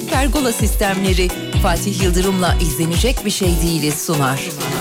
Rising 0.00 0.10
Pergola 0.10 0.52
sistemleri 0.52 1.28
Fatih 1.62 2.02
Yıldırım'la 2.02 2.54
izlenecek 2.62 3.24
bir 3.24 3.30
şey 3.30 3.48
değiliz 3.62 3.94
sunar. 3.94 4.40
Ellerimi 4.40 4.79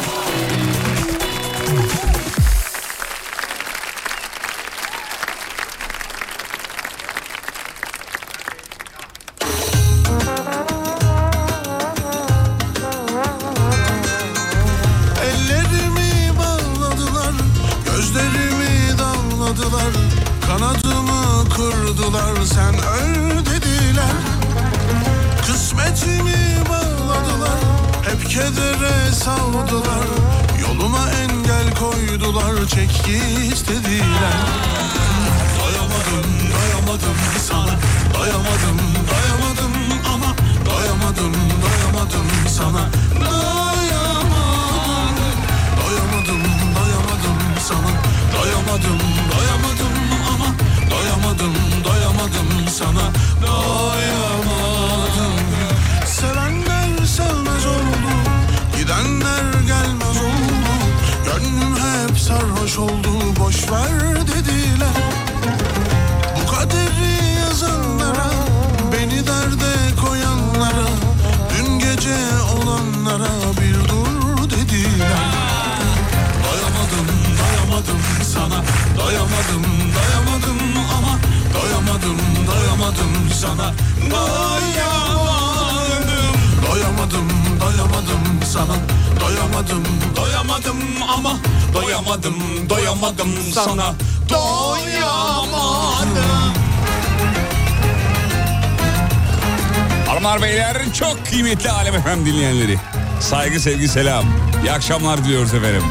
Saygı 103.60 103.78
sevgi 103.78 103.88
selam. 103.88 104.26
İyi 104.64 104.72
akşamlar 104.72 105.26
diliyoruz 105.26 105.54
efendim. 105.54 105.84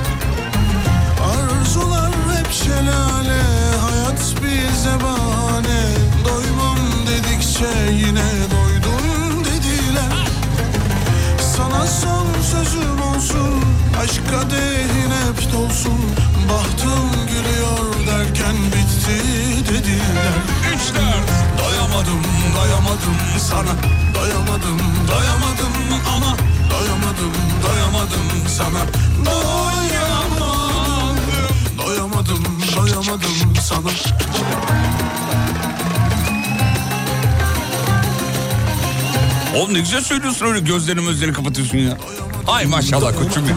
Oğlum 39.58 39.74
ne 39.74 39.80
güzel 39.80 40.00
söylüyorsun 40.00 40.46
öyle 40.46 40.60
gözlerini 40.60 41.04
gözlerini 41.04 41.34
kapatıyorsun 41.34 41.78
ya. 41.78 41.98
Ay 42.46 42.66
maşallah 42.66 43.12
koçum 43.18 43.44
benim. 43.44 43.56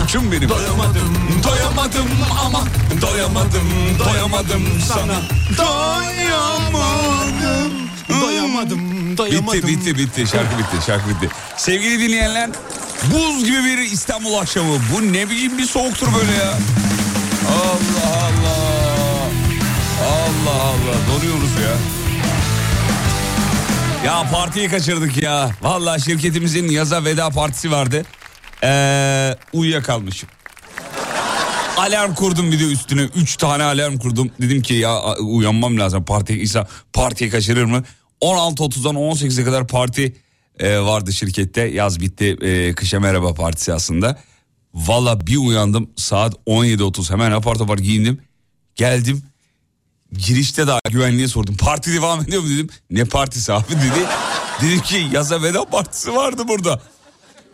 Koçum 0.00 0.32
benim. 0.32 0.48
Doyamadım 0.48 1.16
doyamadım 1.44 2.06
ama 2.46 2.62
Doyamadım 3.00 3.68
doyamadım 3.98 4.62
sana 4.88 5.14
Doyamadım 5.58 7.72
Doyamadım, 8.22 9.16
doyamadım. 9.18 9.52
Bitti 9.62 9.68
bitti 9.68 9.98
bitti 9.98 10.26
şarkı 10.26 10.58
bitti 10.58 10.86
şarkı 10.86 11.08
bitti. 11.08 11.28
Sevgili 11.56 12.00
dinleyenler 12.08 12.50
buz 13.12 13.44
gibi 13.44 13.64
bir 13.64 13.78
İstanbul 13.78 14.34
akşamı. 14.34 14.74
Bu 14.94 15.12
ne 15.12 15.30
biçim 15.30 15.58
bir 15.58 15.66
soğuktur 15.66 16.06
böyle 16.18 16.32
ya. 16.32 16.52
Allah 17.48 18.16
Allah. 18.16 18.62
Allah 20.02 20.62
Allah 20.62 20.96
donuyoruz 21.08 21.50
ya. 24.04 24.30
Partiyi 24.32 24.68
kaçırdık 24.68 25.22
ya. 25.22 25.50
Vallahi 25.62 26.02
şirketimizin 26.02 26.68
yaza 26.68 27.04
veda 27.04 27.30
partisi 27.30 27.70
vardı. 27.70 28.02
Ee, 28.64 29.36
uyuyakalmışım. 29.52 30.28
Alarm 31.76 32.14
kurdum 32.14 32.52
bir 32.52 32.60
de 32.60 32.64
üstüne. 32.64 33.02
Üç 33.02 33.36
tane 33.36 33.62
alarm 33.62 33.98
kurdum. 33.98 34.30
Dedim 34.40 34.62
ki 34.62 34.74
ya 34.74 35.16
uyanmam 35.16 35.78
lazım. 35.78 36.04
Parti 36.04 36.38
ise 36.38 36.66
partiyi 36.92 37.30
kaçırır 37.30 37.64
mı? 37.64 37.82
16.30'dan 38.20 38.94
18'e 38.94 39.44
kadar 39.44 39.66
parti 39.66 40.16
e, 40.58 40.78
vardı 40.78 41.12
şirkette. 41.12 41.60
Yaz 41.60 42.00
bitti 42.00 42.36
e, 42.42 42.74
kışa 42.74 43.00
merhaba 43.00 43.34
partisi 43.34 43.72
aslında. 43.72 44.18
Valla 44.74 45.26
bir 45.26 45.36
uyandım 45.36 45.90
saat 45.96 46.34
17.30 46.46 47.12
hemen 47.12 47.30
apar 47.30 47.54
topar 47.54 47.78
giyindim. 47.78 48.20
Geldim 48.74 49.22
girişte 50.18 50.66
daha 50.66 50.78
güvenliğe 50.90 51.28
sordum. 51.28 51.56
Parti 51.56 51.92
devam 51.94 52.22
ediyor 52.22 52.42
mu 52.42 52.48
dedim. 52.48 52.68
Ne 52.90 53.04
partisi 53.04 53.52
abi 53.52 53.70
dedi. 53.70 54.06
Dedim 54.62 54.80
ki 54.80 55.06
yaza 55.12 55.42
veda 55.42 55.64
partisi 55.64 56.14
vardı 56.14 56.42
burada. 56.48 56.80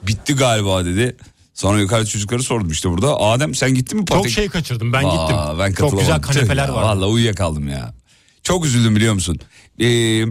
Bitti 0.03 0.35
galiba 0.35 0.85
dedi. 0.85 1.17
Sonra 1.55 1.81
yukarı 1.81 2.07
çocukları 2.07 2.43
sordum 2.43 2.71
işte 2.71 2.91
burada. 2.91 3.21
Adem 3.21 3.55
sen 3.55 3.75
gittin 3.75 3.99
mi 3.99 4.07
Çok 4.07 4.17
partiye? 4.17 4.35
şey 4.35 4.49
kaçırdım 4.49 4.93
ben 4.93 5.05
Aa, 5.05 5.11
gittim. 5.11 5.37
Ben 5.59 5.73
Çok 5.73 6.01
güzel 6.01 6.21
kanepeler 6.23 6.69
var. 6.69 6.83
Vallahi 6.83 7.09
uyuyakaldım 7.09 7.69
ya. 7.69 7.95
Çok 8.43 8.65
üzüldüm 8.67 8.97
biliyor 8.97 9.15
musun? 9.15 9.39
Ee, 9.81 10.25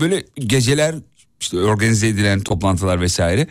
böyle 0.00 0.24
geceler 0.38 0.94
işte 1.40 1.58
organize 1.58 2.08
edilen 2.08 2.40
toplantılar 2.40 3.00
vesaire. 3.00 3.46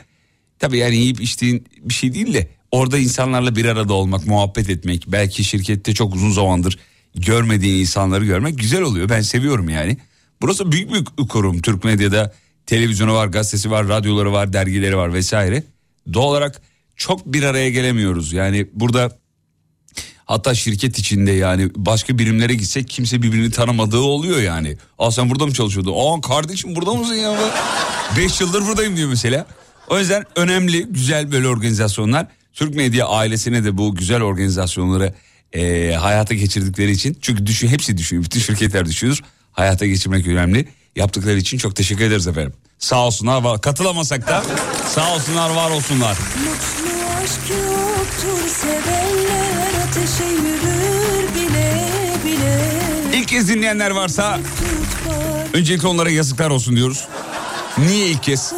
Tabii 0.59 0.78
yani 0.78 0.96
yiyip 0.96 1.22
içtiğin 1.22 1.68
bir 1.82 1.94
şey 1.94 2.14
değil 2.14 2.34
de 2.34 2.50
orada 2.72 2.98
insanlarla 2.98 3.56
bir 3.56 3.66
arada 3.66 3.94
olmak, 3.94 4.26
muhabbet 4.26 4.70
etmek, 4.70 5.03
belki 5.08 5.44
şirkette 5.44 5.94
çok 5.94 6.16
uzun 6.16 6.32
zamandır 6.32 6.78
görmediğin 7.16 7.79
insanları 7.79 8.25
görmek 8.25 8.59
güzel 8.59 8.81
oluyor. 8.81 9.09
Ben 9.09 9.22
seviyorum 9.22 9.69
yani. 9.69 9.97
Burası 10.41 10.72
büyük 10.72 10.91
bir 10.91 11.28
kurum. 11.28 11.62
Türk 11.62 11.84
medyada 11.84 12.34
televizyonu 12.66 13.14
var, 13.14 13.28
gazetesi 13.28 13.72
var, 13.72 13.88
radyoları 13.88 14.34
var, 14.34 14.53
dergileri 14.53 14.97
var 14.97 15.14
vesaire. 15.14 15.64
Doğal 16.14 16.28
olarak 16.28 16.61
çok 16.96 17.26
bir 17.26 17.43
araya 17.43 17.70
gelemiyoruz. 17.70 18.34
Yani 18.34 18.67
burada 18.73 19.17
hatta 20.26 20.55
şirket 20.55 20.99
içinde 20.99 21.32
yani 21.32 21.70
başka 21.76 22.20
birimlere 22.20 22.53
gitsek 22.53 22.90
kimse 22.90 23.22
birbirini 23.22 23.52
tanımadığı 23.52 23.99
oluyor 23.99 24.41
yani. 24.41 24.78
Aa 24.99 25.11
sen 25.11 25.29
burada 25.29 25.46
mı 25.46 25.53
çalışıyordun? 25.53 25.93
Aa 25.96 26.22
kardeşim 26.22 26.76
burada 26.76 26.93
mısın 26.93 27.16
ya? 27.16 27.40
Beş 28.17 28.41
yıldır 28.41 28.67
buradayım 28.67 28.97
diyor 28.97 29.09
mesela. 29.09 29.46
O 29.90 29.99
yüzden 29.99 30.23
önemli 30.35 30.84
güzel 30.84 31.32
böyle 31.32 31.47
organizasyonlar. 31.47 32.28
Türk 32.53 32.76
medya 32.76 33.08
ailesine 33.08 33.64
de 33.64 33.78
bu 33.78 33.96
güzel 33.96 34.22
organizasyonları 34.22 35.14
e, 35.53 35.94
hayata 35.96 36.34
geçirdikleri 36.34 36.91
için. 36.91 37.17
Çünkü 37.22 37.46
düşün, 37.46 37.67
hepsi 37.67 37.97
düşünüyor. 37.97 38.26
Bütün 38.26 38.40
şirketler 38.40 38.85
düşünür. 38.85 39.22
Hayata 39.52 39.85
geçirmek 39.85 40.28
önemli. 40.28 40.67
Yaptıkları 40.96 41.38
için 41.38 41.58
çok 41.58 41.76
teşekkür 41.76 42.03
ederiz 42.03 42.28
efendim. 42.28 42.53
Sağ 42.79 43.05
olsunlar. 43.05 43.41
Var. 43.41 43.61
Katılamasak 43.61 44.28
da 44.28 44.44
sağ 44.96 45.16
olsunlar 45.16 45.50
var 45.50 45.72
olsunlar. 45.72 46.17
Mutlu 46.40 46.94
aşk 47.23 47.50
yoktur 47.50 48.50
sevenler 48.50 49.88
ateşe 49.88 50.23
yürür 50.23 51.35
bile 51.35 51.88
bile. 52.26 53.20
İlk 53.20 53.28
kez 53.28 53.50
dinleyenler 53.50 53.91
varsa 53.91 54.40
öncelikle 55.53 55.88
onlara 55.88 56.09
yazıklar 56.09 56.50
olsun 56.50 56.76
diyoruz. 56.76 57.08
Niye 57.78 58.08
ilk 58.08 58.23
kez? 58.23 58.53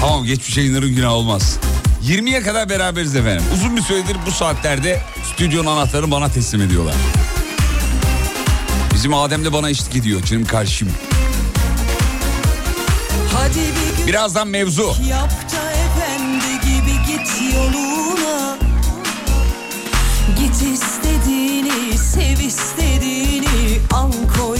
Tamam 0.00 0.24
geçmiş 0.24 0.56
yayınların 0.56 0.94
günah 0.94 1.12
olmaz. 1.12 1.58
20'ye 2.06 2.42
kadar 2.42 2.68
beraberiz 2.68 3.16
efendim. 3.16 3.44
Uzun 3.54 3.76
bir 3.76 3.82
süredir 3.82 4.16
bu 4.26 4.30
saatlerde 4.30 5.00
stüdyonun 5.32 5.66
anahtarını 5.66 6.10
bana 6.10 6.28
teslim 6.28 6.62
ediyorlar. 6.62 6.94
Bizim 8.94 9.14
Adem 9.14 9.44
de 9.44 9.52
bana 9.52 9.70
eşlik 9.70 9.96
ediyor 9.96 10.22
canım 10.22 10.44
karşım. 10.44 10.88
Birazdan 14.06 14.48
mevzu. 14.48 14.94
Yap 15.08 15.30
da 15.30 15.72
efendi 15.72 16.60
gibi 16.64 16.92
git 17.06 17.54
yoluna 17.54 18.58
Git 20.38 20.54
istediğini, 20.54 21.98
sev 21.98 22.46
istediğini 22.46 23.78
al 23.92 24.12
koynuna 24.38 24.51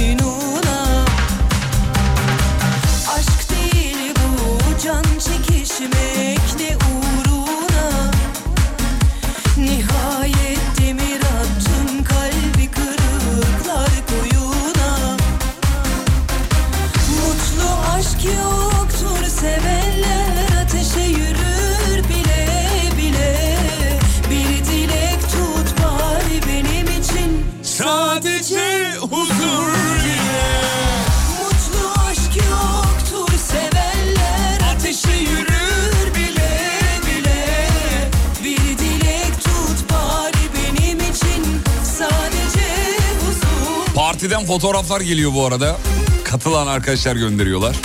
fotoğraflar 44.82 45.00
geliyor 45.00 45.32
bu 45.34 45.46
arada. 45.46 45.76
Katılan 46.24 46.66
arkadaşlar 46.66 47.16
gönderiyorlar. 47.16 47.76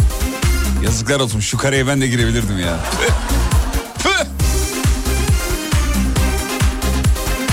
Yazıklar 0.83 1.19
olsun 1.19 1.39
şu 1.39 1.57
kareye 1.57 1.88
ben 1.88 2.01
de 2.01 2.07
girebilirdim 2.07 2.59
ya. 2.59 2.79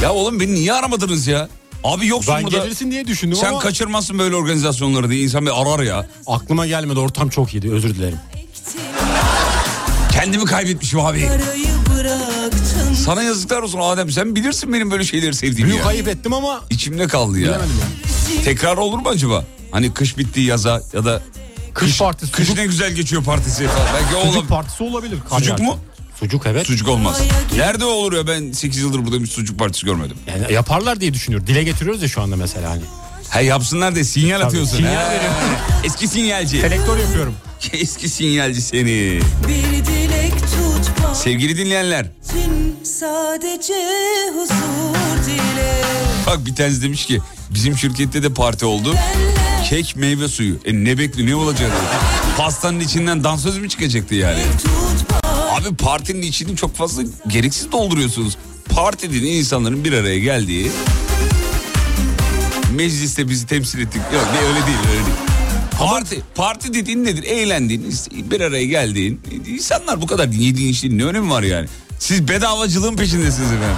Ya 0.03 0.13
oğlum 0.13 0.41
beni 0.41 0.55
niye 0.55 0.73
aramadınız 0.73 1.27
ya? 1.27 1.49
Abi 1.85 2.07
yoksun 2.07 2.35
Ben 2.35 2.45
burada. 2.45 2.59
gelirsin 2.59 2.91
diye 2.91 3.07
düşündüm 3.07 3.37
Sen 3.41 3.49
ama 3.49 3.59
kaçırmazsın 3.59 4.19
böyle 4.19 4.37
organizasyonları 4.37 5.11
diye 5.11 5.23
insan 5.23 5.47
bir 5.47 5.63
arar 5.63 5.83
ya. 5.83 6.07
aklıma 6.27 6.67
gelmedi. 6.67 6.99
Ortam 6.99 7.29
çok 7.29 7.55
iyiydi. 7.55 7.73
Özür 7.73 7.95
dilerim. 7.95 8.19
Kendimi 10.13 10.45
kaybetmişim 10.45 11.01
abi. 11.01 11.29
Sana 13.05 13.23
yazıklar 13.23 13.63
olsun 13.63 13.79
Adem 13.83 14.11
sen 14.11 14.37
bilirsin 14.37 14.73
benim 14.73 14.91
böyle 14.91 15.05
şeyleri 15.05 15.35
sevdiğimi 15.35 15.71
Büyük 15.71 15.83
ya. 15.83 15.89
ayıp 15.89 16.09
ettim 16.09 16.33
ama 16.33 16.61
İçimde 16.71 17.07
kaldı 17.07 17.39
ya. 17.39 17.49
bilemedim 17.49 17.77
ya. 17.81 18.04
Tekrar 18.45 18.77
olur 18.77 18.99
mu 18.99 19.09
acaba? 19.09 19.45
Hani 19.71 19.93
kış 19.95 20.19
bitti 20.19 20.41
yaza 20.41 20.83
ya 20.93 21.05
da 21.05 21.23
Kış 21.75 21.99
partisi, 21.99 22.33
kış 22.33 22.49
sucuk- 22.49 22.57
ne 22.59 22.67
güzel 22.67 22.93
geçiyor 22.93 23.25
partisi 23.25 23.67
falan. 23.67 23.87
Belki 23.95 24.05
Sucuk 24.15 24.25
olabilir. 24.35 24.49
partisi 24.49 24.83
olabilir. 24.83 25.19
kar 25.31 25.39
Sucuk 25.39 25.59
mu? 25.59 25.79
Sucuk 26.21 26.47
evet. 26.47 26.67
Sucuk 26.67 26.89
olmaz. 26.89 27.21
Nerede 27.57 27.85
olur 27.85 28.13
ya 28.13 28.27
ben 28.27 28.53
8 28.53 28.81
yıldır 28.81 29.05
burada 29.07 29.21
bir 29.21 29.27
sucuk 29.27 29.59
partisi 29.59 29.87
görmedim. 29.87 30.17
Yani 30.27 30.53
yaparlar 30.53 31.01
diye 31.01 31.15
düşünüyorum. 31.15 31.47
Dile 31.47 31.63
getiriyoruz 31.63 32.03
ya 32.03 32.09
şu 32.09 32.23
anda 32.23 32.37
mesela 32.37 32.71
hani. 32.71 32.83
He 33.31 33.43
yapsınlar 33.43 33.95
de 33.95 34.05
sinyal 34.05 34.41
atıyorsun. 34.41 34.77
sinyal 34.77 35.11
veriyorum. 35.11 35.37
Eski 35.85 36.09
sinyalci. 36.09 36.61
Selektör 36.61 36.99
yapıyorum. 36.99 37.35
Eski 37.73 38.09
sinyalci 38.09 38.63
seni. 38.63 39.21
Sevgili 41.15 41.59
dinleyenler. 41.59 42.07
sadece 42.85 43.75
huzur 44.35 45.27
dile 45.27 45.83
Bak 46.27 46.47
bir 46.47 46.55
tanesi 46.55 46.83
demiş 46.83 47.07
ki 47.07 47.21
bizim 47.55 47.79
şirkette 47.79 48.23
de 48.23 48.29
parti 48.29 48.67
oldu. 48.67 48.95
Kek 49.69 49.97
meyve 49.97 50.29
suyu. 50.29 50.57
E 50.65 50.75
ne 50.75 50.99
bekliyor 50.99 51.29
ne 51.29 51.35
olacak? 51.35 51.71
Pastanın 52.37 52.81
içinden 52.81 53.25
dansöz 53.25 53.59
mü 53.59 53.69
çıkacaktı 53.69 54.15
yani? 54.15 54.43
Abi 55.25 55.77
partinin 55.77 56.23
içini 56.23 56.57
çok 56.57 56.77
fazla 56.77 57.03
gereksiz 57.29 57.73
dolduruyorsunuz. 57.73 58.37
Parti 58.69 59.09
dediğin 59.13 59.39
insanların 59.39 59.85
bir 59.85 59.93
araya 59.93 60.19
geldiği 60.19 60.71
mecliste 62.73 63.29
bizi 63.29 63.47
temsil 63.47 63.79
ettik. 63.79 64.01
Yok 64.15 64.27
ne 64.33 64.39
öyle 64.49 64.67
değil 64.67 64.79
öyle 64.91 65.05
değil. 65.07 65.17
Parti, 65.79 66.23
parti 66.35 66.75
dediğin 66.75 67.05
nedir? 67.05 67.23
Eğlendiğin, 67.23 67.95
bir 68.31 68.41
araya 68.41 68.67
geldiğin 68.67 69.21
insanlar 69.49 70.03
bu 70.03 70.07
kadar 70.07 70.29
yediğin 70.29 70.69
işin 70.73 70.99
ne 70.99 71.05
önemi 71.05 71.31
var 71.31 71.43
yani? 71.43 71.69
Siz 71.99 72.29
bedavacılığın 72.29 72.97
peşindesiniz 72.97 73.53
efendim. 73.53 73.77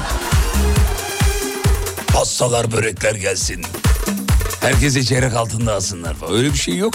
Pastalar, 2.16 2.72
börekler 2.72 3.14
gelsin. 3.14 3.62
Herkese 4.60 5.04
çeyrek 5.04 5.34
altında 5.34 5.74
alsınlar 5.74 6.14
falan. 6.14 6.34
Öyle 6.34 6.52
bir 6.52 6.58
şey 6.58 6.76
yok. 6.76 6.94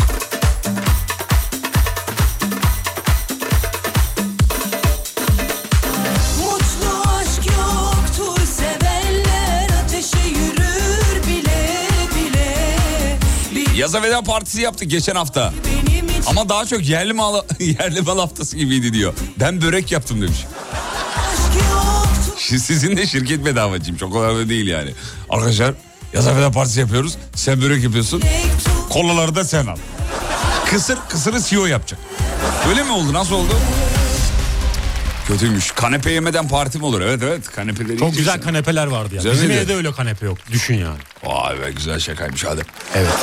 Yaza 13.75 14.01
veda 14.01 14.21
partisi 14.21 14.61
yaptık 14.61 14.91
geçen 14.91 15.15
hafta. 15.15 15.53
Ama 16.27 16.49
daha 16.49 16.65
çok 16.65 16.89
yerli 16.89 17.13
mal 17.13 17.41
yerli 17.59 18.01
mal 18.01 18.19
haftası 18.19 18.57
gibiydi 18.57 18.93
diyor. 18.93 19.13
Ben 19.39 19.61
börek 19.61 19.91
yaptım 19.91 20.21
demiş. 20.21 20.45
Sizin 22.59 22.97
de 22.97 23.07
şirket 23.07 23.45
bedavacıyım. 23.45 23.97
Çok 23.97 24.13
kadar 24.13 24.35
da 24.35 24.49
değil 24.49 24.67
yani. 24.67 24.91
Arkadaşlar 25.29 25.73
yaza 26.13 26.35
veda 26.35 26.51
partisi 26.51 26.79
yapıyoruz. 26.79 27.17
Sen 27.35 27.61
börek 27.61 27.83
yapıyorsun. 27.83 28.21
Kolaları 28.89 29.35
da 29.35 29.43
sen 29.43 29.65
al. 29.67 29.77
Kısır, 30.69 30.97
kısırı 31.09 31.41
CEO 31.41 31.65
yapacak. 31.65 31.99
Öyle 32.69 32.83
mi 32.83 32.91
oldu? 32.91 33.13
Nasıl 33.13 33.35
oldu? 33.35 33.53
Kötüymüş. 35.27 35.71
Kanepe 35.71 36.11
yemeden 36.11 36.47
parti 36.47 36.77
mi 36.77 36.85
olur? 36.85 37.01
Evet 37.01 37.23
evet 37.23 37.51
kanepeleri 37.55 37.97
Çok 37.97 38.17
güzel 38.17 38.41
kanepeler 38.41 38.87
vardı 38.87 39.15
ya. 39.15 39.21
Güzel 39.21 39.33
Bizim 39.33 39.51
evde 39.51 39.75
öyle 39.75 39.91
kanepe 39.91 40.25
yok. 40.25 40.37
Düşün 40.51 40.75
yani. 40.75 40.97
Vay 41.23 41.61
be 41.61 41.71
güzel 41.71 41.99
şakaymış 41.99 42.45
hadi. 42.45 42.61
Evet. 42.95 43.13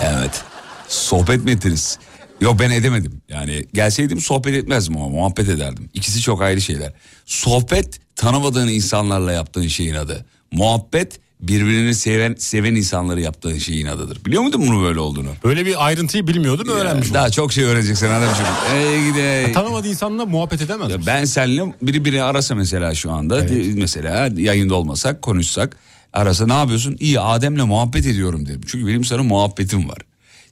Evet. 0.00 0.42
Sohbet 0.88 1.44
mi 1.44 1.50
ettiniz? 1.50 1.98
Yok 2.40 2.58
ben 2.60 2.70
edemedim. 2.70 3.20
Yani 3.28 3.64
gelseydim 3.74 4.20
sohbet 4.20 4.54
etmezdim 4.54 4.96
ama 4.96 5.08
muhabbet 5.08 5.48
ederdim. 5.48 5.90
İkisi 5.94 6.20
çok 6.20 6.42
ayrı 6.42 6.60
şeyler. 6.60 6.92
Sohbet 7.26 8.00
tanımadığın 8.16 8.68
insanlarla 8.68 9.32
yaptığın 9.32 9.66
şeyin 9.66 9.94
adı. 9.94 10.26
Muhabbet 10.52 11.20
birbirini 11.40 11.94
seven 11.94 12.34
seven 12.38 12.74
insanları 12.74 13.20
yaptığın 13.20 13.58
şeyin 13.58 13.86
adıdır. 13.86 14.24
Biliyor 14.24 14.42
muydun 14.42 14.68
bunu 14.68 14.82
böyle 14.82 15.00
olduğunu? 15.00 15.28
Böyle 15.44 15.66
bir 15.66 15.86
ayrıntıyı 15.86 16.26
bilmiyordum 16.26 16.68
öğrenmiş 16.68 17.14
Daha 17.14 17.30
çok 17.30 17.52
şey 17.52 17.64
öğreneceksin 17.64 18.06
adamcığım. 18.06 18.46
Ey 18.74 19.08
gide. 19.10 19.52
Tanımadığı 19.52 19.88
insanla 19.88 20.26
muhabbet 20.26 20.62
edemez 20.62 20.88
misin? 20.88 21.02
Ben 21.06 21.24
seninle 21.24 21.74
biri 21.82 22.04
biri 22.04 22.22
arasa 22.22 22.54
mesela 22.54 22.94
şu 22.94 23.12
anda 23.12 23.48
de- 23.48 23.72
mesela 23.80 24.28
yayında 24.36 24.74
olmasak 24.74 25.22
konuşsak 25.22 25.76
arasa 26.12 26.46
ne 26.46 26.52
yapıyorsun? 26.52 26.96
İyi 27.00 27.20
Adem'le 27.20 27.66
muhabbet 27.66 28.06
ediyorum 28.06 28.46
dedim. 28.46 28.60
Çünkü 28.66 28.86
benim 28.86 29.04
sana 29.04 29.22
muhabbetim 29.22 29.88
var. 29.88 29.98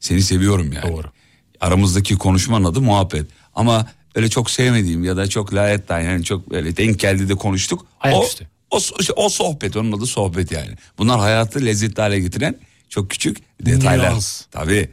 Seni 0.01 0.23
seviyorum 0.23 0.73
yani. 0.73 0.93
Doğru. 0.93 1.07
Aramızdaki 1.61 2.19
konuşmanın 2.19 2.65
adı 2.65 2.81
muhabbet. 2.81 3.27
Ama 3.55 3.87
öyle 4.15 4.29
çok 4.31 4.51
sevmediğim 4.51 5.05
ya 5.05 5.17
da 5.17 5.29
çok 5.29 5.55
layet 5.55 5.91
yani 5.91 6.25
çok 6.25 6.51
böyle 6.51 6.77
denk 6.77 7.01
geldi 7.01 7.29
de 7.29 7.35
konuştuk. 7.35 7.81
O, 7.83 8.07
Ayaküstü. 8.07 8.47
o, 8.71 8.77
so- 8.79 9.13
o 9.17 9.29
sohbet 9.29 9.77
onun 9.77 9.93
adı 9.93 10.07
sohbet 10.07 10.53
yani. 10.53 10.71
Bunlar 10.99 11.21
hayatı 11.21 11.65
lezzetli 11.65 12.01
hale 12.01 12.21
getiren 12.21 12.57
çok 12.89 13.11
küçük 13.11 13.37
detaylar. 13.61 14.11
Nüans. 14.11 14.43
Tabii. 14.51 14.91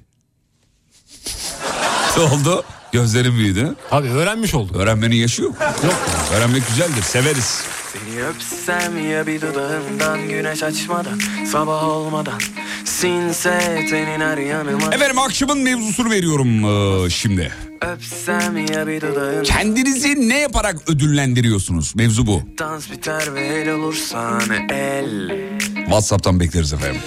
ne 2.17 2.23
oldu? 2.23 2.63
Gözlerim 2.91 3.37
büyüdü. 3.37 3.75
Tabii 3.89 4.09
öğrenmiş 4.09 4.53
olduk. 4.53 4.75
Öğrenmenin 4.75 5.15
yaşı 5.15 5.41
yok. 5.41 5.55
Yok. 5.83 5.95
Öğrenmek 6.33 6.67
güzeldir, 6.67 7.01
severiz. 7.01 7.63
Seni 7.93 8.23
öpsem 8.25 9.09
ya 9.11 9.27
bir 9.27 9.41
dudağından 9.41 10.29
güneş 10.29 10.63
açmadan 10.63 11.19
sabah 11.51 11.83
olmadan 11.83 12.39
sinse 12.85 13.85
tenin 13.89 14.19
her 14.19 14.37
yanıma 14.37 14.93
Efendim 14.93 15.19
akşamın 15.19 15.57
mevzusunu 15.57 16.09
veriyorum 16.09 16.65
ee, 16.65 17.09
şimdi. 17.09 17.51
öpsem 17.81 18.57
ya 18.57 18.87
bir 18.87 19.01
dudağından 19.01 19.43
Kendinizi 19.43 20.29
ne 20.29 20.39
yaparak 20.39 20.89
ödüllendiriyorsunuz? 20.89 21.95
Mevzu 21.95 22.27
bu. 22.27 22.41
dans 22.59 22.91
biter 22.91 23.33
ve 23.35 23.45
el 23.47 23.69
olursan 23.69 24.41
el 24.69 25.31
WhatsApp'tan 25.75 26.39
bekleriz 26.39 26.73
efendim. 26.73 27.01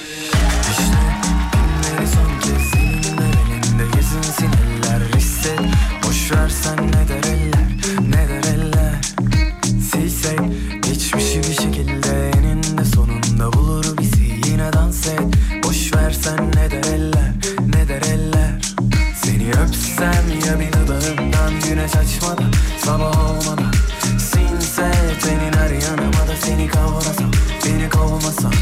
sabah 22.86 23.30
olmadan 23.30 23.72
Sinse 24.18 24.90
tenin 25.22 25.52
her 25.52 25.70
yanıma 25.70 26.22
da 26.28 26.36
seni 26.44 26.68
kavrasam 26.68 27.30
Beni 27.64 27.88
kovmasam 27.88 28.52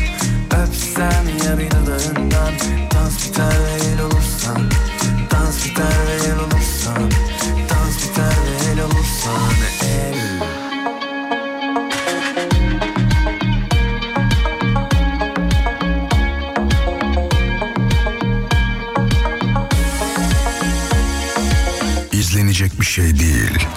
Öpsem 0.62 1.25
ya 1.45 1.59
bir 1.59 1.71
dudağından 1.71 2.54
Dans 2.95 3.28
biter 3.28 3.50
ve 3.50 3.93
el 3.93 4.00
olursan 4.00 4.62
Dans 5.31 5.64
biter 5.64 5.95
ve 6.07 6.26
el 6.26 6.38
olursan 6.38 7.11
Dans 7.71 7.97
biter 8.02 8.37
ve 8.47 8.73
el 8.73 8.81
olursan 8.81 9.54
El 9.83 10.14
izlenecek 22.12 22.81
bir 22.81 22.87
şey 22.87 23.19
değil. 23.19 23.74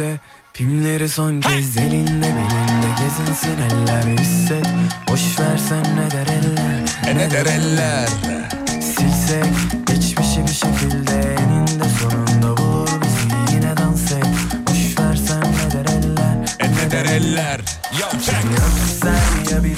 Dişle 0.00 0.18
pimleri 0.54 1.08
son 1.08 1.40
kez 1.40 1.76
elinde 1.76 2.26
belinde 2.26 2.90
gezinsin 3.00 3.58
eller 3.70 4.18
hisset 4.18 4.66
Boş 5.08 5.40
versen 5.40 5.82
ne 5.96 6.10
der 6.10 6.26
eller 6.26 7.16
Ne 7.16 7.30
der 7.30 7.46
eller? 7.46 8.08
Silsek 8.80 9.44
geçmişi 9.86 10.42
bir 10.42 10.52
şekilde 10.52 11.34
eninde 11.34 11.84
sonunda 12.00 12.56
bulur 12.56 12.88
bizi 13.02 13.54
yine 13.54 13.76
dans 13.76 14.12
et 14.12 14.26
Boş 14.68 14.98
versen 14.98 15.40
ne 15.40 15.72
der 15.72 15.92
eller 15.92 16.36
Ne 16.60 16.90
der 16.90 17.04
eller? 17.04 17.60
Yo, 18.00 18.20
check. 18.24 18.44
Sen 19.02 19.54
ya 19.54 19.64
bir 19.64 19.76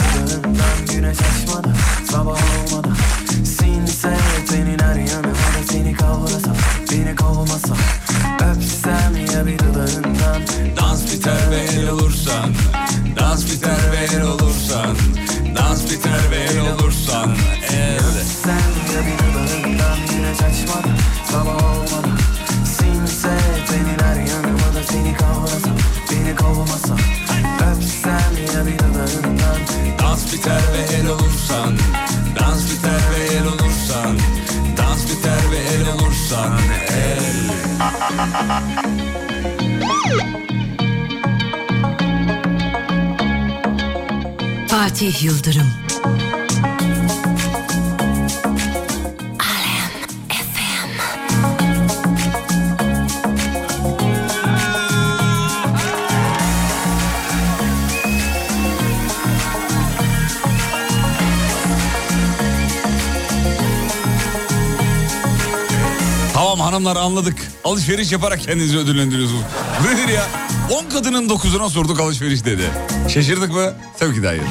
Alışveriş 67.82 68.12
yaparak 68.12 68.40
kendinizi 68.40 68.78
ödüllendiriyorsunuz. 68.78 69.42
Nedir 69.84 70.08
ya? 70.12 70.26
10 70.70 70.88
kadının 70.90 71.28
9'una 71.28 71.68
sorduk 71.70 72.00
alışveriş 72.00 72.44
dedi. 72.44 72.70
Şaşırdık 73.08 73.52
mı? 73.52 73.72
Tabii 73.98 74.14
ki 74.14 74.22
de 74.22 74.26
hayır. 74.26 74.42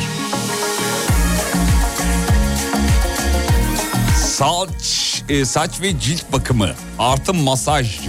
Saç, 4.27 5.23
e, 5.29 5.45
saç 5.45 5.81
ve 5.81 5.99
cilt 5.99 6.31
bakımı 6.33 6.69
artı 6.99 7.33
masaj. 7.33 7.99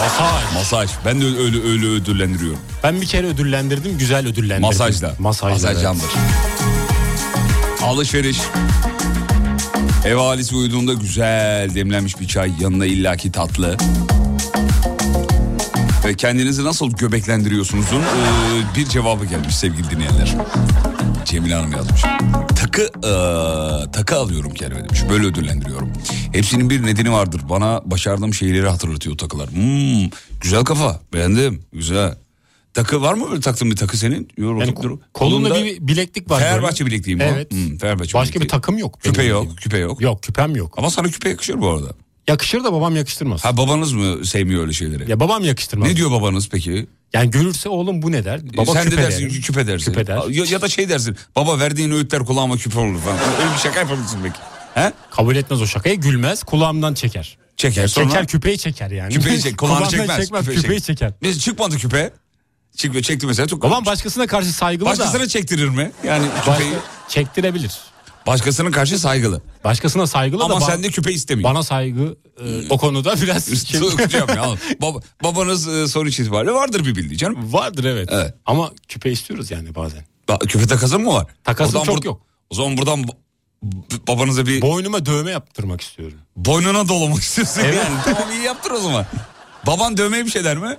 Masaj. 0.00 0.54
Masaj. 0.54 0.90
Ben 1.04 1.20
de 1.20 1.24
öyle 1.24 1.62
öyle 1.68 1.86
ödüllendiriyorum. 1.86 2.60
Ben 2.82 3.00
bir 3.00 3.06
kere 3.06 3.26
ödüllendirdim 3.26 3.98
güzel 3.98 4.26
ödüllendirdim. 4.26 4.62
Masajla. 4.62 5.14
Masajla. 5.18 5.54
Masaj 5.54 5.84
evet. 5.84 6.00
Alışveriş. 7.82 8.38
Ev 10.04 10.16
ailesi 10.16 10.56
uyuduğunda 10.56 10.94
güzel 10.94 11.74
demlenmiş 11.74 12.20
bir 12.20 12.28
çay 12.28 12.52
yanına 12.60 12.86
illaki 12.86 13.32
tatlı. 13.32 13.76
Ve 16.04 16.14
kendinizi 16.14 16.64
nasıl 16.64 16.90
göbeklendiriyorsunuzun 16.90 18.00
e, 18.00 18.76
bir 18.76 18.86
cevabı 18.86 19.24
gelmiş 19.24 19.56
sevgili 19.56 19.90
dinleyenler. 19.90 20.34
Cemile 21.24 21.54
Hanım 21.54 21.72
yazmış. 21.72 22.02
Takı 22.56 22.82
e, 22.82 23.12
takı 23.92 24.16
alıyorum 24.16 24.54
kendime 24.54 24.84
demiş. 24.84 25.00
Böyle 25.10 25.26
ödüllendiriyorum. 25.26 25.92
Hepsinin 26.32 26.70
bir 26.70 26.86
nedeni 26.86 27.12
vardır. 27.12 27.40
Bana 27.48 27.82
başardığım 27.84 28.34
şeyleri 28.34 28.68
hatırlatıyor 28.68 29.18
takılar. 29.18 29.50
Hmm, 29.50 30.10
güzel 30.40 30.64
kafa. 30.64 31.00
Beğendim. 31.12 31.62
Güzel. 31.72 32.14
Takı 32.74 33.02
var 33.02 33.14
mı 33.14 33.30
böyle 33.30 33.40
taktığın 33.40 33.70
bir 33.70 33.76
takı 33.76 33.96
senin? 33.96 34.28
Yor, 34.36 34.56
Yani 34.60 34.74
dur. 34.82 34.98
kolunda 35.14 35.54
bir 35.64 35.88
bileklik 35.88 36.30
var. 36.30 36.40
Fenerbahçe 36.40 36.84
böyle. 36.84 36.94
bilekliği 36.94 37.16
mi 37.16 37.22
o? 37.24 37.26
Evet. 37.34 37.50
Hmm, 37.52 37.78
Fenerbahçe 37.78 38.14
Başka 38.14 38.34
bir 38.34 38.40
bilekliği. 38.40 38.48
takım 38.48 38.78
yok. 38.78 38.98
Küpe 39.02 39.18
benim 39.18 39.30
yok, 39.30 39.42
bildiğim. 39.42 39.56
küpe 39.56 39.78
yok. 39.78 40.00
Yok 40.00 40.22
küpem 40.22 40.56
yok. 40.56 40.74
Ama 40.78 40.90
sana 40.90 41.08
küpe 41.08 41.28
yakışır 41.28 41.60
bu 41.60 41.68
arada. 41.70 41.88
Yakışır 42.28 42.64
da 42.64 42.72
babam 42.72 42.96
yakıştırmaz. 42.96 43.44
Ha 43.44 43.56
babanız 43.56 43.92
mı 43.92 44.26
sevmiyor 44.26 44.62
öyle 44.62 44.72
şeyleri? 44.72 45.10
Ya 45.10 45.20
babam 45.20 45.44
yakıştırmaz. 45.44 45.88
ne 45.88 45.96
diyor 45.96 46.10
babanız 46.10 46.48
peki? 46.48 46.86
Yani 47.14 47.30
görürse 47.30 47.68
oğlum 47.68 48.02
bu 48.02 48.12
ne 48.12 48.24
der? 48.24 48.40
Baba 48.56 48.72
Sen 48.72 48.86
de 48.86 48.90
küpe 48.90 49.02
dersin 49.02 49.30
der. 49.30 49.40
küpe 49.40 49.66
dersin. 49.66 49.92
Küpe 49.92 50.06
der. 50.06 50.16
Ya, 50.30 50.44
ya 50.50 50.60
da 50.62 50.68
şey 50.68 50.88
dersin. 50.88 51.16
Baba 51.36 51.58
verdiğin 51.58 51.90
öğütler 51.90 52.24
kulağıma 52.24 52.56
küpe 52.56 52.78
olur 52.80 52.98
falan. 53.00 53.18
Öyle 53.42 53.52
bir 53.54 53.58
şaka 53.58 53.80
yapabilirsin 53.80 54.24
belki. 54.24 54.38
He? 54.74 54.92
Kabul 55.10 55.36
etmez 55.36 55.62
o 55.62 55.66
şakayı 55.66 55.96
gülmez 56.00 56.42
kulağımdan 56.42 56.94
çeker. 56.94 57.38
Çeker 57.56 57.86
sonra. 57.88 58.06
Çeker 58.08 58.26
küpeyi 58.26 58.58
çeker 58.58 58.90
yani. 58.90 59.14
Küpeyi 59.14 59.40
çek, 59.40 59.58
kulağını 59.58 59.88
çekmez. 59.88 60.16
çekmez 60.20 60.40
Küpeyi 60.44 60.60
küpeyi 60.62 60.80
çek. 60.80 60.86
çeker. 60.98 61.12
Neyse 61.22 61.40
çıkmadı 61.40 61.76
küpe. 61.76 62.12
Çıkmıyor 62.76 63.02
çekti 63.04 63.26
mesela. 63.26 63.46
Çok 63.48 63.62
Babam 63.62 63.86
başkasına 63.86 64.26
karşı 64.26 64.52
saygılı 64.52 64.88
Başkasına 64.88 65.20
da 65.20 65.28
çektirir 65.28 65.68
mi? 65.68 65.92
Yani 66.04 66.26
başka, 66.38 66.52
küpeyi 66.52 66.74
çektirebilir. 67.08 67.72
başkasının 68.26 68.70
karşı 68.70 68.98
saygılı. 68.98 69.42
Başkasına 69.64 70.06
saygılı 70.06 70.44
Ama 70.44 70.60
da 70.60 70.64
ba- 70.64 70.66
sen 70.66 70.82
de 70.82 70.90
küpe 70.90 71.12
istemiyor. 71.12 71.50
bana 71.50 71.62
saygı 71.62 72.16
e, 72.44 72.68
o 72.70 72.78
konuda 72.78 73.16
biraz 73.22 73.44
Sokacağım 73.44 74.28
ya. 74.28 74.44
Baba, 74.80 75.00
babanız 75.22 75.68
e, 75.68 75.88
sonuç 75.88 76.20
itibariyle 76.20 76.52
vardır 76.52 76.84
bir 76.84 76.96
bildiği 76.96 77.16
canım. 77.18 77.52
vardır 77.52 77.84
evet. 77.84 78.08
Evet. 78.12 78.34
Ama 78.46 78.70
küpe 78.88 79.10
istiyoruz 79.12 79.50
yani 79.50 79.74
bazen. 79.74 80.04
Ba- 80.28 80.46
Küpe 80.46 80.66
takası 80.66 80.98
mı 80.98 81.12
var? 81.14 81.26
Takası 81.44 81.68
O 81.68 81.72
zaman 81.72 81.84
çok 81.96 82.04
yok. 82.04 82.20
O 82.50 82.54
zaman 82.54 82.76
buradan 82.76 83.04
babanıza 84.08 84.46
bir 84.46 84.62
Boynuma 84.62 85.06
dövme 85.06 85.30
yaptırmak 85.30 85.80
istiyorum. 85.80 86.18
boynuna 86.36 86.88
dolamak 86.88 87.22
istiyorsun 87.22 87.60
Evet. 87.64 87.74
yani. 87.84 87.96
Tamam 88.04 88.32
iyi 88.32 88.42
yaptır 88.42 88.70
o 88.70 88.80
zaman. 88.80 89.06
Baban 89.66 89.96
dövmeye 89.96 90.26
bir 90.26 90.30
şey 90.30 90.44
der 90.44 90.56
mi? 90.56 90.76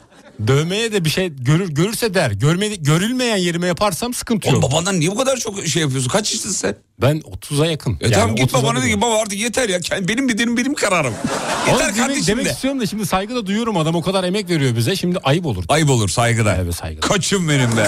Dövmeye 0.47 0.91
de 0.93 1.05
bir 1.05 1.09
şey 1.09 1.29
görür 1.35 1.69
görürse 1.69 2.13
der. 2.13 2.31
Görmedi, 2.31 2.83
görülmeyen 2.83 3.37
yerime 3.37 3.67
yaparsam 3.67 4.13
sıkıntı 4.13 4.49
Oğlum 4.49 4.61
yok. 4.61 4.71
babandan 4.71 4.99
niye 4.99 5.11
bu 5.11 5.15
kadar 5.17 5.37
çok 5.37 5.67
şey 5.67 5.81
yapıyorsun? 5.81 6.09
Kaç 6.09 6.31
yaşındasın 6.31 6.59
sen? 6.59 6.75
Ben 7.01 7.17
30'a 7.19 7.65
yakın. 7.65 7.97
E 8.01 8.11
tamam 8.11 8.35
git 8.35 8.51
30'a 8.53 8.63
babana 8.63 8.81
de 8.83 8.89
ki 8.89 9.01
baba 9.01 9.21
artık 9.21 9.39
yeter 9.39 9.69
ya. 9.69 9.77
Kend- 9.77 10.07
Benim 10.07 10.29
benim 10.29 10.57
benim 10.57 10.73
kararım. 10.73 11.13
Oğlum 11.13 11.73
Yeter 11.73 11.85
demek, 11.87 11.97
kardeşim 11.97 12.27
demek 12.27 12.45
de. 12.45 12.49
istiyorum 12.51 12.79
da 12.81 12.85
şimdi 12.85 13.05
saygı 13.05 13.35
da 13.35 13.45
duyuyorum 13.45 13.77
adam 13.77 13.95
o 13.95 14.01
kadar 14.01 14.23
emek 14.23 14.49
veriyor 14.49 14.75
bize. 14.75 14.95
Şimdi 14.95 15.19
ayıp 15.23 15.45
olur. 15.45 15.63
Ayıp 15.69 15.89
olur 15.89 16.09
saygıda. 16.09 16.55
Evet, 16.63 16.75
saygıda. 16.75 17.07
Koçum 17.07 17.49
benim 17.49 17.77
be. 17.77 17.87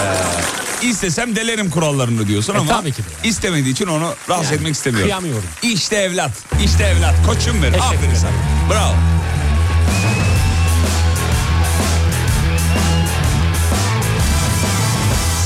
İstesem 0.82 1.36
delerim 1.36 1.70
kurallarını 1.70 2.28
diyorsun 2.28 2.54
E, 2.54 2.58
ama 2.58 2.80
tabii 2.80 2.92
ki 2.92 2.98
de. 3.02 3.28
istemediği 3.28 3.72
için 3.72 3.86
onu 3.86 4.14
rahatsız 4.28 4.52
etmek 4.52 4.74
istemiyorum. 4.74 5.08
kıyamıyorum. 5.08 5.44
İşte 5.62 5.96
evlat. 5.96 6.30
işte 6.64 6.84
evlat. 6.84 7.14
Koçum 7.26 7.54
benim. 7.62 7.62
Teşekkür 7.72 7.84
Aferin 7.86 7.98
ederim. 8.02 8.16
sana. 8.20 8.70
Bravo. 8.70 8.94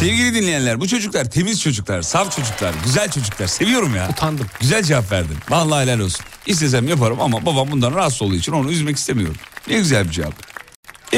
Sevgili 0.01 0.35
dinleyenler 0.35 0.81
bu 0.81 0.89
çocuklar 0.89 1.31
temiz 1.31 1.61
çocuklar, 1.61 2.03
saf 2.03 2.37
çocuklar, 2.37 2.75
güzel 2.85 3.11
çocuklar. 3.11 3.47
Seviyorum 3.47 3.97
ya. 3.97 4.09
Utandım. 4.11 4.47
Güzel 4.61 4.83
cevap 4.83 5.13
verdin. 5.13 5.37
Vallahi 5.51 5.83
helal 5.83 6.01
olsun. 6.01 6.25
İstesem 6.47 6.89
yaparım 6.89 7.21
ama 7.21 7.47
babam 7.47 7.71
bundan 7.71 7.95
rahatsız 7.95 8.23
olduğu 8.23 8.35
için 8.35 8.53
onu 8.53 8.71
üzmek 8.71 8.97
istemiyorum. 8.97 9.37
Ne 9.69 9.79
güzel 9.79 10.05
bir 10.05 10.11
cevap. 10.11 10.35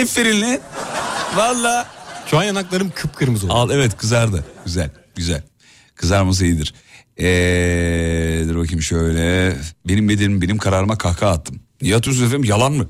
Aferin 0.03 0.41
lan. 0.43 0.59
Vallahi. 1.37 1.87
Şu 2.27 2.39
an 2.39 2.45
yanaklarım 2.45 2.91
kıpkırmızı 2.95 3.47
oldu. 3.47 3.55
Al 3.55 3.71
evet 3.71 3.97
kızardı. 3.97 4.45
Güzel 4.65 4.91
güzel. 5.17 5.43
Kızarması 5.95 6.45
iyidir. 6.45 6.75
Ee, 7.19 8.45
dur 8.49 8.57
bakayım 8.57 8.83
şöyle. 8.83 9.57
Benim 9.89 10.09
bedenim 10.09 10.43
benim 10.43 10.59
kararıma 10.59 10.99
kahkaha 10.99 11.31
attım. 11.31 11.61
Atıyorsunuz 11.83 12.23
efendim 12.23 12.45
yalan 12.45 12.73
mı? 12.73 12.87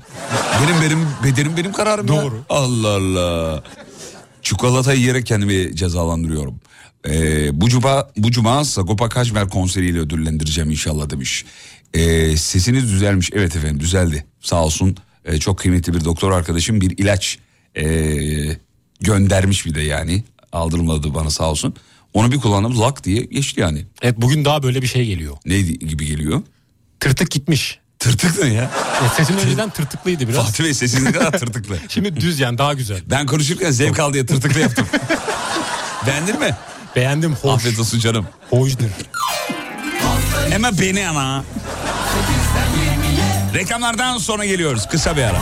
Benim 0.63 0.81
benim 0.81 1.07
bedenim 1.23 1.57
benim 1.57 1.73
kararım 1.73 2.07
ya. 2.07 2.21
Doğru. 2.21 2.45
Allah 2.49 2.89
Allah. 2.89 3.63
Çikolata 4.43 4.93
yiyerek 4.93 5.25
kendimi 5.25 5.75
cezalandırıyorum. 5.75 6.59
Ee, 7.09 7.61
bu 7.61 7.69
cuma 7.69 8.09
bu 8.17 8.31
cuma 8.31 8.65
Sagopa 8.65 9.09
Kajmer 9.09 9.49
konseriyle 9.49 9.99
ödüllendireceğim 9.99 10.69
inşallah 10.69 11.09
demiş. 11.09 11.45
Ee, 11.93 12.37
sesiniz 12.37 12.91
düzelmiş. 12.91 13.29
Evet 13.33 13.55
efendim 13.55 13.79
düzeldi. 13.79 14.25
Sağ 14.41 14.65
olsun. 14.65 14.97
Ee, 15.25 15.37
çok 15.39 15.59
kıymetli 15.59 15.93
bir 15.93 16.05
doktor 16.05 16.31
arkadaşım 16.31 16.81
bir 16.81 16.97
ilaç 16.97 17.39
ee, 17.77 18.57
göndermiş 19.01 19.65
bir 19.65 19.75
de 19.75 19.81
yani. 19.81 20.23
Aldırmadı 20.51 21.13
bana 21.13 21.29
sağ 21.29 21.51
olsun. 21.51 21.75
Onu 22.13 22.31
bir 22.31 22.37
kullandım 22.37 22.79
lak 22.79 23.03
diye 23.03 23.21
geçti 23.23 23.61
yani. 23.61 23.85
Evet 24.01 24.15
bugün 24.17 24.45
daha 24.45 24.63
böyle 24.63 24.81
bir 24.81 24.87
şey 24.87 25.05
geliyor. 25.05 25.37
Ne 25.45 25.61
gibi 25.61 26.05
geliyor? 26.05 26.41
Tırtık 26.99 27.31
gitmiş. 27.31 27.79
Tırtık 28.03 28.43
ne 28.43 28.53
ya? 28.53 28.63
E, 29.05 29.15
sesim 29.17 29.37
önceden 29.37 29.69
tırtıklıydı 29.69 30.27
biraz. 30.27 30.45
Fatih 30.45 30.63
Bey 30.63 30.73
sesiniz 30.73 31.03
ne 31.03 31.11
kadar 31.11 31.31
tırtıklı. 31.39 31.77
Şimdi 31.89 32.15
düz 32.21 32.39
yani 32.39 32.57
daha 32.57 32.73
güzel. 32.73 32.97
Ben 33.05 33.25
konuşurken 33.25 33.71
zevk 33.71 33.99
al 33.99 34.13
diye 34.13 34.25
tırtıklı 34.25 34.59
yaptım. 34.59 34.87
Beğendin 36.07 36.39
mi? 36.39 36.55
Beğendim 36.95 37.35
hoş. 37.35 37.51
Afiyet 37.53 37.79
olsun 37.79 37.99
canım. 37.99 38.27
Hoşdur. 38.49 38.85
Hemen 40.49 40.77
beni 40.79 41.07
ana. 41.07 41.43
Reklamlardan 43.53 44.17
sonra 44.17 44.45
geliyoruz. 44.45 44.87
Kısa 44.91 45.17
bir 45.17 45.21
ara. 45.23 45.41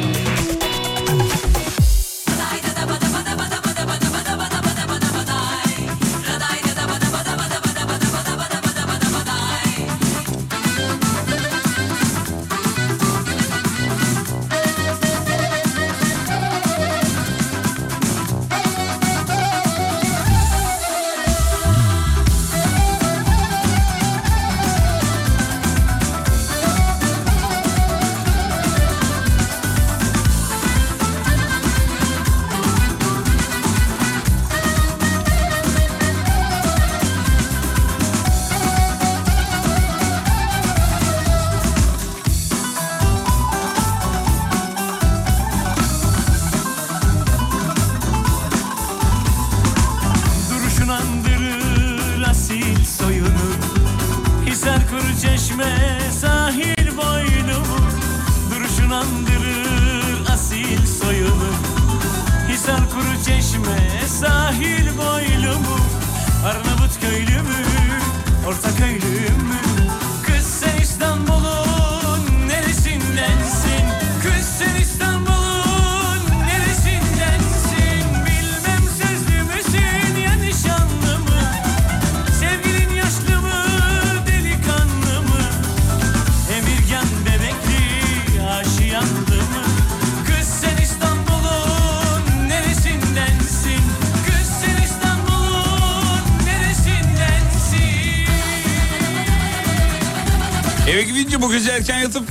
Erken 101.81 101.99
yatıp 101.99 102.23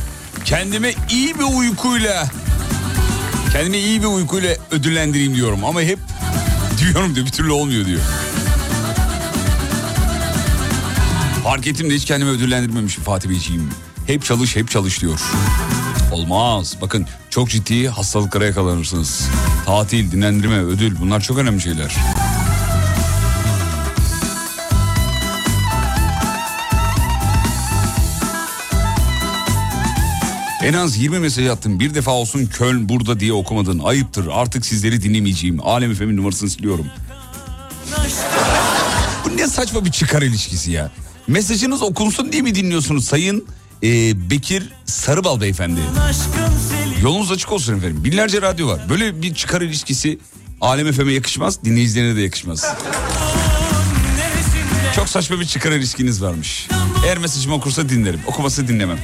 kendime 0.44 0.94
iyi 1.10 1.38
bir 1.38 1.58
uykuyla 1.58 2.26
kendime 3.52 3.78
iyi 3.78 4.00
bir 4.00 4.06
uykuyla 4.06 4.56
ödüllendireyim 4.70 5.34
diyorum 5.34 5.64
ama 5.64 5.82
hep 5.82 5.98
diyorum 6.78 7.14
diyor 7.14 7.26
bir 7.26 7.32
türlü 7.32 7.52
olmuyor 7.52 7.86
diyor. 7.86 8.00
Fark 11.44 11.66
ettim 11.66 11.90
de 11.90 11.94
hiç 11.94 12.04
kendimi 12.04 12.30
ödüllendirmemişim 12.30 13.04
Fatih 13.04 13.28
Beyciğim. 13.28 13.70
Hep 14.06 14.24
çalış 14.24 14.56
hep 14.56 14.70
çalış 14.70 15.00
diyor. 15.00 15.20
Olmaz. 16.12 16.76
Bakın 16.80 17.06
çok 17.30 17.50
ciddi 17.50 17.88
hastalıklara 17.88 18.46
yakalanırsınız. 18.46 19.28
Tatil, 19.66 20.12
dinlendirme, 20.12 20.58
ödül 20.58 20.98
bunlar 21.00 21.20
çok 21.20 21.38
önemli 21.38 21.60
şeyler. 21.60 21.96
En 30.62 30.72
az 30.74 30.96
20 30.96 31.18
mesaj 31.18 31.46
attım. 31.46 31.80
Bir 31.80 31.94
defa 31.94 32.10
olsun 32.10 32.46
Köln 32.46 32.88
burada 32.88 33.20
diye 33.20 33.32
okumadın. 33.32 33.78
Ayıptır. 33.78 34.26
Artık 34.32 34.66
sizleri 34.66 35.02
dinlemeyeceğim. 35.02 35.60
Alem 35.66 35.90
Efem'in 35.90 36.16
numarasını 36.16 36.50
siliyorum. 36.50 36.86
Bu 39.24 39.36
ne 39.36 39.48
saçma 39.48 39.84
bir 39.84 39.90
çıkar 39.90 40.22
ilişkisi 40.22 40.70
ya. 40.70 40.90
Mesajınız 41.26 41.82
okunsun 41.82 42.32
diye 42.32 42.42
mi 42.42 42.54
dinliyorsunuz 42.54 43.04
Sayın 43.04 43.46
e, 43.82 43.88
Bekir 44.30 44.72
Sarıbal 44.84 45.40
beyefendi? 45.40 45.80
Yolunuz 47.02 47.32
açık 47.32 47.52
olsun 47.52 47.76
efendim. 47.76 48.04
Binlerce 48.04 48.42
radyo 48.42 48.68
var. 48.68 48.80
Böyle 48.88 49.22
bir 49.22 49.34
çıkar 49.34 49.60
ilişkisi 49.60 50.18
Alem 50.60 50.86
Efem'e 50.86 51.12
yakışmaz, 51.12 51.64
dinleyicilerine 51.64 52.16
de 52.16 52.20
yakışmaz. 52.20 52.66
Çok 54.96 55.08
saçma 55.08 55.40
bir 55.40 55.46
çıkar 55.46 55.72
ilişkiniz 55.72 56.22
varmış. 56.22 56.68
Eğer 57.06 57.18
mesajımı 57.18 57.54
okursa 57.54 57.88
dinlerim, 57.88 58.20
okumasa 58.26 58.68
dinlemem. 58.68 58.98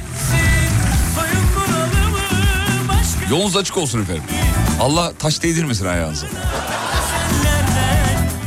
Yolunuz 3.29 3.57
açık 3.57 3.77
olsun 3.77 4.01
efendim. 4.01 4.23
Allah 4.81 5.13
taş 5.19 5.43
değdirmesin 5.43 5.85
ayağınıza. 5.85 6.27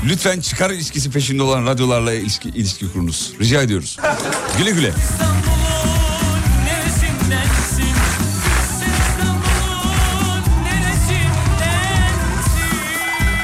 Lütfen 0.06 0.40
çıkar 0.40 0.70
ilişkisi 0.70 1.10
peşinde 1.10 1.42
olan 1.42 1.66
radyolarla 1.66 2.12
ilişki, 2.14 2.48
ilişki 2.48 2.92
kurunuz. 2.92 3.32
Rica 3.40 3.62
ediyoruz. 3.62 3.96
Güle 4.58 4.70
güle. 4.70 4.92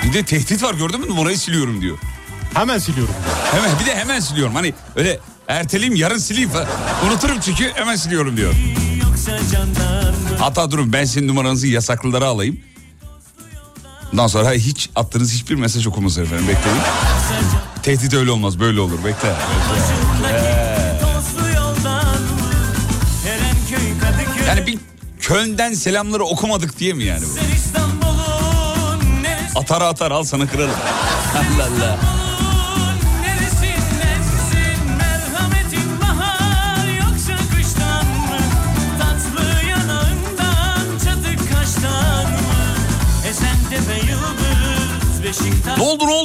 Bir 0.04 0.12
de 0.12 0.22
tehdit 0.22 0.62
var 0.62 0.74
gördün 0.74 1.00
mü 1.00 1.08
numarayı 1.08 1.38
siliyorum 1.38 1.80
diyor. 1.80 1.98
Hemen 2.54 2.78
siliyorum. 2.78 3.14
Hemen 3.52 3.70
bir 3.80 3.86
de 3.86 3.96
hemen 3.96 4.20
siliyorum. 4.20 4.54
Hani 4.54 4.74
öyle 4.96 5.18
erteleyeyim 5.48 5.96
yarın 5.96 6.18
sileyim 6.18 6.50
falan. 6.50 6.66
Unuturum 7.06 7.40
çünkü 7.40 7.72
hemen 7.74 7.96
siliyorum 7.96 8.36
diyor. 8.36 8.54
Hatta 10.38 10.70
durun 10.70 10.92
ben 10.92 11.04
sizin 11.04 11.28
numaranızı 11.28 11.66
yasaklılara 11.66 12.26
alayım. 12.26 12.60
Ondan 14.12 14.26
sonra 14.26 14.52
hiç 14.52 14.90
attığınız 14.96 15.32
hiçbir 15.32 15.54
mesaj 15.54 15.86
okumaz 15.86 16.18
efendim 16.18 16.48
bekleyin. 16.48 16.78
Tehdit 17.82 18.14
öyle 18.14 18.30
olmaz 18.30 18.60
böyle 18.60 18.80
olur 18.80 18.98
bekle. 19.04 19.34
Yani 24.48 24.66
bir 24.66 24.78
Köln'den 25.20 25.72
selamları 25.72 26.24
okumadık 26.24 26.78
diye 26.78 26.92
mi 26.92 27.04
yani 27.04 27.22
bu? 27.22 27.40
Sen 27.40 27.56
İstanbul'un 27.56 29.22
neresindensin 29.22 29.60
Atar 29.60 29.80
atar 29.80 30.10
al 30.10 30.24
sana 30.24 30.46
kırarım. 30.46 30.70
Allah 31.34 31.64
Allah. 31.64 32.15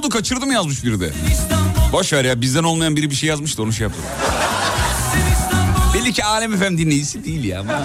Oldu 0.02 0.10
kaçırdım 0.10 0.52
yazmış 0.52 0.84
biri 0.84 1.00
de. 1.00 1.14
Boş 1.92 2.14
ver 2.14 2.26
ya 2.26 2.42
bizden 2.42 2.64
olmayan 2.64 2.96
biri 2.96 3.10
bir 3.10 3.16
şey 3.16 3.30
yazmış 3.30 3.58
da 3.58 3.62
onu 3.62 3.74
şey 3.74 3.84
yaptım. 3.84 4.04
Belli 5.94 6.14
ki 6.14 6.24
Alem 6.26 6.54
Efem 6.54 6.78
dinleyicisi 6.78 7.24
değil 7.26 7.44
ya. 7.44 7.60
ama. 7.60 7.84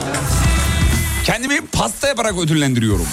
Kendimi 1.24 1.60
pasta 1.60 2.08
yaparak 2.08 2.38
ödüllendiriyorum. 2.38 3.06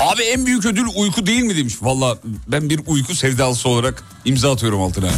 Abi 0.00 0.22
en 0.22 0.46
büyük 0.46 0.66
ödül 0.66 0.86
uyku 0.94 1.26
değil 1.26 1.42
mi 1.42 1.56
demiş. 1.56 1.74
Valla 1.82 2.18
ben 2.46 2.70
bir 2.70 2.80
uyku 2.86 3.14
sevdalısı 3.14 3.68
olarak 3.68 4.04
imza 4.24 4.52
atıyorum 4.52 4.82
altına. 4.82 5.10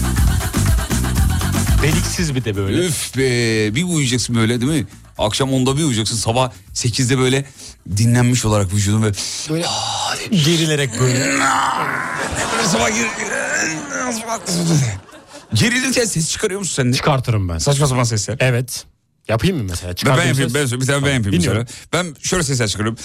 Deliksiz 1.82 2.34
bir 2.34 2.44
de 2.44 2.56
böyle. 2.56 2.86
Üf 2.86 3.16
be 3.16 3.22
bir 3.74 3.84
uyuyacaksın 3.84 4.36
böyle 4.36 4.60
değil 4.60 4.72
mi? 4.72 4.86
Akşam 5.18 5.50
10'da 5.50 5.76
bir 5.76 5.82
uyuyacaksın 5.82 6.16
sabah 6.16 6.52
8'de 6.74 7.18
böyle 7.18 7.44
dinlenmiş 7.96 8.44
olarak 8.44 8.72
vücudun 8.72 9.02
ve 9.02 9.12
Böyle 9.50 9.66
gerilerek 10.30 11.00
böyle. 11.00 11.18
Böyle 11.18 12.68
sabah 12.68 12.88
gir... 12.88 13.06
Gerilirken 15.54 16.04
ses 16.04 16.30
çıkarıyor 16.30 16.60
musun 16.60 16.74
sen 16.74 16.92
de? 16.92 16.96
Çıkartırım 16.96 17.48
ben. 17.48 17.58
Saçma 17.58 17.86
sapan 17.86 18.04
sesler. 18.04 18.36
Evet. 18.40 18.84
Yapayım 19.28 19.56
mı 19.56 19.64
mesela? 19.70 19.94
Ben, 20.06 20.16
ben 20.16 20.26
yapayım, 20.26 20.50
ben, 20.54 20.80
bir 20.80 20.86
tane 20.86 21.06
ben 21.06 21.12
yapayım 21.14 21.36
mesela. 21.38 21.66
Ben 21.92 22.06
şöyle 22.22 22.42
sesler 22.42 22.68
çıkarıyorum. 22.68 22.98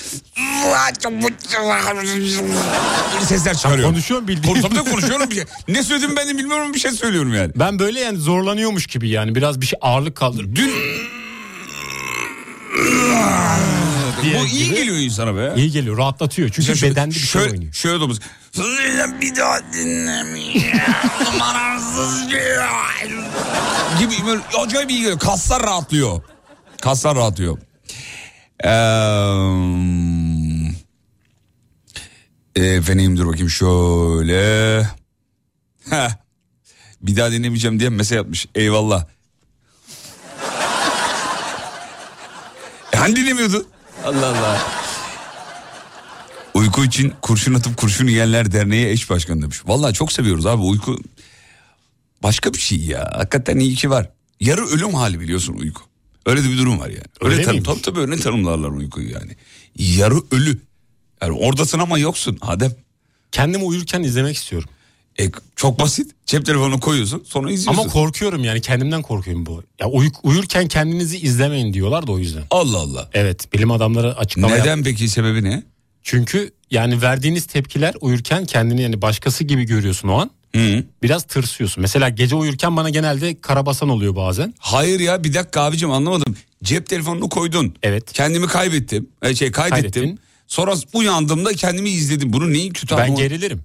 Sesler 3.25 3.55
çıkarıyorum. 3.55 3.93
Konuşuyorum 3.93 4.27
bildiğin. 4.27 4.61
Tabii 4.61 4.75
tabii 4.75 4.89
konuşuyorum 4.91 5.29
bir 5.29 5.35
şey. 5.35 5.43
Ne 5.67 5.83
söylediğimi 5.83 6.15
ben 6.15 6.27
de 6.29 6.37
bilmiyorum 6.37 6.73
bir 6.73 6.79
şey 6.79 6.91
söylüyorum 6.91 7.33
yani. 7.33 7.51
Ben 7.55 7.79
böyle 7.79 7.99
yani 7.99 8.17
zorlanıyormuş 8.17 8.87
gibi 8.87 9.09
yani 9.09 9.35
biraz 9.35 9.61
bir 9.61 9.65
şey 9.65 9.79
ağırlık 9.81 10.15
kaldır. 10.15 10.55
Dün 10.55 10.71
bu 14.23 14.45
iyi 14.45 14.65
gibi. 14.65 14.75
geliyor 14.75 14.97
insana 14.97 15.35
be. 15.35 15.53
İyi 15.57 15.71
geliyor 15.71 15.97
rahatlatıyor 15.97 16.49
çünkü 16.49 16.75
Şöyle- 16.77 16.91
bedende 16.91 17.15
bir 17.15 17.19
şey 17.19 17.27
şöyle, 17.27 17.51
oynuyor. 17.51 17.73
Şöyle 17.73 17.99
domuz. 18.57 19.21
Bir 19.21 19.35
daha 19.35 19.73
dinlemeyeceğim. 19.73 20.77
Numarasız 21.33 22.27
gibi 23.99 24.25
böyle 24.27 24.41
acayip 24.59 24.91
iyi 24.91 24.99
geliyor. 24.99 25.19
Kaslar 25.19 25.63
rahatlıyor. 25.63 26.21
Kaslar 26.81 27.15
rahatlıyor. 27.15 27.57
Ee, 28.63 28.69
efendim 32.55 33.17
dur 33.17 33.27
bakayım 33.27 33.49
şöyle. 33.49 34.81
Heh. 35.89 36.09
Bir 37.01 37.17
daha 37.17 37.31
dinlemeyeceğim 37.31 37.79
diye 37.79 37.89
mesaj 37.89 38.17
atmış. 38.17 38.47
Eyvallah. 38.55 39.05
E 42.93 42.97
hani 42.97 43.15
dinlemiyordun? 43.15 43.67
Allah 44.05 44.27
Allah. 44.27 44.86
Uyku 46.57 46.85
için 46.85 47.13
kurşun 47.21 47.53
atıp 47.53 47.77
kurşun 47.77 48.07
yiyenler 48.07 48.51
derneği 48.51 48.87
eş 48.87 49.09
başkanı 49.09 49.41
demiş. 49.41 49.57
Vallahi 49.65 49.93
çok 49.93 50.11
seviyoruz 50.11 50.45
abi 50.45 50.61
uyku. 50.61 50.99
Başka 52.23 52.53
bir 52.53 52.57
şey 52.59 52.77
ya. 52.77 53.11
Hakikaten 53.15 53.59
iyi 53.59 53.75
ki 53.75 53.89
var. 53.89 54.09
Yarı 54.39 54.65
ölüm 54.65 54.93
hali 54.93 55.19
biliyorsun 55.19 55.53
uyku. 55.53 55.81
Öyle 56.25 56.43
de 56.43 56.49
bir 56.49 56.57
durum 56.57 56.79
var 56.79 56.87
yani. 56.89 57.01
Öyle, 57.21 57.35
Öyle 57.35 57.43
tabii 57.63 57.81
tabii 57.81 57.99
öyle 57.99 58.17
tanımlarlar 58.17 58.69
uykuyu 58.69 59.11
yani. 59.11 59.31
Yarı 59.77 60.15
ölü. 60.31 60.57
Yani 61.21 61.31
oradasın 61.37 61.79
ama 61.79 61.99
yoksun 61.99 62.37
Adem. 62.41 62.71
Kendimi 63.31 63.63
uyurken 63.63 64.03
izlemek 64.03 64.35
istiyorum. 64.35 64.69
E, 65.19 65.31
çok 65.55 65.79
basit. 65.79 66.11
Cep 66.25 66.45
telefonunu 66.45 66.79
koyuyorsun 66.79 67.23
sonra 67.27 67.51
izliyorsun. 67.51 67.81
Ama 67.81 67.91
korkuyorum 67.91 68.43
yani 68.43 68.61
kendimden 68.61 69.01
korkuyorum 69.01 69.45
bu. 69.45 69.63
Ya 69.79 69.87
uy- 69.87 70.11
uyurken 70.23 70.67
kendinizi 70.67 71.17
izlemeyin 71.19 71.73
diyorlar 71.73 72.07
da 72.07 72.11
o 72.11 72.19
yüzden. 72.19 72.43
Allah 72.51 72.77
Allah. 72.77 73.09
Evet 73.13 73.53
bilim 73.53 73.71
adamları 73.71 74.17
açıklama 74.17 74.55
yap- 74.55 74.65
Neden 74.65 74.83
peki 74.83 75.07
sebebi 75.09 75.43
ne? 75.43 75.63
Çünkü 76.07 76.51
yani 76.71 77.01
verdiğiniz 77.01 77.45
tepkiler 77.45 77.95
uyurken 78.01 78.45
kendini 78.45 78.81
yani 78.81 79.01
başkası 79.01 79.43
gibi 79.43 79.63
görüyorsun 79.63 80.07
o 80.07 80.17
an. 80.17 80.31
Hı. 80.55 80.83
Biraz 81.03 81.23
tırsıyorsun. 81.23 81.81
Mesela 81.81 82.09
gece 82.09 82.35
uyurken 82.35 82.77
bana 82.77 82.89
genelde 82.89 83.41
karabasan 83.41 83.89
oluyor 83.89 84.15
bazen. 84.15 84.53
Hayır 84.59 84.99
ya 84.99 85.23
bir 85.23 85.33
dakika 85.33 85.61
abicim 85.61 85.91
anlamadım. 85.91 86.35
Cep 86.63 86.89
telefonunu 86.89 87.29
koydun. 87.29 87.75
Evet. 87.83 88.13
Kendimi 88.13 88.47
kaybettim. 88.47 89.09
E, 89.21 89.35
şey 89.35 89.51
kaydettim. 89.51 89.91
Kaydettin. 89.91 90.19
Sonra 90.47 90.73
uyandığımda 90.93 91.53
kendimi 91.53 91.89
izledim. 91.89 92.33
Bunu 92.33 92.53
neyin 92.53 92.73
kötü 92.73 92.95
Ben 92.97 93.01
anlamadım. 93.01 93.23
gerilirim. 93.23 93.61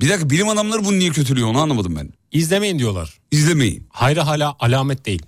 Bir 0.00 0.08
dakika 0.08 0.30
bilim 0.30 0.48
adamları 0.48 0.84
bunu 0.84 0.98
niye 0.98 1.10
kötülüyor 1.10 1.48
onu 1.48 1.58
anlamadım 1.58 1.96
ben. 1.96 2.12
İzlemeyin 2.32 2.78
diyorlar. 2.78 3.18
İzlemeyin. 3.30 3.86
Hayra 3.90 4.26
hala 4.26 4.56
alamet 4.58 5.06
değil. 5.06 5.22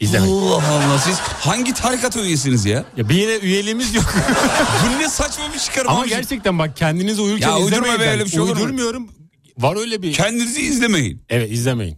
İzlemeyin. 0.00 0.36
Allah 0.36 0.54
Allah 0.68 0.98
siz 0.98 1.18
hangi 1.18 1.74
tarikat 1.74 2.16
üyesiniz 2.16 2.64
ya? 2.64 2.84
Ya 2.96 3.08
bir 3.08 3.14
yere 3.14 3.38
üyeliğimiz 3.38 3.94
yok. 3.94 4.14
Bu 4.96 5.02
ne 5.02 5.08
saçma 5.08 5.44
bir 5.54 5.58
çıkarım 5.58 5.90
Ama 5.90 6.00
abicim. 6.00 6.16
gerçekten 6.18 6.58
bak 6.58 6.76
kendinizi 6.76 7.20
uyurken 7.20 7.48
Ya 7.48 7.56
uydurma 7.58 7.76
izlemeyin. 7.76 8.00
be, 8.00 8.04
ben. 8.04 8.12
öyle 8.12 8.24
bir 8.24 8.30
şey 8.30 8.40
olur? 8.40 8.56
Uydurmuyorum. 8.56 9.08
Var 9.58 9.76
öyle 9.76 10.02
bir. 10.02 10.12
Kendinizi 10.12 10.60
izlemeyin. 10.60 11.22
Evet 11.28 11.52
izlemeyin. 11.52 11.96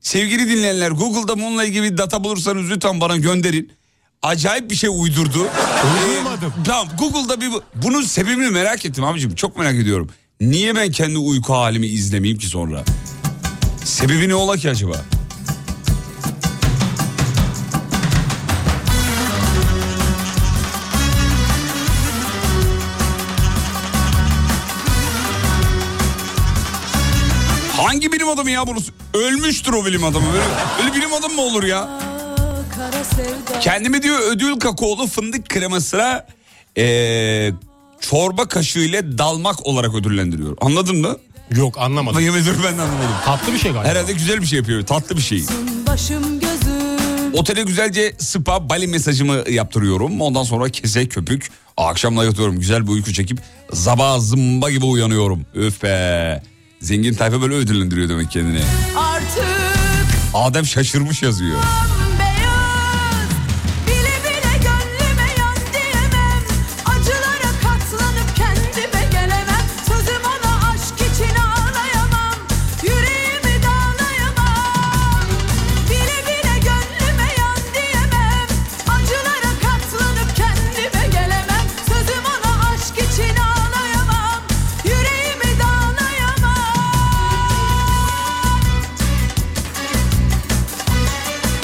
Sevgili 0.00 0.48
dinleyenler 0.50 0.90
Google'da 0.90 1.36
bununla 1.38 1.64
ilgili 1.64 1.92
bir 1.92 1.98
data 1.98 2.24
bulursanız 2.24 2.70
lütfen 2.70 3.00
bana 3.00 3.16
gönderin. 3.16 3.72
Acayip 4.22 4.70
bir 4.70 4.76
şey 4.76 4.90
uydurdu. 4.92 5.38
Uydurmadım. 6.08 6.52
Ee, 6.60 6.64
tamam 6.64 6.88
Google'da 6.98 7.40
bir 7.40 7.50
bunun 7.74 8.02
sebebini 8.02 8.50
merak 8.50 8.86
ettim 8.86 9.04
abicim. 9.04 9.34
Çok 9.34 9.58
merak 9.58 9.74
ediyorum. 9.74 10.10
Niye 10.40 10.74
ben 10.76 10.90
kendi 10.90 11.18
uyku 11.18 11.54
halimi 11.54 11.86
izlemeyeyim 11.86 12.38
ki 12.38 12.46
sonra? 12.46 12.84
Sebebi 13.84 14.28
ne 14.28 14.34
ola 14.34 14.56
ki 14.56 14.70
acaba? 14.70 14.96
Hangi 27.86 28.12
bilim 28.12 28.28
adamı 28.28 28.50
ya 28.50 28.66
bunu? 28.66 28.78
Ölmüştür 29.14 29.72
o 29.72 29.84
bilim 29.84 30.04
adamı. 30.04 30.26
Böyle, 30.32 30.44
öyle 30.82 30.94
bilim 30.96 31.12
adamı 31.14 31.34
mı 31.34 31.40
olur 31.42 31.62
ya? 31.62 31.88
Kendimi 33.60 34.02
diyor 34.02 34.18
ödül 34.30 34.60
kakaolu 34.60 35.06
fındık 35.06 35.48
kremasına 35.48 36.26
eee, 36.76 37.52
çorba 38.00 38.48
kaşığıyla 38.48 39.18
dalmak 39.18 39.66
olarak 39.66 39.94
ödüllendiriyor. 39.94 40.56
Anladın 40.60 40.96
mı? 40.96 41.16
Yok 41.56 41.78
anlamadım. 41.78 42.20
Yemin 42.20 42.38
ediyorum 42.40 42.62
ben 42.64 42.78
de 42.78 42.82
anlamadım. 42.82 43.10
Tatlı 43.24 43.52
bir 43.52 43.58
şey 43.58 43.72
galiba. 43.72 43.88
Herhalde 43.90 44.12
güzel 44.12 44.40
bir 44.40 44.46
şey 44.46 44.58
yapıyor. 44.58 44.86
Tatlı 44.86 45.16
bir 45.16 45.22
şey. 45.22 45.44
başım 45.86 46.40
gözüm 46.40 47.34
Otele 47.34 47.62
güzelce 47.62 48.14
spa 48.18 48.68
bali 48.68 48.86
mesajımı 48.86 49.50
yaptırıyorum. 49.50 50.20
Ondan 50.20 50.42
sonra 50.42 50.68
kese 50.68 51.08
köpük. 51.08 51.50
Akşamla 51.76 52.24
yatıyorum. 52.24 52.58
Güzel 52.58 52.86
bir 52.86 52.92
uyku 52.92 53.12
çekip 53.12 53.38
zaba 53.72 54.20
zımba 54.20 54.70
gibi 54.70 54.84
uyanıyorum. 54.84 55.46
Öf 55.54 55.82
be. 55.82 56.42
Zengin 56.80 57.14
tayfa 57.14 57.40
böyle 57.42 57.54
ödüllendiriyor 57.54 58.08
demek 58.08 58.30
kendini. 58.30 58.62
artık 58.96 59.44
Adem 60.34 60.66
şaşırmış 60.66 61.22
yazıyor. 61.22 61.58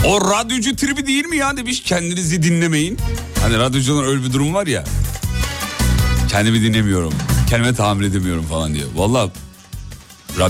O 0.07 0.21
radyocu 0.21 0.77
tribi 0.77 1.07
değil 1.07 1.25
mi 1.25 1.37
ya 1.37 1.57
demiş 1.57 1.83
kendinizi 1.83 2.43
dinlemeyin. 2.43 2.99
Hani 3.43 3.59
radyocuların 3.59 4.09
öyle 4.09 4.25
bir 4.25 4.33
durum 4.33 4.55
var 4.55 4.67
ya. 4.67 4.85
Kendimi 6.29 6.63
dinlemiyorum. 6.63 7.13
Kendime 7.51 7.75
tahammül 7.75 8.05
edemiyorum 8.05 8.45
falan 8.45 8.75
diyor. 8.75 8.89
Valla 8.97 9.31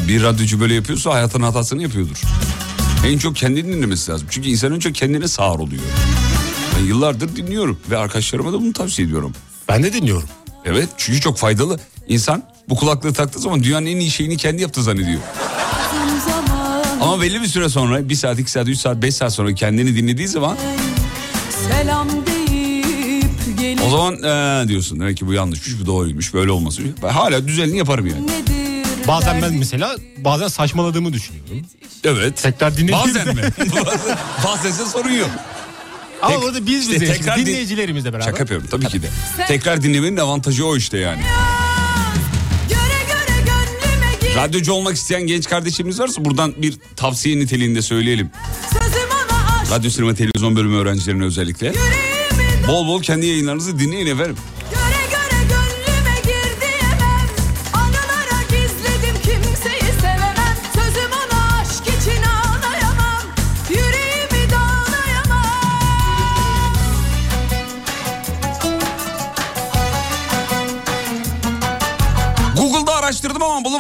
bir 0.09 0.23
radyocu 0.23 0.61
böyle 0.61 0.75
yapıyorsa 0.75 1.15
hayatın 1.15 1.43
hatasını 1.43 1.83
yapıyordur. 1.83 2.23
En 3.07 3.19
çok 3.19 3.37
kendini 3.37 3.73
dinlemesi 3.73 4.11
lazım. 4.11 4.29
Çünkü 4.31 4.49
insan 4.49 4.75
en 4.75 4.79
çok 4.79 4.95
kendine 4.95 5.29
sağır 5.29 5.59
oluyor. 5.59 5.83
Ben 6.79 6.85
yıllardır 6.85 7.37
dinliyorum 7.37 7.81
ve 7.91 7.97
arkadaşlarıma 7.99 8.53
da 8.53 8.61
bunu 8.61 8.73
tavsiye 8.73 9.09
ediyorum. 9.09 9.33
Ben 9.69 9.83
de 9.83 9.93
dinliyorum. 9.93 10.29
Evet 10.65 10.89
çünkü 10.97 11.21
çok 11.21 11.39
faydalı. 11.39 11.81
İnsan 12.09 12.43
bu 12.69 12.77
kulaklığı 12.77 13.13
taktığı 13.13 13.39
zaman 13.39 13.63
dünyanın 13.63 13.87
en 13.87 13.97
iyi 13.97 14.11
şeyini 14.11 14.37
kendi 14.37 14.63
yaptı 14.63 14.83
zannediyor. 14.83 15.21
Ama 17.01 17.21
belli 17.21 17.43
bir 17.43 17.47
süre 17.47 17.69
sonra 17.69 18.09
bir 18.09 18.15
saat, 18.15 18.39
iki 18.39 18.51
saat, 18.51 18.69
üç 18.69 18.79
saat, 18.79 19.03
beş 19.03 19.15
saat 19.15 19.33
sonra 19.33 19.55
kendini 19.55 19.97
dinlediği 19.97 20.29
zaman 20.29 20.57
selam 21.69 22.09
deyip 22.27 23.59
gelip 23.61 23.83
O 23.87 23.91
zaman 23.91 24.15
ee, 24.15 24.69
diyorsun 24.69 25.01
demek 25.01 25.17
ki 25.17 25.27
bu 25.27 25.33
yanlışmış 25.33 25.81
bu 25.81 25.87
doğruymuş 25.87 26.35
böyle 26.35 26.51
olması. 26.51 26.83
Ben 27.03 27.09
hala 27.09 27.49
düzenli 27.49 27.77
yaparım 27.77 28.07
yani. 28.07 28.27
Bazen 29.09 29.43
ben 29.43 29.55
mesela 29.55 29.97
bazen 30.19 30.49
saçmaladığımı 30.49 31.13
düşünüyorum. 31.13 31.67
Evet. 32.05 32.43
Tekrar 32.43 32.77
dinlediğimde. 32.77 33.05
Bazen 33.05 33.35
mi? 33.35 33.43
bazen, 33.87 34.17
bazense 34.45 34.85
sorun 34.85 35.11
yok. 35.11 35.31
Ama 36.23 36.35
Tek- 36.35 36.45
orada 36.45 36.67
biz 36.67 36.81
işte 36.83 36.95
bize 36.95 37.07
tekrar 37.07 37.19
tekrar 37.19 37.39
din- 37.39 37.47
dinleyicilerimizle 37.47 38.13
beraber. 38.13 38.25
Şaka 38.25 38.39
yapıyorum 38.39 38.67
tabii 38.71 38.87
ki 38.89 39.03
de. 39.03 39.09
Tekrar 39.49 39.83
dinlemenin 39.83 40.17
avantajı 40.17 40.67
o 40.67 40.77
işte 40.77 40.99
yani. 40.99 41.21
Gir 41.21 41.56
Radyocu 44.37 44.73
olmak 44.73 44.97
isteyen 44.97 45.23
genç 45.27 45.49
kardeşimiz 45.49 46.01
varsa 46.01 46.25
buradan 46.25 46.55
bir 46.57 46.75
tavsiye 46.97 47.39
niteliğinde 47.39 47.83
söyleyelim. 47.83 48.31
Radyo 49.71 49.91
sinema 49.91 50.15
televizyon 50.15 50.57
bölümü 50.57 50.77
öğrencilerine 50.77 51.25
özellikle. 51.25 51.73
Bol 52.69 52.87
bol 52.87 53.03
kendi 53.03 53.27
yayınlarınızı 53.27 53.79
dinleyin 53.79 54.07
efendim. 54.07 54.37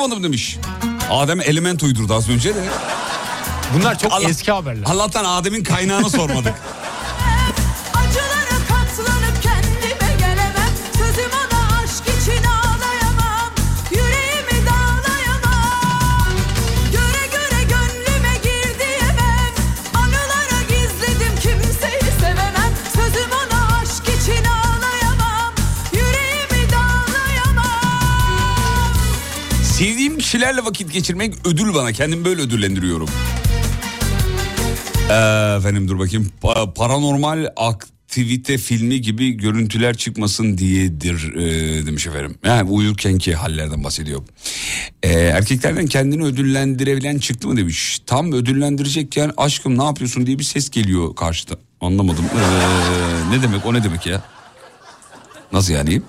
Bulamadım 0.06 0.24
demiş. 0.24 0.58
Adem 1.10 1.40
element 1.40 1.82
uydurdu 1.82 2.14
az 2.14 2.28
önce 2.28 2.54
de. 2.54 2.64
Bunlar 3.74 3.98
çok 3.98 4.12
Allah- 4.12 4.28
eski 4.28 4.52
haberler. 4.52 4.84
Allah'tan 4.86 5.24
Adem'in 5.24 5.64
kaynağını 5.64 6.10
sormadık. 6.10 6.54
kişilerle 30.26 30.64
vakit 30.64 30.92
geçirmek 30.92 31.34
ödül 31.46 31.74
bana. 31.74 31.92
Kendimi 31.92 32.24
böyle 32.24 32.42
ödüllendiriyorum. 32.42 33.08
Ee, 35.10 35.56
efendim 35.58 35.88
dur 35.88 35.98
bakayım. 35.98 36.30
Pa- 36.42 36.74
paranormal 36.74 37.46
aktivite 37.56 38.58
filmi 38.58 39.00
gibi 39.00 39.30
görüntüler 39.30 39.96
çıkmasın 39.96 40.58
diyedir 40.58 41.34
e, 41.34 41.86
demiş 41.86 42.06
efendim. 42.06 42.34
Yani 42.44 42.70
uyurkenki 42.70 43.34
hallerden 43.34 43.84
bahsediyor. 43.84 44.22
Ee, 45.02 45.12
erkeklerden 45.12 45.86
kendini 45.86 46.24
ödüllendirebilen 46.24 47.18
çıktı 47.18 47.48
mı 47.48 47.56
demiş. 47.56 47.98
Tam 48.06 48.32
ödüllendirecekken 48.32 49.32
aşkım 49.36 49.78
ne 49.78 49.84
yapıyorsun 49.84 50.26
diye 50.26 50.38
bir 50.38 50.44
ses 50.44 50.70
geliyor 50.70 51.14
karşıda. 51.14 51.54
Anlamadım. 51.80 52.24
Ee, 52.24 53.36
ne 53.36 53.42
demek 53.42 53.66
o 53.66 53.74
ne 53.74 53.84
demek 53.84 54.06
ya? 54.06 54.22
Nasıl 55.52 55.72
yani? 55.72 56.02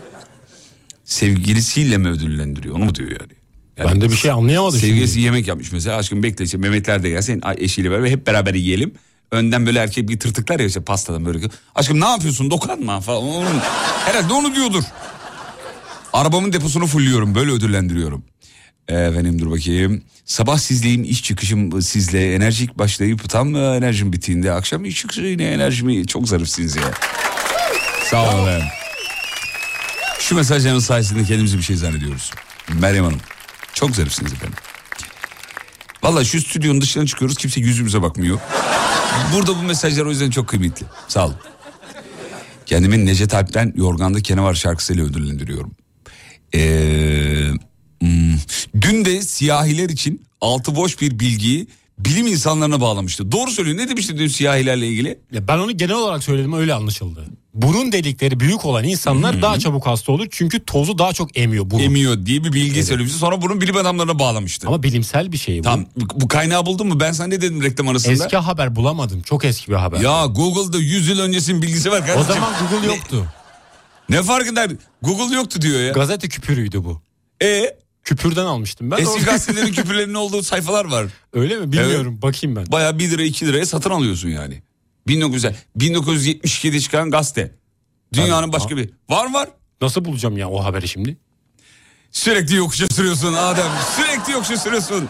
Sevgilisiyle 1.06 1.98
mi 1.98 2.08
ödüllendiriyor 2.08 2.76
onu 2.76 2.86
mu 2.86 2.96
diyor 2.96 3.10
yani? 3.10 3.37
Yani 3.78 3.92
Ben 3.92 4.02
de 4.02 4.10
bir 4.10 4.16
şey 4.16 4.32
anlayamadım 4.32 4.80
Sevgilisi 4.80 5.14
şimdi. 5.14 5.26
yemek 5.26 5.48
yapmış 5.48 5.72
mesela 5.72 5.98
aşkım 5.98 6.24
bekle 6.24 6.46
işte 6.46 6.58
Mehmetler 6.58 7.04
de 7.04 7.10
gelsin 7.10 7.42
eşiyle 7.58 7.92
beraber 7.92 8.10
hep 8.10 8.28
beraber 8.28 8.54
yiyelim. 8.54 8.94
Önden 9.32 9.66
böyle 9.66 9.80
erkek 9.80 10.10
bir 10.10 10.20
tırtıklar 10.20 10.60
ya 10.60 10.66
işte 10.66 10.82
pastadan 10.82 11.26
böyle. 11.26 11.48
Aşkım 11.76 12.02
ne 12.02 12.06
yapıyorsun 12.06 12.52
dokanma 12.52 13.02
falan. 13.02 13.24
Onun, 13.24 13.60
herhalde 14.06 14.34
onu 14.34 14.56
diyordur. 14.56 14.84
Arabamın 16.14 16.54
deposunu 16.54 16.88
fulluyorum 16.88 17.36
böyle 17.36 17.52
ödüllendiriyorum. 17.52 18.24
Efendim 18.88 19.40
dur 19.40 19.52
bakayım. 19.52 20.04
Sabah 20.26 20.58
sizleyim 20.58 21.04
iş 21.04 21.24
çıkışım 21.24 21.82
sizle 21.82 22.36
enerjik 22.36 22.78
başlayıp 22.78 23.30
tam 23.30 23.56
enerjim 23.56 24.14
bittiğinde 24.14 24.52
akşam 24.52 24.86
iş 24.86 24.98
çıkışı 24.98 25.22
yine 25.22 25.44
enerjimi 25.44 26.08
çok 26.08 26.28
zarifsiniz 26.28 26.76
ya. 26.76 26.92
Sağ 28.04 28.24
olun 28.36 28.42
efendim. 28.48 28.68
Şu 30.20 30.36
mesajların 30.36 30.80
sayesinde 30.80 31.24
kendimizi 31.24 31.58
bir 31.58 31.64
şey 31.64 31.76
zannediyoruz. 31.76 32.32
Meryem 32.82 33.04
Hanım. 33.06 33.20
Çok 33.78 33.96
zarifsiniz 33.96 34.34
efendim. 34.34 34.58
Valla 36.04 36.24
şu 36.24 36.42
stüdyonun 36.42 36.82
dışına 36.82 37.06
çıkıyoruz 37.06 37.38
kimse 37.38 37.60
yüzümüze 37.60 38.02
bakmıyor. 38.02 38.40
Burada 39.34 39.58
bu 39.58 39.64
mesajlar 39.64 40.06
o 40.06 40.10
yüzden 40.10 40.30
çok 40.30 40.48
kıymetli. 40.48 40.86
Sağ 41.08 41.26
olun. 41.26 41.36
Kendimi 42.66 43.06
Necdet 43.06 43.34
Alp'ten 43.34 43.74
Yorganda 43.76 44.22
Kene 44.22 44.42
Var 44.42 44.54
şarkısıyla 44.54 45.06
ödüllendiriyorum. 45.06 45.76
Ee, 46.56 46.60
hmm, 48.02 48.36
dün 48.82 49.06
de 49.06 49.22
siyahiler 49.22 49.90
için 49.90 50.26
altı 50.42 50.76
boş 50.76 51.02
bir 51.02 51.20
bilgiyi 51.20 51.68
bilim 52.00 52.28
insanlarına 52.28 52.82
bağlamıştı. 52.82 53.32
Doğru 53.32 53.52
söylüyor. 53.52 53.78
Ne 53.78 53.90
demişti 53.90 54.18
dün 54.18 54.28
siyahilerle 54.28 54.88
ilgili? 54.88 55.20
Ya 55.32 55.48
ben 55.48 55.58
onu 55.58 55.78
genel 55.78 55.96
olarak 55.96 56.24
söyledim 56.24 56.54
öyle 56.54 56.74
anlaşıldı. 56.74 57.26
Burun 57.54 57.92
delikleri 57.92 58.40
büyük 58.40 58.66
olan 58.66 58.84
insanlar 58.84 59.42
daha 59.42 59.60
çabuk 59.60 59.88
hasta 59.88 60.12
olur 60.12 60.28
çünkü 60.32 60.66
tozu 60.66 60.98
daha 60.98 61.14
çok 61.14 61.38
emiyor 61.38 61.70
burun. 61.70 61.84
Emiyor 61.84 62.26
diye 62.26 62.44
bir 62.44 62.54
bilgi 62.54 62.84
söylemişti. 62.84 63.18
Sonra 63.18 63.42
bunun 63.42 63.62
bilim 63.62 63.76
adamlarına 63.78 64.20
bağlamıştı. 64.20 64.68
Ama 64.68 64.84
bilimsel 64.84 65.32
bir 65.32 65.38
şey 65.38 65.60
bu. 65.60 65.64
Tam 65.64 65.86
bu 66.16 66.28
kaynağı 66.28 66.66
buldun 66.66 66.88
mu? 66.88 67.00
Ben 67.00 67.12
sana 67.12 67.28
ne 67.28 67.42
dedim 67.42 67.64
reklam 67.64 67.88
arasında? 67.88 68.14
Eski 68.14 68.38
haber 68.38 68.76
bulamadım. 68.76 69.22
Çok 69.22 69.46
eski 69.46 69.72
bir 69.72 69.76
haber. 69.76 70.00
Ya 70.00 70.26
Google'da 70.26 70.78
100 70.78 71.08
yıl 71.08 71.20
öncesinin 71.20 71.62
bilgisi 71.62 71.92
var 71.92 72.02
o 72.02 72.06
kardeşim. 72.06 72.34
zaman 72.34 72.54
Google 72.72 72.88
yoktu. 72.88 73.26
Ne 74.10 74.24
fark 74.24 74.48
eder? 74.48 74.72
Google 75.02 75.36
yoktu 75.36 75.62
diyor 75.62 75.80
ya. 75.82 75.92
Gazete 75.92 76.30
küpürüydü 76.30 76.84
bu. 76.84 77.02
E 77.44 77.78
Küpürden 78.08 78.46
almıştım 78.46 78.92
ben. 78.92 78.98
eski 78.98 79.26
gazetelerin 79.26 79.72
küpürlerinin 79.74 80.14
olduğu 80.14 80.44
sayfalar 80.44 80.86
var. 80.86 81.06
Öyle 81.34 81.58
mi? 81.58 81.72
Bilmiyorum. 81.72 82.20
Bakayım 82.22 82.56
ben. 82.56 82.72
Baya 82.72 83.00
1 83.00 83.10
lira 83.10 83.24
2 83.24 83.46
liraya 83.48 83.66
satın 83.66 83.90
alıyorsun 83.90 84.30
yani. 84.30 84.64
1900, 85.08 85.46
1972'de 85.78 86.80
çıkan 86.80 87.12
gazete. 87.12 87.56
Dünyanın 88.14 88.42
Tabii. 88.42 88.54
başka 88.54 88.78
bir. 88.78 88.90
Var 89.10 89.34
var. 89.34 89.50
Nasıl 89.82 90.06
bulacağım 90.06 90.38
ya 90.38 90.50
o 90.50 90.64
haberi 90.64 90.88
şimdi? 90.88 91.18
Sürekli 92.12 92.56
yokuşa 92.56 92.88
sürüyorsun 92.88 93.34
Adem. 93.34 93.72
Sürekli 93.96 94.34
yokuşa 94.34 94.58
sürüyorsun. 94.58 95.10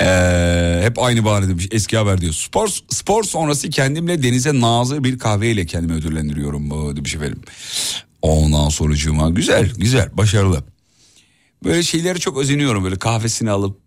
Ee, 0.00 0.80
hep 0.84 0.98
aynı 0.98 1.24
bahane 1.24 1.48
demiş 1.48 1.68
eski 1.70 1.96
haber 1.96 2.20
diyor. 2.20 2.32
Spor, 2.32 2.68
spor 2.88 3.24
sonrası 3.24 3.70
kendimle 3.70 4.22
denize 4.22 4.60
nazır 4.60 5.04
bir 5.04 5.18
kahveyle 5.18 5.66
kendimi 5.66 5.94
ödüllendiriyorum 5.94 6.70
bu 6.70 6.96
demiş 6.96 7.14
efendim. 7.14 7.42
Ondan 8.24 8.68
sonucuma 8.68 9.30
güzel 9.30 9.70
güzel 9.76 10.08
başarılı. 10.12 10.64
Böyle 11.64 11.82
şeylere 11.82 12.18
çok 12.18 12.38
özeniyorum 12.38 12.84
böyle 12.84 12.96
kahvesini 12.96 13.50
alıp 13.50 13.78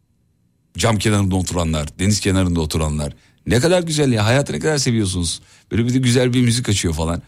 cam 0.77 0.97
kenarında 0.97 1.35
oturanlar, 1.35 1.99
deniz 1.99 2.19
kenarında 2.19 2.59
oturanlar. 2.59 3.13
Ne 3.47 3.59
kadar 3.59 3.83
güzel 3.83 4.11
ya 4.11 4.25
hayatı 4.25 4.53
ne 4.53 4.59
kadar 4.59 4.77
seviyorsunuz. 4.77 5.41
Böyle 5.71 5.85
bir 5.85 5.93
de 5.93 5.97
güzel 5.97 6.33
bir 6.33 6.41
müzik 6.41 6.69
açıyor 6.69 6.93
falan. 6.93 7.21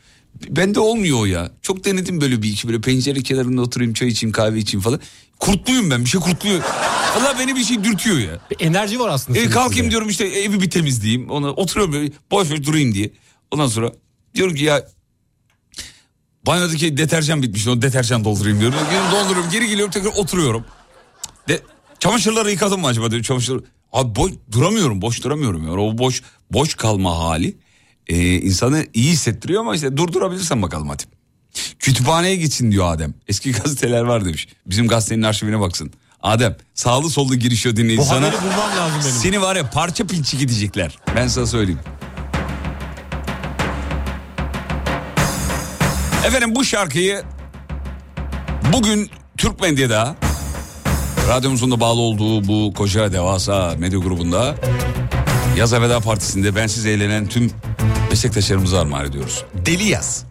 Bende 0.49 0.79
olmuyor 0.79 1.19
o 1.19 1.25
ya. 1.25 1.51
Çok 1.61 1.85
denedim 1.85 2.21
böyle 2.21 2.41
bir 2.41 2.49
iki 2.49 2.67
böyle 2.67 2.81
pencere 2.81 3.23
kenarında 3.23 3.61
oturayım 3.61 3.93
çay 3.93 4.07
içeyim 4.07 4.31
kahve 4.31 4.59
içeyim 4.59 4.81
falan. 4.81 4.99
Kurtluyum 5.39 5.91
ben 5.91 6.05
bir 6.05 6.09
şey 6.09 6.21
kurtluyor. 6.21 6.61
Valla 7.15 7.39
beni 7.39 7.55
bir 7.55 7.63
şey 7.63 7.83
dürtüyor 7.83 8.17
ya. 8.17 8.39
Bir 8.51 8.65
enerji 8.65 8.99
var 8.99 9.09
aslında. 9.09 9.39
E, 9.39 9.49
kalkayım 9.49 9.71
içinde. 9.71 9.91
diyorum 9.91 10.09
işte 10.09 10.25
evi 10.25 10.61
bir 10.61 10.69
temizleyeyim. 10.69 11.29
Ona 11.29 11.49
oturuyorum 11.49 11.93
böyle 11.93 12.11
boş 12.31 12.51
boş 12.51 12.63
durayım 12.63 12.93
diye. 12.93 13.11
Ondan 13.51 13.67
sonra 13.67 13.91
diyorum 14.35 14.55
ki 14.55 14.63
ya 14.63 14.87
banyodaki 16.45 16.97
deterjan 16.97 17.43
bitmiş. 17.43 17.67
O 17.67 17.81
deterjan 17.81 18.23
doldurayım 18.23 18.59
diyorum. 18.59 18.77
Geri 18.91 19.11
dolduruyorum 19.11 19.51
geri 19.51 19.67
geliyorum 19.67 19.91
tekrar 19.91 20.11
oturuyorum. 20.15 20.65
De, 21.47 21.61
çamaşırları 21.99 22.51
yıkadım 22.51 22.81
mı 22.81 22.87
acaba 22.87 23.11
diyorum 23.11 23.23
çamaşır. 23.23 23.61
Abi 23.93 24.15
boş, 24.15 24.31
duramıyorum 24.51 25.01
boş 25.01 25.23
duramıyorum. 25.23 25.67
Yani. 25.67 25.79
O 25.81 25.97
boş 25.97 26.23
boş 26.51 26.73
kalma 26.73 27.19
hali 27.19 27.57
e, 28.07 28.35
insanı 28.35 28.85
iyi 28.93 29.11
hissettiriyor 29.11 29.61
ama 29.61 29.75
işte 29.75 29.97
durdurabilirsen 29.97 30.61
bakalım 30.61 30.89
hadi. 30.89 31.03
Kütüphaneye 31.79 32.35
gitsin 32.35 32.71
diyor 32.71 32.93
Adem. 32.93 33.13
Eski 33.27 33.51
gazeteler 33.51 34.01
var 34.01 34.25
demiş. 34.25 34.47
Bizim 34.65 34.87
gazetenin 34.87 35.23
arşivine 35.23 35.59
baksın. 35.59 35.91
Adem 36.21 36.57
sağlı 36.73 37.09
sollu 37.09 37.35
girişiyor 37.35 37.75
dinleyici 37.75 38.01
Bu 38.01 38.05
sana. 38.05 38.27
haberi 38.27 38.41
bulmam 38.41 38.77
lazım 38.77 38.99
benim. 39.03 39.15
Seni 39.15 39.41
var 39.41 39.55
ya 39.55 39.69
parça 39.69 40.07
pinçi 40.07 40.37
gidecekler. 40.37 40.97
Ben 41.15 41.27
sana 41.27 41.45
söyleyeyim. 41.45 41.79
Efendim 46.25 46.55
bu 46.55 46.63
şarkıyı 46.65 47.23
bugün 48.73 49.09
Türk 49.37 49.61
medyada 49.61 50.15
radyomuzun 51.29 51.71
da 51.71 51.79
bağlı 51.79 51.99
olduğu 52.01 52.47
bu 52.47 52.73
koca 52.73 53.11
devasa 53.11 53.75
medya 53.77 53.99
grubunda 53.99 54.55
Yaz 55.57 55.73
Veda 55.73 55.99
Partisi'nde 55.99 56.55
bensiz 56.55 56.85
eğlenen 56.85 57.27
tüm 57.27 57.51
meslektaşlarımıza 58.09 58.79
armağan 58.79 59.05
ediyoruz. 59.05 59.43
Deli 59.65 59.83
yaz. 59.89 60.25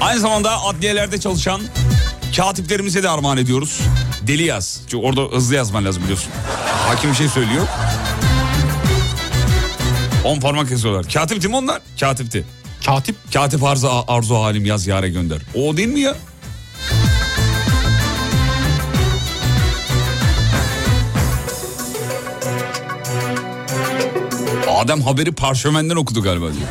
Aynı 0.00 0.20
zamanda 0.20 0.62
adliyelerde 0.62 1.20
çalışan 1.20 1.60
katiplerimize 2.36 3.02
de 3.02 3.08
armağan 3.08 3.38
ediyoruz. 3.38 3.80
Deli 4.26 4.42
yaz. 4.42 4.80
Çünkü 4.90 5.06
orada 5.06 5.20
hızlı 5.36 5.54
yazman 5.54 5.84
lazım 5.84 6.02
biliyorsun. 6.02 6.30
Hakim 6.88 7.10
bir 7.10 7.16
şey 7.16 7.28
söylüyor. 7.28 7.66
On 10.24 10.40
parmak 10.40 10.70
yazıyorlar. 10.70 11.12
Katipti 11.12 11.48
mi 11.48 11.56
onlar? 11.56 11.80
Katipti. 12.00 12.44
Katip 12.86 13.16
Katip 13.34 13.64
arzu, 13.64 13.90
arzu 14.08 14.34
halim 14.34 14.64
yaz 14.64 14.86
yare 14.86 15.08
gönder. 15.08 15.38
O 15.54 15.76
değil 15.76 15.88
mi 15.88 16.00
ya? 16.00 16.16
Adem 24.68 25.02
haberi 25.02 25.32
parşömenden 25.32 25.96
okudu 25.96 26.22
galiba 26.22 26.46
diyor. 26.46 26.68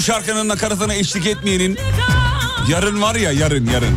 Bu 0.00 0.04
şarkının 0.04 0.48
nakaratına 0.48 0.94
eşlik 0.94 1.26
etmeyenin 1.26 1.78
yarın 2.68 3.02
var 3.02 3.14
ya 3.14 3.32
yarın 3.32 3.66
yarın. 3.66 3.96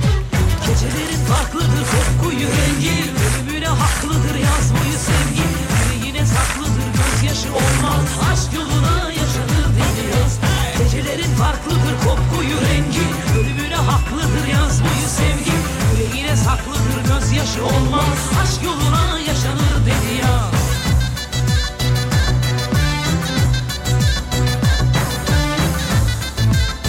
Gecelerin 0.68 1.26
farklıdır 1.30 1.84
kokkuyu 1.94 2.48
rengi 2.48 2.96
Ölümüne 3.26 3.68
haklıdır 3.68 4.36
yazmayı 4.36 4.98
sevgi 5.08 5.46
Yüreğine 5.94 6.26
saklıdır 6.26 6.88
gözyaşı 7.00 7.50
olmaz. 7.50 8.06
Aşk 8.32 8.54
yoluna 8.54 9.12
yaşanır 9.12 9.68
deniyoruz 9.78 10.34
Gecelerin 10.78 11.36
farklıdır 11.36 11.96
kokkuyu 12.06 12.58
rengi 12.68 13.06
Ölümüne 13.40 13.76
haklıdır 13.76 14.48
yazmayı 14.48 15.08
sevgi 15.18 15.56
Yüreğine 15.92 16.36
saklıdır 16.36 17.00
gözyaşı 17.12 17.66
olmaz 17.66 18.18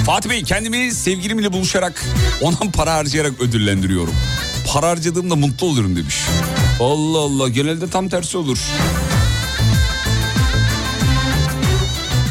Fatih 0.06 0.30
Bey 0.30 0.42
kendimi 0.42 0.92
sevgilimle 0.92 1.52
buluşarak 1.52 2.04
ona 2.40 2.56
para 2.72 2.94
harcayarak 2.94 3.40
ödüllendiriyorum. 3.40 4.14
Para 4.72 4.88
harcadığımda 4.88 5.36
mutlu 5.36 5.66
olurum 5.66 5.96
demiş. 5.96 6.16
Allah 6.80 7.18
Allah 7.18 7.48
genelde 7.48 7.90
tam 7.90 8.08
tersi 8.08 8.36
olur. 8.38 8.58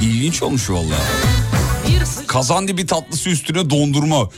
İlginç 0.02 0.44
olmuş 0.44 0.70
valla. 0.70 0.96
Bir 1.88 2.06
sıcak 2.06 2.28
Kazan 2.28 2.68
dibi 2.68 2.86
tatlısı 2.86 3.30
üstüne 3.30 3.70
dondurma. 3.70 4.16
da 4.26 4.30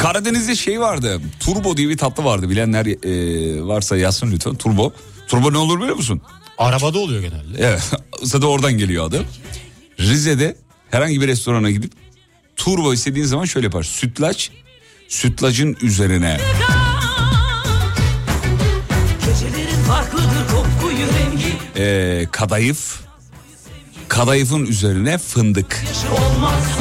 Karadeniz'de 0.00 0.56
şey 0.56 0.80
vardı. 0.80 1.20
Turbo 1.40 1.76
diye 1.76 1.88
bir 1.88 1.96
tatlı 1.96 2.24
vardı. 2.24 2.50
Bilenler 2.50 2.86
e, 2.86 3.66
varsa 3.66 3.96
yazsın 3.96 4.32
lütfen. 4.32 4.54
Turbo. 4.54 4.92
Turbo 5.28 5.52
ne 5.52 5.58
olur 5.58 5.80
biliyor 5.80 5.96
musun? 5.96 6.20
Arabada 6.58 6.98
oluyor 6.98 7.20
genelde. 7.20 7.58
Evet. 7.58 7.82
Zaten 8.22 8.46
oradan 8.46 8.72
geliyor 8.72 9.06
adı. 9.06 9.24
Rize'de 9.98 10.56
herhangi 10.90 11.20
bir 11.20 11.28
restorana 11.28 11.70
gidip 11.70 11.92
turbo 12.56 12.92
istediğin 12.92 13.26
zaman 13.26 13.44
şöyle 13.44 13.66
yapar. 13.66 13.82
Sütlaç, 13.82 14.50
sütlacın 15.08 15.76
üzerine 15.82 16.40
Gecelerin 19.26 19.82
farklıdır 19.88 20.48
kokkuyu 20.52 20.98
rengi 20.98 21.82
e, 21.84 22.26
kadayıf, 22.32 23.00
kadayıfın 24.08 24.66
üzerine 24.66 25.18
fındık. 25.18 25.84
Olmaz 26.12 26.79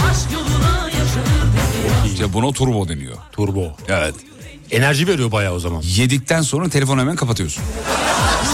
İşte 2.19 2.33
buna 2.33 2.51
turbo 2.51 2.89
deniyor. 2.89 3.17
Turbo. 3.31 3.71
Evet. 3.87 4.15
Enerji 4.71 5.07
veriyor 5.07 5.31
bayağı 5.31 5.53
o 5.53 5.59
zaman. 5.59 5.81
Yedikten 5.85 6.41
sonra 6.41 6.69
telefonu 6.69 7.01
hemen 7.01 7.15
kapatıyorsun. 7.15 7.63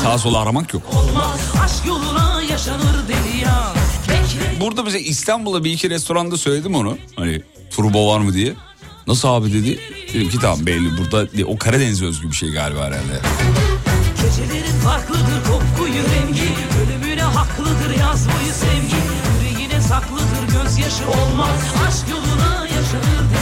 Sağa 0.03 0.17
sola 0.17 0.39
aramak 0.39 0.73
yok. 0.73 0.83
Olmaz 0.93 1.39
aşk 1.63 1.85
yoluna 1.87 2.41
yaşanır 2.41 2.95
Burada 4.59 4.85
bize 4.85 4.99
İstanbul'da 4.99 5.63
bir 5.63 5.71
iki 5.71 5.89
restoranda 5.89 6.37
söyledim 6.37 6.75
onu. 6.75 6.97
Hani 7.15 7.41
turbo 7.75 8.07
var 8.13 8.19
mı 8.19 8.33
diye. 8.33 8.53
Nasıl 9.07 9.27
abi 9.27 9.53
dedi. 9.53 9.79
Dedim 10.13 10.29
ki 10.29 10.39
tamam 10.39 10.65
belli 10.65 10.97
burada 10.97 11.27
o 11.45 11.57
Karadeniz 11.57 12.03
özgü 12.03 12.27
bir 12.27 12.35
şey 12.35 12.49
galiba 12.49 12.79
herhalde. 12.79 13.21
Gecelerin 14.21 14.79
farklıdır 14.83 15.43
kokkuyu 15.51 15.93
rengi 15.93 16.49
Ölümüne 16.83 17.21
haklıdır 17.21 17.99
yazmayı 17.99 18.53
sevgi 18.53 18.95
Yüreğine 19.41 19.81
saklıdır 19.81 20.63
gözyaşı 20.63 21.03
olmaz 21.03 21.59
Aşk 21.87 22.09
yoluna 22.09 22.67
yaşanır 22.67 23.34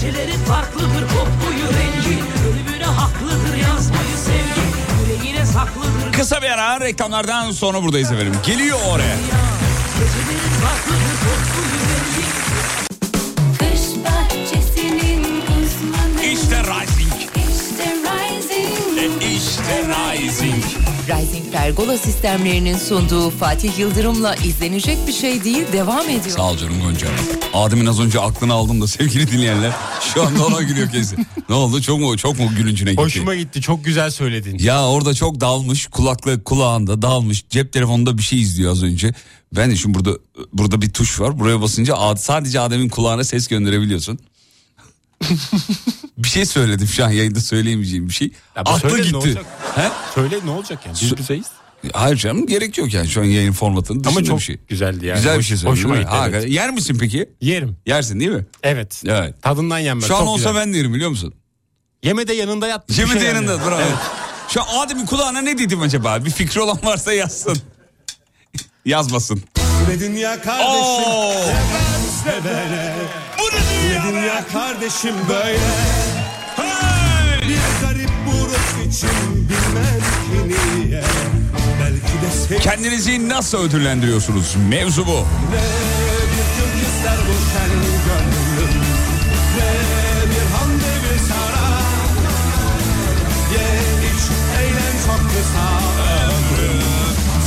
Gecelerin 0.00 0.38
farklıdır 0.38 1.08
kokkuyu 1.08 1.66
rengi 1.78 2.18
Ölümüne 2.48 2.84
haklıdır 2.84 3.56
yazmayı 3.56 4.16
sevgi 4.26 4.66
Yüreğine 5.12 5.46
saklıdır 5.46 6.12
Kısa 6.12 6.42
bir 6.42 6.50
ara 6.50 6.80
reklamlardan 6.80 7.50
sonra 7.52 7.82
buradayız 7.82 8.12
efendim. 8.12 8.34
Geliyor 8.46 8.78
oraya. 8.88 9.16
Gecelerin 9.16 10.50
farklıdır 10.62 11.16
kokkuyu 11.24 11.80
rengi 11.90 12.26
Kış 13.58 14.04
bahçesinin 14.04 15.22
uzmanı 15.42 16.22
İşte 16.24 16.62
Rising. 16.62 17.12
İşte 17.36 17.96
Rising 18.04 19.22
İşte 19.22 19.84
Rising. 19.88 20.64
Rising 21.10 21.52
Pergola 21.52 21.98
sistemlerinin 21.98 22.76
sunduğu 22.76 23.30
Fatih 23.30 23.78
Yıldırım'la 23.78 24.34
izlenecek 24.34 24.98
bir 25.06 25.12
şey 25.12 25.44
değil 25.44 25.64
devam 25.72 26.08
ediyor. 26.08 26.36
Sağ 26.36 26.50
ol 26.50 26.56
canım 26.56 26.80
Gonca. 26.82 27.06
Adem'in 27.54 27.86
az 27.86 28.00
önce 28.00 28.20
aklını 28.20 28.52
aldım 28.52 28.80
da 28.80 28.86
sevgili 28.86 29.30
dinleyenler. 29.30 29.72
Şu 30.14 30.22
anda 30.22 30.46
ona 30.46 30.62
gülüyor 30.62 30.90
kesin. 30.90 31.26
Ne 31.48 31.54
oldu 31.54 31.82
çok 31.82 32.00
mu 32.00 32.16
çok 32.16 32.38
mu 32.38 32.46
gülüncüne 32.56 32.90
gitti? 32.90 33.02
Hoşuma 33.02 33.34
gitti. 33.34 33.60
Çok 33.60 33.84
güzel 33.84 34.10
söyledin. 34.10 34.58
Ya 34.58 34.86
orada 34.88 35.14
çok 35.14 35.40
dalmış 35.40 35.86
kulaklık 35.86 36.44
kulağında 36.44 37.02
dalmış 37.02 37.44
cep 37.50 37.72
telefonunda 37.72 38.18
bir 38.18 38.22
şey 38.22 38.40
izliyor 38.40 38.72
az 38.72 38.82
önce. 38.82 39.14
Ben 39.56 39.70
de 39.70 39.76
şimdi 39.76 39.98
burada 39.98 40.18
burada 40.52 40.82
bir 40.82 40.90
tuş 40.90 41.20
var 41.20 41.38
buraya 41.40 41.60
basınca 41.62 41.94
ad- 41.94 42.16
sadece 42.16 42.60
Adem'in 42.60 42.88
kulağına 42.88 43.24
ses 43.24 43.48
gönderebiliyorsun. 43.48 44.18
bir 46.18 46.28
şey 46.28 46.46
söyledim 46.46 46.86
şu 46.86 47.04
an 47.04 47.10
yayında 47.10 47.40
söyleyemeyeceğim 47.40 48.08
bir 48.08 48.12
şey. 48.12 48.28
Ya 48.56 48.62
Aklı 48.62 48.90
söyle 48.90 49.02
ne 49.02 49.06
gitti. 49.06 49.40
He? 49.76 49.90
Söyle 50.14 50.38
ne 50.44 50.50
olacak 50.50 50.86
yani? 50.86 50.96
Biz 51.02 51.16
bizeyiz. 51.16 51.46
Hayır 51.92 52.16
canım 52.16 52.46
gerek 52.46 52.78
yok 52.78 52.94
yani 52.94 53.08
şu 53.08 53.20
an 53.20 53.24
yayın 53.24 53.52
formatının 53.52 54.04
dışında 54.04 54.18
Ama 54.18 54.26
çok 54.26 54.38
bir 54.38 54.42
şey. 54.42 54.58
güzeldi 54.68 55.06
yani. 55.06 55.16
Güzel 55.16 55.38
bir 55.38 55.42
şey 55.44 55.56
söyledin. 55.56 55.76
Hoşuma 55.76 55.96
gitti. 55.96 56.10
Evet. 56.28 56.48
Yer 56.48 56.70
misin 56.70 56.96
peki? 57.00 57.28
Yerim. 57.40 57.76
Yersin 57.86 58.20
değil 58.20 58.30
mi? 58.30 58.46
Evet. 58.62 59.02
Evet. 59.06 59.42
Tadından 59.42 59.78
yenmez. 59.78 60.06
Şu 60.08 60.14
an 60.16 60.20
Çok 60.20 60.28
olsa 60.28 60.50
güzel. 60.50 60.62
ben 60.66 60.72
de 60.72 60.76
yerim 60.76 60.94
biliyor 60.94 61.10
musun? 61.10 61.34
Yeme 62.02 62.28
de 62.28 62.34
yanında 62.34 62.68
yat. 62.68 62.88
Cemil 62.88 63.12
şey 63.12 63.20
de 63.20 63.24
yanında 63.24 63.52
yani. 63.52 63.66
bravo. 63.66 63.80
Şu 64.48 64.62
an 64.62 64.66
Adem'in 64.86 65.06
kulağına 65.06 65.40
ne 65.40 65.58
dedim 65.58 65.80
acaba? 65.80 66.24
Bir 66.24 66.30
fikri 66.30 66.60
olan 66.60 66.78
varsa 66.84 67.12
yazsın. 67.12 67.58
Yazmasın. 68.84 69.42
Ne 69.88 70.00
dünya 70.00 70.42
kardeşim 70.42 70.70
Oo. 70.72 71.32
seven 71.32 72.42
sevene 72.42 72.94
Bu 73.40 73.44
ne 73.56 73.98
Ne 73.98 74.12
dünya 74.12 74.44
kardeşim 74.52 75.14
böyle? 75.28 75.58
Bir 77.48 77.86
garip 77.86 78.10
buruk 78.26 78.86
için? 78.88 79.10
Bilmem 79.34 80.00
ki 80.00 80.48
niye. 80.48 81.02
Belki 81.80 82.52
de 82.52 82.58
Kendinizi 82.58 83.28
nasıl 83.28 83.58
ödüllendiriyorsunuz? 83.58 84.56
Mevzu 84.68 85.06
bu. 85.06 85.16
Ne 85.16 85.66
bir 86.32 86.46
Türk 86.56 86.88
ister 86.88 87.16
bu 87.28 87.32
şen 87.52 87.70
gönlüm 88.06 88.80
Ne 89.56 89.70
bir 90.30 90.56
hamle 90.56 90.94
bir 91.04 91.18
sara. 91.28 91.70
Ye 93.54 93.66
iç 94.10 94.22
eğlen 94.60 94.96
çok 95.06 95.30
kısa. 95.30 95.66
Ömrüm. 96.24 96.82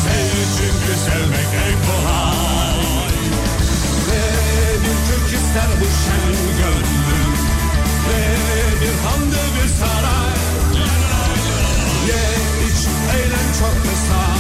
Sev 0.04 0.34
çünkü 0.58 1.00
sevmek 1.00 1.48
en 1.68 1.83
Şen 5.54 6.34
gönlüm. 6.58 7.34
Ne 8.08 8.22
bir 8.82 8.94
hamle 9.06 9.44
bir 9.56 9.70
saray. 9.70 10.34
Ye 12.08 12.24
iç 12.68 12.88
eğlen 13.16 13.54
çok 13.60 13.84
kısa 13.84 14.33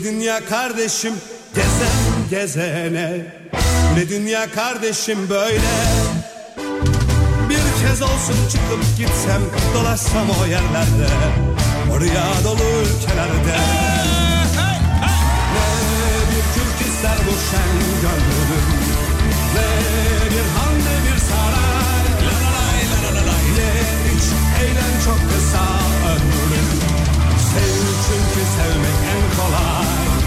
ne 0.00 0.04
dünya 0.04 0.44
kardeşim 0.44 1.14
gezen 1.54 2.30
gezene. 2.30 3.26
Ne 3.94 4.08
dünya 4.08 4.50
kardeşim 4.50 5.18
böyle? 5.30 5.70
Bir 7.48 7.86
kez 7.86 8.02
olsun 8.02 8.48
çıkıp 8.52 8.98
gitsem 8.98 9.42
dolaşsam 9.74 10.26
o 10.42 10.46
yerlerde. 10.46 11.08
Oraya 11.92 12.44
dolu 12.44 12.62
ülkelerde. 12.80 13.56
Ne 15.54 15.66
bir 16.30 16.44
Türk 16.54 16.88
ister 16.88 17.18
bu 17.26 17.34
şen 17.50 17.72
gönlüm. 18.02 18.64
Ne 19.54 19.68
bir 20.30 20.46
han 20.58 20.74
ne 20.74 21.12
bir 21.12 21.20
saray. 21.20 21.80
Ye 23.58 23.72
iç 24.16 24.24
eğlen 24.62 25.04
çok 25.04 25.20
kısa 25.30 25.64
ömrüm. 26.12 26.70
Sev 27.50 27.90
çünkü 28.06 28.46
sevmek 28.56 28.98
en 29.14 29.36
kolay 29.36 29.79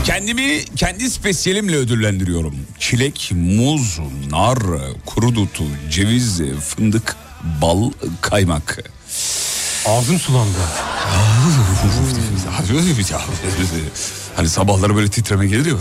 Kendimi 0.06 0.66
kendi 0.76 1.10
spesiyelimle 1.10 1.76
ödüllendiriyorum. 1.76 2.56
Çilek, 2.80 3.32
muz, 3.36 4.00
nar, 4.32 4.58
kuru 5.06 5.36
dutu, 5.36 5.64
ceviz, 5.92 6.42
fındık, 6.62 7.16
bal, 7.62 7.92
kaymak. 8.22 8.80
Ağzım 9.86 10.20
sulandı. 10.20 10.58
hani 14.36 14.50
sabahları 14.50 14.96
böyle 14.96 15.10
titreme 15.10 15.48
gelir 15.48 15.66
ya. 15.66 15.74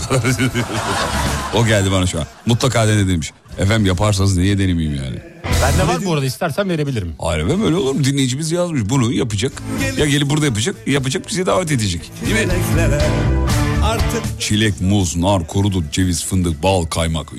o 1.53 1.65
geldi 1.65 1.91
bana 1.91 2.07
şu 2.07 2.19
an. 2.19 2.25
Mutlaka 2.45 2.87
dene 2.87 3.07
demiş. 3.07 3.31
Efendim 3.59 3.85
yaparsanız 3.85 4.37
niye 4.37 4.57
denemeyeyim 4.57 4.95
yani? 4.95 5.15
Bende 5.61 5.87
var 5.87 6.05
bu 6.05 6.13
arada 6.13 6.25
istersen 6.25 6.69
verebilirim. 6.69 7.15
Hayır 7.19 7.45
efendim 7.45 7.65
öyle 7.65 7.75
olur 7.75 7.95
mu? 7.95 8.03
Dinleyicimiz 8.03 8.51
yazmış 8.51 8.81
bunu 8.89 9.13
yapacak. 9.13 9.51
Ya 9.97 10.05
gelip 10.05 10.29
burada 10.29 10.45
yapacak, 10.45 10.75
yapacak 10.87 11.29
bizi 11.29 11.45
davet 11.45 11.71
edecek. 11.71 12.11
Değil 12.25 12.47
mi? 12.47 12.53
Artık 13.83 14.23
Çilek, 14.39 14.81
muz, 14.81 15.15
nar, 15.15 15.47
kurudut, 15.47 15.91
ceviz, 15.91 16.25
fındık, 16.25 16.63
bal, 16.63 16.85
kaymak. 16.85 17.31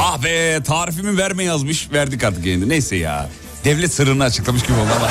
Ah 0.00 0.22
be 0.24 0.62
tarifimi 0.62 1.18
verme 1.18 1.44
yazmış. 1.44 1.92
Verdik 1.92 2.24
artık 2.24 2.46
yayında. 2.46 2.66
Neyse 2.66 2.96
ya. 2.96 3.30
Devlet 3.64 3.94
sırrını 3.94 4.24
açıklamış 4.24 4.62
gibi 4.62 4.72
oldu 4.72 4.90
ama. 4.96 5.08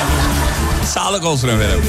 Sağlık 0.86 1.24
olsun 1.24 1.48
efendim. 1.48 1.84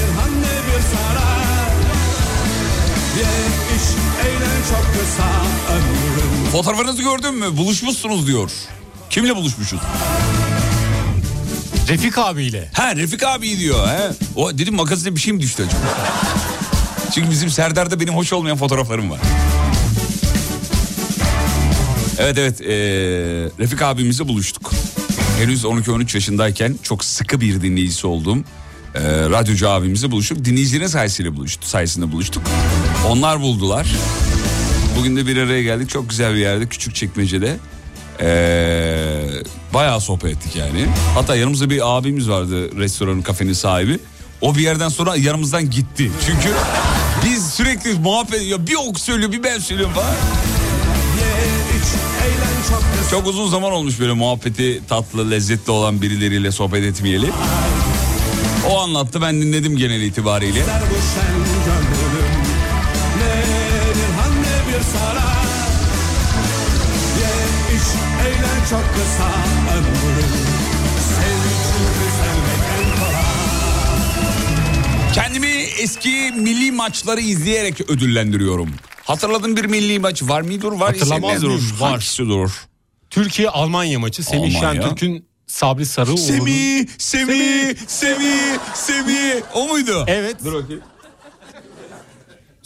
Çok 4.70 4.92
kısa 4.92 5.42
ömrün 5.74 6.50
Fotoğrafınızı 6.52 7.02
gördün 7.02 7.34
mü? 7.34 7.56
Buluşmuşsunuz 7.56 8.26
diyor. 8.26 8.50
Kimle 9.10 9.36
buluşmuşuz? 9.36 9.80
Refik 11.88 12.18
abiyle. 12.18 12.70
Ha 12.72 12.96
Refik 12.96 13.22
abi 13.22 13.58
diyor. 13.58 13.88
He. 13.88 14.10
O 14.36 14.58
dedim 14.58 14.74
magazine 14.74 15.14
bir 15.14 15.20
şey 15.20 15.32
mi 15.32 15.40
düştü 15.40 15.62
acaba? 15.66 15.82
Çünkü 17.14 17.30
bizim 17.30 17.50
Serdar'da 17.50 18.00
benim 18.00 18.14
hoş 18.14 18.32
olmayan 18.32 18.56
fotoğraflarım 18.56 19.10
var. 19.10 19.20
Evet 22.18 22.38
evet 22.38 22.60
ee, 22.60 22.66
Refik 23.58 23.82
abimizle 23.82 24.28
buluştuk. 24.28 24.72
Henüz 25.38 25.64
12-13 25.64 26.16
yaşındayken 26.16 26.76
çok 26.82 27.04
sıkı 27.04 27.40
bir 27.40 27.62
dinleyicisi 27.62 28.06
olduğum 28.06 28.38
ee, 28.94 29.00
radyocu 29.30 29.68
abimizle 29.68 30.10
buluştuk. 30.10 30.44
Dinleyicilerin 30.44 30.86
sayesinde 30.86 31.36
buluştuk, 31.36 31.64
sayesinde 31.64 32.12
buluştuk. 32.12 32.42
Onlar 33.08 33.40
buldular. 33.40 33.86
Bugün 34.98 35.16
de 35.16 35.26
bir 35.26 35.36
araya 35.36 35.62
geldik. 35.62 35.90
Çok 35.90 36.10
güzel 36.10 36.34
bir 36.34 36.38
yerde 36.38 36.66
küçük 36.66 36.94
çekmecede. 36.94 37.56
Ee, 38.20 39.24
bayağı 39.74 40.00
sohbet 40.00 40.36
ettik 40.36 40.56
yani. 40.56 40.86
Hatta 41.14 41.36
yanımızda 41.36 41.70
bir 41.70 41.96
abimiz 41.96 42.28
vardı 42.28 42.76
restoranın 42.76 43.22
kafenin 43.22 43.52
sahibi. 43.52 43.98
O 44.40 44.54
bir 44.54 44.60
yerden 44.60 44.88
sonra 44.88 45.16
yanımızdan 45.16 45.70
gitti. 45.70 46.10
Çünkü 46.26 46.48
biz 47.24 47.50
sürekli 47.50 47.94
muhabbet 47.94 48.42
ya 48.42 48.66
bir 48.66 48.74
ok 48.88 49.00
söylüyor 49.00 49.32
bir 49.32 49.42
ben 49.42 49.58
söylüyorum 49.58 49.94
falan. 49.94 50.14
Çok 53.10 53.26
uzun 53.26 53.48
zaman 53.48 53.72
olmuş 53.72 54.00
böyle 54.00 54.12
muhabbeti 54.12 54.80
tatlı 54.88 55.30
lezzetli 55.30 55.70
olan 55.70 56.02
birileriyle 56.02 56.52
sohbet 56.52 56.84
etmeyeli. 56.84 57.30
O 58.70 58.78
anlattı 58.78 59.22
ben 59.22 59.42
dinledim 59.42 59.76
genel 59.76 60.00
itibariyle. 60.00 60.64
Çok 68.70 68.80
kısa 68.94 69.30
Kendimi 75.14 75.46
eski 75.80 76.32
milli 76.36 76.72
maçları 76.72 77.20
izleyerek 77.20 77.90
ödüllendiriyorum. 77.90 78.70
Hatırladığın 79.04 79.56
bir 79.56 79.64
milli 79.64 79.98
maç 79.98 80.22
var 80.22 80.40
mıdır? 80.40 80.72
Var 80.72 80.92
Hatırlamaz 80.92 81.42
mıyım? 81.42 81.62
Var. 81.80 81.90
Hangisidir? 81.90 82.50
Türkiye 83.10 83.48
Almanya 83.48 83.98
maçı. 83.98 84.22
Semih 84.24 84.58
Almanya. 84.58 84.82
Şentürk'ün 84.82 85.26
Sabri 85.54 85.86
Sarıoğlu'nun. 85.86 86.16
Semih, 86.16 86.86
Semih, 86.98 87.76
Semih, 87.86 88.58
Semih. 88.74 89.42
O 89.54 89.68
muydu? 89.68 90.04
Evet. 90.06 90.36
Dur 90.44 90.52
bakayım. 90.62 90.82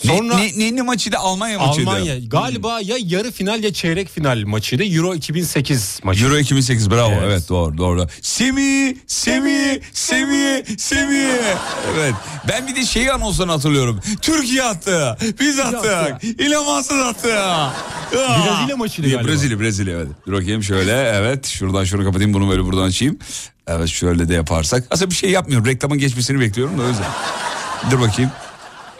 Sonra- 0.07 0.36
ne, 0.36 0.51
ne, 0.59 0.76
ne 0.76 0.82
maçıydı? 0.82 1.16
Almanya 1.18 1.59
maçıydı. 1.59 1.90
Almanya 1.90 2.18
galiba 2.18 2.80
ya 2.80 2.96
yarı 3.01 3.32
final 3.32 3.64
ya 3.64 3.72
çeyrek 3.72 4.09
final 4.09 4.42
maçıydı. 4.46 4.84
Euro 4.84 5.14
2008 5.14 6.01
maçı. 6.03 6.24
Euro 6.24 6.38
2008 6.38 6.90
bravo 6.90 7.11
evet, 7.12 7.22
Evet. 7.24 7.49
doğru 7.49 7.78
doğru. 7.78 8.07
Semih, 8.22 8.96
Semih, 9.07 9.80
Semih, 9.92 10.76
Semih. 10.78 11.28
Evet 11.94 12.14
ben 12.49 12.66
bir 12.68 12.76
de 12.76 12.84
şeyi 12.84 13.12
anonsunu 13.12 13.53
hatırlıyorum. 13.53 14.01
Türkiye 14.22 14.62
attı, 14.62 15.18
biz 15.40 15.61
attık, 15.61 16.22
Mansur 16.66 16.99
attı. 16.99 17.28
Ya. 17.28 17.72
Brezilya 18.12 18.76
maçıydı 18.76 19.09
Ya, 19.09 19.14
galiba. 19.14 19.32
Brezilya, 19.32 19.61
Brezilya 19.61 19.96
evet. 19.96 20.09
Dur 20.26 20.32
bakayım 20.32 20.62
şöyle 20.62 20.92
evet 20.92 21.46
şuradan 21.46 21.84
şunu 21.84 22.05
kapatayım 22.05 22.34
bunu 22.34 22.51
böyle 22.51 22.64
buradan 22.64 22.82
açayım. 22.82 23.18
Evet 23.66 23.88
şöyle 23.88 24.28
de 24.28 24.34
yaparsak. 24.34 24.84
Aslında 24.90 25.11
bir 25.11 25.14
şey 25.16 25.30
yapmıyorum 25.30 25.66
reklamın 25.66 25.99
geçmesini 25.99 26.40
bekliyorum 26.40 26.78
da 26.78 26.82
o 26.82 26.88
yüzden. 26.88 27.07
Dur 27.90 28.01
bakayım. 28.01 28.30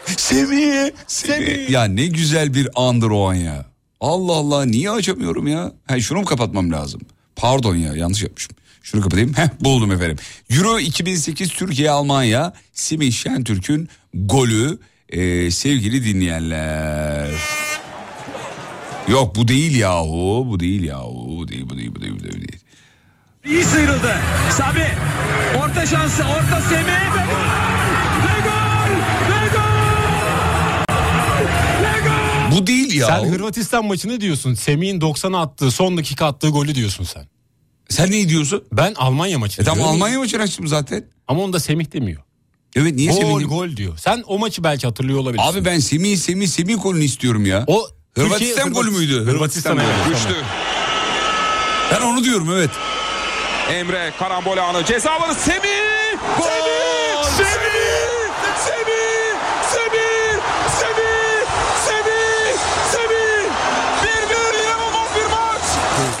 Semih, 0.05 0.91
Semih. 1.07 1.69
Ya 1.69 1.83
ne 1.83 2.07
güzel 2.07 2.53
bir 2.53 2.69
andır 2.75 3.09
o 3.09 3.29
an 3.29 3.33
ya. 3.33 3.65
Allah 4.01 4.33
Allah 4.33 4.65
niye 4.65 4.91
açamıyorum 4.91 5.47
ya? 5.47 5.71
Ha, 5.87 5.99
şunu 5.99 6.19
mu 6.19 6.25
kapatmam 6.25 6.71
lazım? 6.71 7.01
Pardon 7.35 7.75
ya 7.75 7.93
yanlış 7.95 8.23
yapmışım. 8.23 8.55
Şunu 8.83 9.01
kapatayım. 9.01 9.33
Heh 9.33 9.47
buldum 9.61 9.91
efendim. 9.91 10.17
Euro 10.49 10.79
2008 10.79 11.49
Türkiye 11.49 11.91
Almanya 11.91 12.53
Semih 12.73 13.11
Şentürk'ün 13.11 13.89
golü 14.13 14.79
Ee, 15.09 15.51
sevgili 15.51 16.05
dinleyenler. 16.05 17.29
Yok 19.07 19.35
bu 19.35 19.47
değil 19.47 19.75
yahu 19.75 20.45
bu 20.49 20.59
değil 20.59 20.83
yahu 20.83 21.37
bu 21.37 21.47
değil 21.47 21.65
bu 21.69 21.77
değil 21.77 21.91
bu 21.95 22.01
değil 22.01 22.13
bu 22.15 22.23
değil. 22.23 22.33
Bu 22.35 22.41
değil. 22.41 22.59
İyi 23.45 23.63
sıyrıldı. 23.63 24.15
Sabri. 24.57 24.87
Orta 25.57 25.85
şansı. 25.85 26.23
Orta 26.23 26.61
Semih. 26.61 27.78
Bu 32.51 32.67
değil 32.67 32.93
ya. 32.93 33.07
Sen 33.07 33.25
Hırvatistan 33.25 33.85
maçını 33.85 34.21
diyorsun. 34.21 34.53
Semih'in 34.53 34.99
90'a 35.01 35.41
attığı 35.41 35.71
son 35.71 35.97
dakika 35.97 36.25
attığı 36.25 36.49
golü 36.49 36.75
diyorsun 36.75 37.03
sen. 37.03 37.27
Sen 37.89 38.11
ne 38.11 38.29
diyorsun? 38.29 38.63
Ben 38.73 38.93
Almanya 38.97 39.39
maçını 39.39 39.63
E 39.63 39.65
tamam 39.65 39.77
diyorum. 39.77 39.93
Almanya 39.95 40.19
maçını 40.19 40.41
açtım 40.41 40.67
zaten. 40.67 41.05
Ama 41.27 41.43
onda 41.43 41.59
Semih 41.59 41.93
demiyor. 41.93 42.21
Evet 42.75 42.95
niye 42.95 43.11
Gol 43.11 43.17
Semih? 43.21 43.47
gol 43.49 43.69
diyor. 43.77 43.97
Sen 43.97 44.23
o 44.27 44.39
maçı 44.39 44.63
belki 44.63 44.87
hatırlıyor 44.87 45.19
olabilirsin. 45.19 45.47
Abi 45.51 45.65
ben 45.65 45.79
Semih 45.79 46.17
Semih 46.17 46.47
Semih 46.47 46.77
golünü 46.83 47.03
istiyorum 47.03 47.45
ya. 47.45 47.63
o 47.67 47.87
Hırvatistan 48.15 48.65
Türkiye- 48.65 48.83
golü 48.83 48.91
müydü? 48.97 49.25
Hırvatistan 49.25 49.75
golü. 49.75 49.85
evet. 50.07 50.43
Ben 51.91 52.01
onu 52.01 52.23
diyorum 52.23 52.49
evet. 52.53 52.69
Emre 53.71 54.13
karambol 54.19 54.57
anı. 54.57 54.85
Ceza 54.85 55.11
alanı 55.11 55.33
Semih. 55.35 55.59
Gol. 56.37 56.43
Semih. 56.45 57.37
Semih. 57.37 57.49
Semih. 57.49 57.88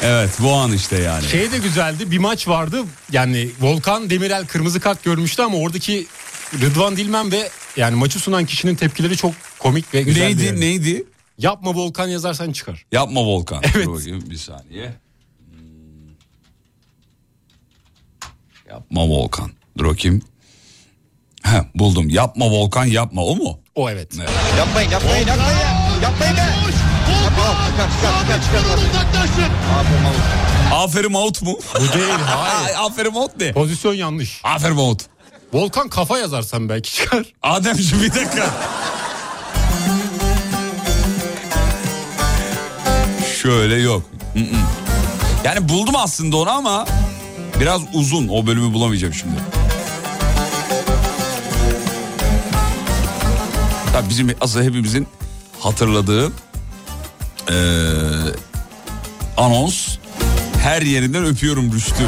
Evet 0.03 0.29
bu 0.39 0.53
an 0.53 0.71
işte 0.71 0.97
yani. 1.01 1.27
Şey 1.27 1.51
de 1.51 1.57
güzeldi 1.57 2.11
bir 2.11 2.17
maç 2.17 2.47
vardı 2.47 2.83
yani 3.11 3.49
Volkan 3.61 4.09
Demirel 4.09 4.47
kırmızı 4.47 4.79
kart 4.79 5.03
görmüştü 5.03 5.41
ama 5.41 5.57
oradaki 5.57 6.07
Rıdvan 6.61 6.97
Dilmen 6.97 7.31
ve 7.31 7.49
yani 7.77 7.95
maçı 7.95 8.19
sunan 8.19 8.45
kişinin 8.45 8.75
tepkileri 8.75 9.17
çok 9.17 9.33
komik 9.59 9.93
ve 9.93 10.01
güzeldi. 10.01 10.25
neydi 10.25 10.45
yani. 10.45 10.59
neydi? 10.59 11.03
Yapma 11.37 11.75
Volkan 11.75 12.07
yazarsan 12.07 12.51
çıkar. 12.51 12.85
Yapma 12.91 13.21
Volkan. 13.23 13.61
Evet. 13.63 13.85
Dur 13.87 13.93
bakayım 13.93 14.23
bir 14.29 14.37
saniye. 14.37 14.93
Hmm. 15.49 15.59
Yapma 18.69 19.07
Volkan. 19.07 19.51
Dur 19.77 19.85
bakayım. 19.85 20.21
Heh, 21.43 21.63
buldum. 21.75 22.09
Yapma 22.09 22.49
Volkan 22.49 22.85
yapma 22.85 23.21
o 23.23 23.35
mu? 23.35 23.59
O 23.75 23.89
evet. 23.89 24.11
Evet. 24.19 24.29
Yapmayın 24.57 24.91
yapmayın 24.91 25.27
yapmayın. 25.27 25.78
Yapmayın 26.03 26.35
be. 26.37 26.41
Aferin 29.73 30.01
Mahmut. 30.03 30.21
Aferin 30.73 31.13
out 31.13 31.41
mu? 31.41 31.57
Bu 31.75 31.93
değil 31.93 32.09
hayır. 32.25 32.67
Ay, 32.67 32.75
Aferin 32.85 33.15
out 33.15 33.31
ne? 33.39 33.51
Pozisyon 33.53 33.93
yanlış. 33.93 34.41
Aferin 34.43 34.77
out. 34.77 35.01
Volkan 35.53 35.89
kafa 35.89 36.17
yazarsan 36.17 36.69
belki 36.69 36.93
çıkar. 36.93 37.25
Ademciğim 37.43 38.03
bir 38.03 38.09
dakika. 38.11 38.45
Şöyle 43.41 43.75
yok. 43.75 44.03
Yani 45.43 45.69
buldum 45.69 45.95
aslında 45.95 46.37
onu 46.37 46.49
ama 46.51 46.85
biraz 47.59 47.81
uzun. 47.93 48.27
O 48.27 48.47
bölümü 48.47 48.73
bulamayacağım 48.73 49.13
şimdi. 49.13 49.35
Tabii 53.93 54.09
bizim 54.09 54.35
aslında 54.41 54.65
hepimizin 54.65 55.07
hatırladığı 55.59 56.31
eee, 57.49 57.55
anons 59.37 59.97
her 60.63 60.81
yerinden 60.81 61.25
öpüyorum 61.25 61.73
Rüştü. 61.73 62.03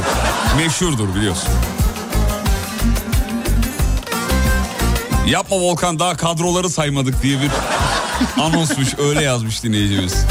Meşhurdur 0.57 1.15
biliyorsun. 1.15 1.49
Yapma 5.27 5.57
Volkan 5.57 5.99
daha 5.99 6.17
kadroları 6.17 6.69
saymadık 6.69 7.23
diye 7.23 7.37
bir 7.41 7.51
anonsmuş 8.41 8.87
öyle 8.99 9.21
yazmış 9.21 9.63
dinleyicimiz. 9.63 10.25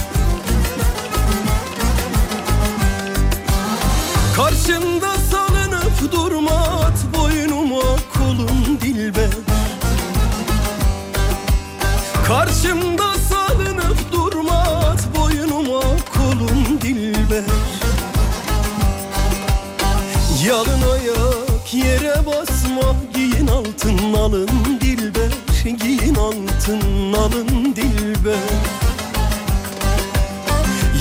Karşı 4.36 4.56
Karşında 4.56 5.16
salınıp 5.30 6.12
durma 6.12 6.50
at 6.50 7.18
boynuma 7.18 7.82
kolum 8.14 8.80
dilber 8.80 9.30
Karşımda 12.26 12.99
altın 23.80 24.12
alın 24.12 24.48
dilber 24.80 25.30
Giyin 25.64 26.14
altın 26.14 27.12
alın 27.12 27.76
dilber 27.76 28.34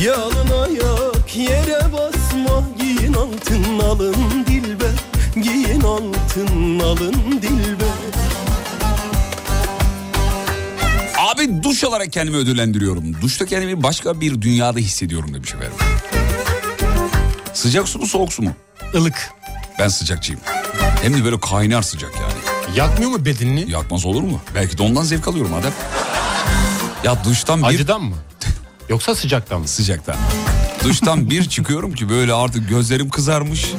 Yalın 0.04 0.50
ayak 0.64 1.36
yere 1.36 1.94
basma 1.94 2.64
giyin 2.80 3.14
altın 3.14 3.80
alın 3.80 4.46
dilber 4.48 4.92
Giyin 5.36 5.82
altın 5.82 6.80
alın 6.80 7.42
dilber 7.42 8.00
Abi 11.18 11.64
duş 11.64 11.84
alarak 11.84 12.12
kendimi 12.12 12.38
ödüllendiriyorum. 12.38 13.22
Duşta 13.22 13.46
kendimi 13.46 13.84
başka 13.84 14.22
bir 14.22 14.42
dünyada 14.42 14.80
hissediyorum 14.80 15.34
demiş 15.34 15.54
efendim. 15.54 15.78
Sıcak 17.54 17.88
su 17.88 18.00
mu 18.00 18.08
soğuk 18.08 18.34
su 18.34 18.42
mu? 18.42 18.54
Ilık. 18.94 19.30
Ben 19.80 19.88
sıcakçıyım. 19.88 20.42
Hem 21.02 21.18
de 21.18 21.26
böyle 21.26 21.40
kaynar 21.40 21.82
sıcak 21.82 22.16
yani. 22.16 22.29
Yakmıyor 22.76 23.12
mu 23.12 23.26
bedenini? 23.26 23.72
Yakmaz 23.72 24.06
olur 24.06 24.22
mu? 24.22 24.42
Belki 24.56 24.78
de 24.78 24.84
ondan 24.84 25.04
zevk 25.04 25.28
alıyorum 25.28 25.54
adam. 25.54 25.72
Ya 27.04 27.24
duştan 27.24 27.62
bir... 27.62 27.68
Acıdan 27.68 28.02
mı? 28.04 28.16
Yoksa 28.90 29.16
sıcaktan 29.16 29.62
mı? 29.62 29.68
Sıcaktan. 29.68 30.16
Duştan 30.84 31.30
bir 31.30 31.50
çıkıyorum 31.50 31.94
ki 31.94 32.10
böyle 32.10 32.34
artık 32.34 32.70
gözlerim 32.70 33.10
kızarmış. 33.10 33.72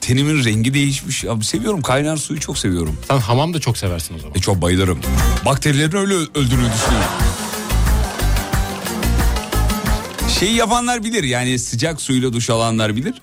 Tenimin 0.00 0.44
rengi 0.44 0.74
değişmiş. 0.74 1.24
Abi 1.24 1.44
seviyorum 1.44 1.82
kaynar 1.82 2.16
suyu 2.16 2.40
çok 2.40 2.58
seviyorum. 2.58 2.98
Sen 3.08 3.18
hamam 3.18 3.54
da 3.54 3.60
çok 3.60 3.78
seversin 3.78 4.14
o 4.14 4.18
zaman. 4.18 4.36
E 4.36 4.40
çok 4.40 4.62
bayılırım. 4.62 5.00
Bakterilerin 5.44 5.96
öyle 5.96 6.14
öldürdüğünü 6.14 6.48
düşünüyorum. 6.72 7.10
Şeyi 10.38 10.54
yapanlar 10.54 11.04
bilir 11.04 11.24
yani 11.24 11.58
sıcak 11.58 12.00
suyla 12.00 12.32
duş 12.32 12.50
alanlar 12.50 12.96
bilir. 12.96 13.14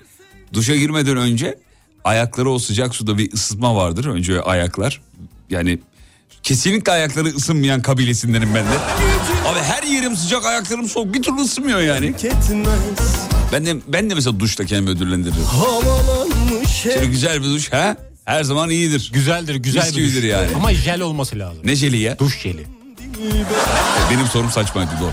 Duşa 0.52 0.76
girmeden 0.76 1.16
önce 1.16 1.58
ayakları 2.04 2.50
o 2.50 2.58
sıcak 2.58 2.94
suda 2.94 3.18
bir 3.18 3.32
ısıtma 3.32 3.76
vardır. 3.76 4.04
Önce 4.04 4.40
ayaklar 4.42 5.00
yani 5.50 5.78
kesinlikle 6.42 6.92
ayakları 6.92 7.28
ısınmayan 7.28 7.82
kabilesindenim 7.82 8.54
ben 8.54 8.64
de. 8.64 8.78
Abi 9.48 9.58
her 9.60 9.82
yerim 9.82 10.16
sıcak 10.16 10.46
ayaklarım 10.46 10.88
soğuk 10.88 11.14
bir 11.14 11.22
türlü 11.22 11.40
ısınmıyor 11.40 11.80
yani. 11.80 12.14
Ben 13.52 13.66
de, 13.66 13.76
ben 13.88 14.10
de 14.10 14.14
mesela 14.14 14.40
duşta 14.40 14.64
kendimi 14.64 14.90
ödüllendiririm. 14.90 15.44
Şöyle 16.82 17.06
güzel 17.06 17.38
bir 17.42 17.46
duş 17.48 17.72
ha 17.72 17.96
her 18.24 18.44
zaman 18.44 18.70
iyidir. 18.70 19.10
Güzeldir 19.14 19.54
güzel 19.54 19.86
Mis 19.86 19.96
bir 19.96 20.16
duş. 20.16 20.24
yani. 20.24 20.48
Ama 20.56 20.74
jel 20.74 21.00
olması 21.00 21.38
lazım. 21.38 21.60
Ne 21.64 21.76
jeli 21.76 21.96
ya? 21.98 22.18
Duş 22.18 22.38
jeli. 22.40 22.66
Benim 24.10 24.26
sorum 24.26 24.50
saçmaydı 24.50 24.90
doğru. 25.00 25.12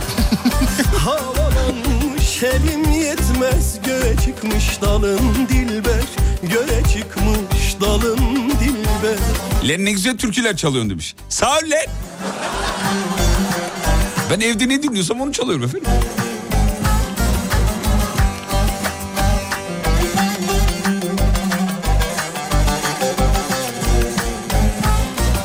Havalanmış 0.98 2.44
elim 2.44 2.92
yetmez 2.92 3.78
göğe 3.86 4.16
çıkmış 4.26 4.82
dalın 4.82 5.20
dilber 5.50 6.04
Göğe 6.44 6.84
çıkmış 6.84 7.76
dalın 7.82 8.50
dilber 8.50 9.18
Len 9.68 9.86
ne 9.86 9.92
güzel 9.92 10.18
türküler 10.18 10.58
çalıyorsun 10.58 10.90
demiş. 10.90 11.16
Sağ 11.30 11.58
ol 11.58 11.62
Len. 11.70 11.86
Ben 14.32 14.40
evde 14.40 14.70
ne 14.70 14.84
dinliyorsam 14.84 15.22
onu 15.22 15.34
çalıyorum 15.34 15.64
efendim. 15.64 15.92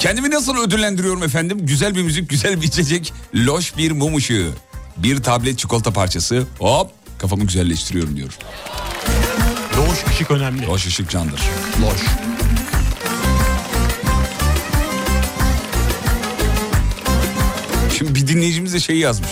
Kendimi 0.00 0.30
nasıl 0.30 0.56
ödüllendiriyorum 0.56 1.22
efendim? 1.22 1.66
Güzel 1.66 1.94
bir 1.94 2.02
müzik, 2.02 2.30
güzel 2.30 2.60
bir 2.60 2.66
içecek, 2.66 3.12
loş 3.34 3.76
bir 3.76 3.90
mum 3.90 4.16
ışığı. 4.16 4.50
Bir 4.96 5.22
tablet 5.22 5.58
çikolata 5.58 5.90
parçası. 5.90 6.46
Hop 6.58 6.90
kafamı 7.18 7.44
güzelleştiriyorum 7.44 8.16
diyor. 8.16 8.38
Loş 10.06 10.14
ışık 10.14 10.30
önemli. 10.30 10.66
Loş 10.66 10.86
ışık 10.86 11.10
candır. 11.10 11.40
Loş. 11.82 12.00
Şimdi 17.98 18.14
bir 18.14 18.26
dinleyicimiz 18.26 18.74
de 18.74 18.80
şey 18.80 18.96
yazmış. 18.96 19.30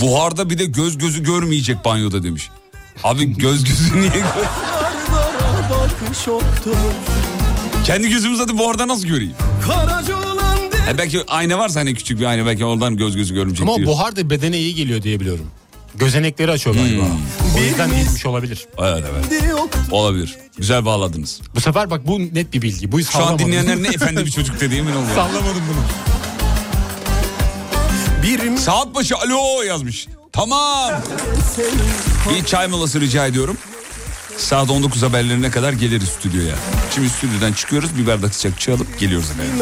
Buharda 0.00 0.50
bir 0.50 0.58
de 0.58 0.64
göz 0.64 0.98
gözü 0.98 1.22
görmeyecek 1.22 1.84
banyoda 1.84 2.22
demiş. 2.22 2.50
Abi 3.04 3.36
göz 3.38 3.64
gözü 3.64 4.00
niye 4.00 4.10
Kendi 7.84 8.08
gözümü 8.10 8.36
zaten 8.36 8.58
buharda 8.58 8.88
nasıl 8.88 9.06
göreyim? 9.06 9.34
E 10.90 10.98
belki 10.98 11.20
ayna 11.28 11.58
varsa 11.58 11.80
hani 11.80 11.94
küçük 11.94 12.20
bir 12.20 12.24
ayna 12.24 12.46
belki 12.46 12.64
oradan 12.64 12.96
göz 12.96 13.16
gözü 13.16 13.34
görmeyecek 13.34 13.68
Ama 13.68 13.76
diyor. 13.76 13.88
buhar 13.88 14.16
da 14.16 14.30
bedene 14.30 14.58
iyi 14.58 14.74
geliyor 14.74 15.02
diye 15.02 15.20
biliyorum. 15.20 15.46
Gözenekleri 15.94 16.50
açıyor 16.50 16.76
galiba. 16.76 17.02
Hmm. 17.02 17.56
O 17.56 17.60
yüzden 17.62 17.90
değilmiş 17.90 18.26
olabilir. 18.26 18.66
Evet 18.78 19.04
evet 19.12 19.68
olabilir. 19.90 20.36
Güzel 20.56 20.84
bağladınız. 20.84 21.40
Bu 21.54 21.60
sefer 21.60 21.90
bak 21.90 22.06
bu 22.06 22.20
net 22.20 22.52
bir 22.52 22.62
bilgi. 22.62 22.92
Bu 22.92 23.02
Şu 23.04 23.26
an 23.26 23.38
dinleyenler 23.38 23.82
ne 23.82 23.88
efendi 23.88 24.26
bir 24.26 24.30
çocuk 24.36 24.60
dedi 24.60 24.74
emin 24.74 24.92
olun. 24.92 25.06
Sallamadım 25.14 25.62
bunu. 25.68 25.82
Bir 28.22 28.56
Saat 28.56 28.94
başı 28.94 29.16
alo 29.16 29.62
yazmış. 29.62 30.08
Tamam. 30.32 30.92
Bir 32.30 32.44
çay 32.44 32.68
molası 32.68 33.00
rica 33.00 33.26
ediyorum. 33.26 33.56
Saat 34.36 34.70
19 34.70 35.02
haberlerine 35.02 35.50
kadar 35.50 35.72
geliriz 35.72 36.08
stüdyoya. 36.08 36.54
Şimdi 36.94 37.08
stüdyodan 37.08 37.52
çıkıyoruz 37.52 37.98
bir 37.98 38.06
bardak 38.06 38.34
sıcak 38.34 38.60
çay 38.60 38.74
alıp 38.74 38.98
geliyoruz 39.00 39.30
efendim. 39.30 39.52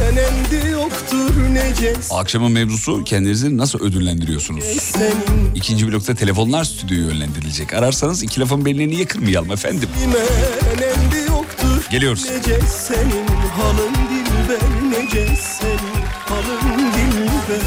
menendi 0.00 0.70
yoktur 0.70 1.30
necesi 1.64 2.14
Akşamın 2.14 2.52
mevzusu 2.52 3.04
kendinizi 3.04 3.56
nasıl 3.58 3.80
ödüllendiriyorsunuz? 3.80 4.64
senin 4.64 5.54
İkinci 5.54 5.88
blokta 5.88 6.14
telefonlar 6.14 6.64
stüdyoya 6.64 7.02
yönlendirilecek. 7.04 7.74
Ararsanız 7.74 8.22
iki 8.22 8.40
lafın 8.40 8.64
belini 8.64 8.88
niye 8.88 9.04
kırmayalım 9.04 9.52
efendim? 9.52 9.88
Geliyoruz. 11.90 12.26
Senin 12.68 13.26
halın 13.56 13.94
dilber 13.94 14.90
Nece 14.90 15.26
senin 15.36 16.02
halın 16.26 16.78
dilber 16.92 17.60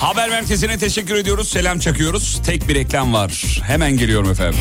Haber 0.00 0.28
merkezine 0.28 0.78
teşekkür 0.78 1.14
ediyoruz. 1.14 1.48
Selam 1.48 1.78
çakıyoruz. 1.78 2.40
Tek 2.46 2.68
bir 2.68 2.74
reklam 2.74 3.12
var. 3.12 3.60
Hemen 3.66 3.96
geliyorum 3.96 4.30
efendim. 4.30 4.58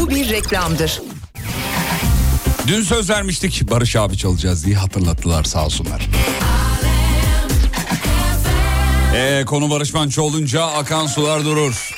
Bu 0.00 0.10
bir 0.10 0.30
reklamdır. 0.30 1.00
Dün 2.66 2.82
söz 2.82 3.10
vermiştik 3.10 3.70
Barış 3.70 3.96
abi 3.96 4.16
çalacağız 4.16 4.66
diye 4.66 4.76
hatırlattılar 4.76 5.44
sağ 5.44 5.64
olsunlar. 5.64 6.08
Ee, 9.16 9.44
konu 9.46 9.70
Barış 9.70 9.94
Manço 9.94 10.22
olunca 10.22 10.64
akan 10.66 11.06
sular 11.06 11.44
durur. 11.44 11.90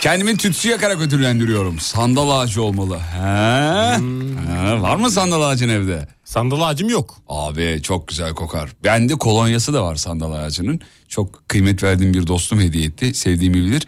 Kendimi 0.00 0.36
tütsü 0.36 0.68
yakarak 0.68 1.00
ödüllendiriyorum. 1.00 1.78
Sandal 1.80 2.40
ağacı 2.40 2.62
olmalı. 2.62 2.98
He? 2.98 3.20
Ha, 3.20 4.82
var 4.82 4.96
mı 4.96 5.10
sandal 5.10 5.42
ağacın 5.42 5.68
evde? 5.68 6.08
Sandal 6.24 6.60
ağacım 6.60 6.88
yok. 6.88 7.16
Abi 7.28 7.80
çok 7.82 8.08
güzel 8.08 8.34
kokar. 8.34 8.70
Bende 8.84 9.14
kolonyası 9.14 9.74
da 9.74 9.84
var 9.84 9.96
sandal 9.96 10.32
ağacının. 10.32 10.80
Çok 11.08 11.48
kıymet 11.48 11.82
verdiğim 11.82 12.14
bir 12.14 12.26
dostum 12.26 12.60
hediye 12.60 12.84
etti. 12.84 13.14
Sevdiğimi 13.14 13.56
bilir. 13.56 13.86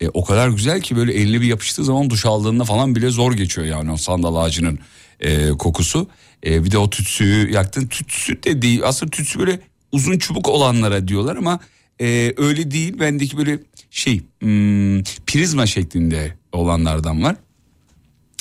E, 0.00 0.08
o 0.08 0.24
kadar 0.24 0.48
güzel 0.48 0.80
ki 0.80 0.96
böyle 0.96 1.12
eline 1.12 1.40
bir 1.40 1.46
yapıştığı 1.46 1.84
zaman 1.84 2.10
duş 2.10 2.26
aldığında 2.26 2.64
falan 2.64 2.94
bile 2.94 3.10
zor 3.10 3.32
geçiyor 3.32 3.66
yani 3.66 3.92
o 3.92 3.96
sandal 3.96 4.36
ağacının 4.36 4.78
e, 5.20 5.50
kokusu. 5.50 6.08
E, 6.46 6.64
bir 6.64 6.70
de 6.70 6.78
o 6.78 6.90
tütsüyü 6.90 7.52
yaktın. 7.52 7.86
Tütsü 7.86 8.42
de 8.42 8.62
değil 8.62 8.80
aslında 8.84 9.10
tütsü 9.10 9.38
böyle 9.38 9.60
uzun 9.92 10.18
çubuk 10.18 10.48
olanlara 10.48 11.08
diyorlar 11.08 11.36
ama 11.36 11.60
e, 12.00 12.34
öyle 12.36 12.70
değil. 12.70 13.00
Bendeki 13.00 13.36
böyle 13.38 13.58
şey 13.90 14.20
hmm, 14.40 15.02
prizma 15.02 15.66
şeklinde 15.66 16.34
olanlardan 16.52 17.22
var. 17.22 17.36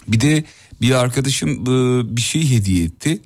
Bir 0.08 0.20
de 0.20 0.43
bir 0.82 0.91
arkadaşım 0.91 1.49
e, 1.62 2.16
bir 2.18 2.22
şey 2.22 2.49
hediye 2.49 2.86
etti. 2.86 3.20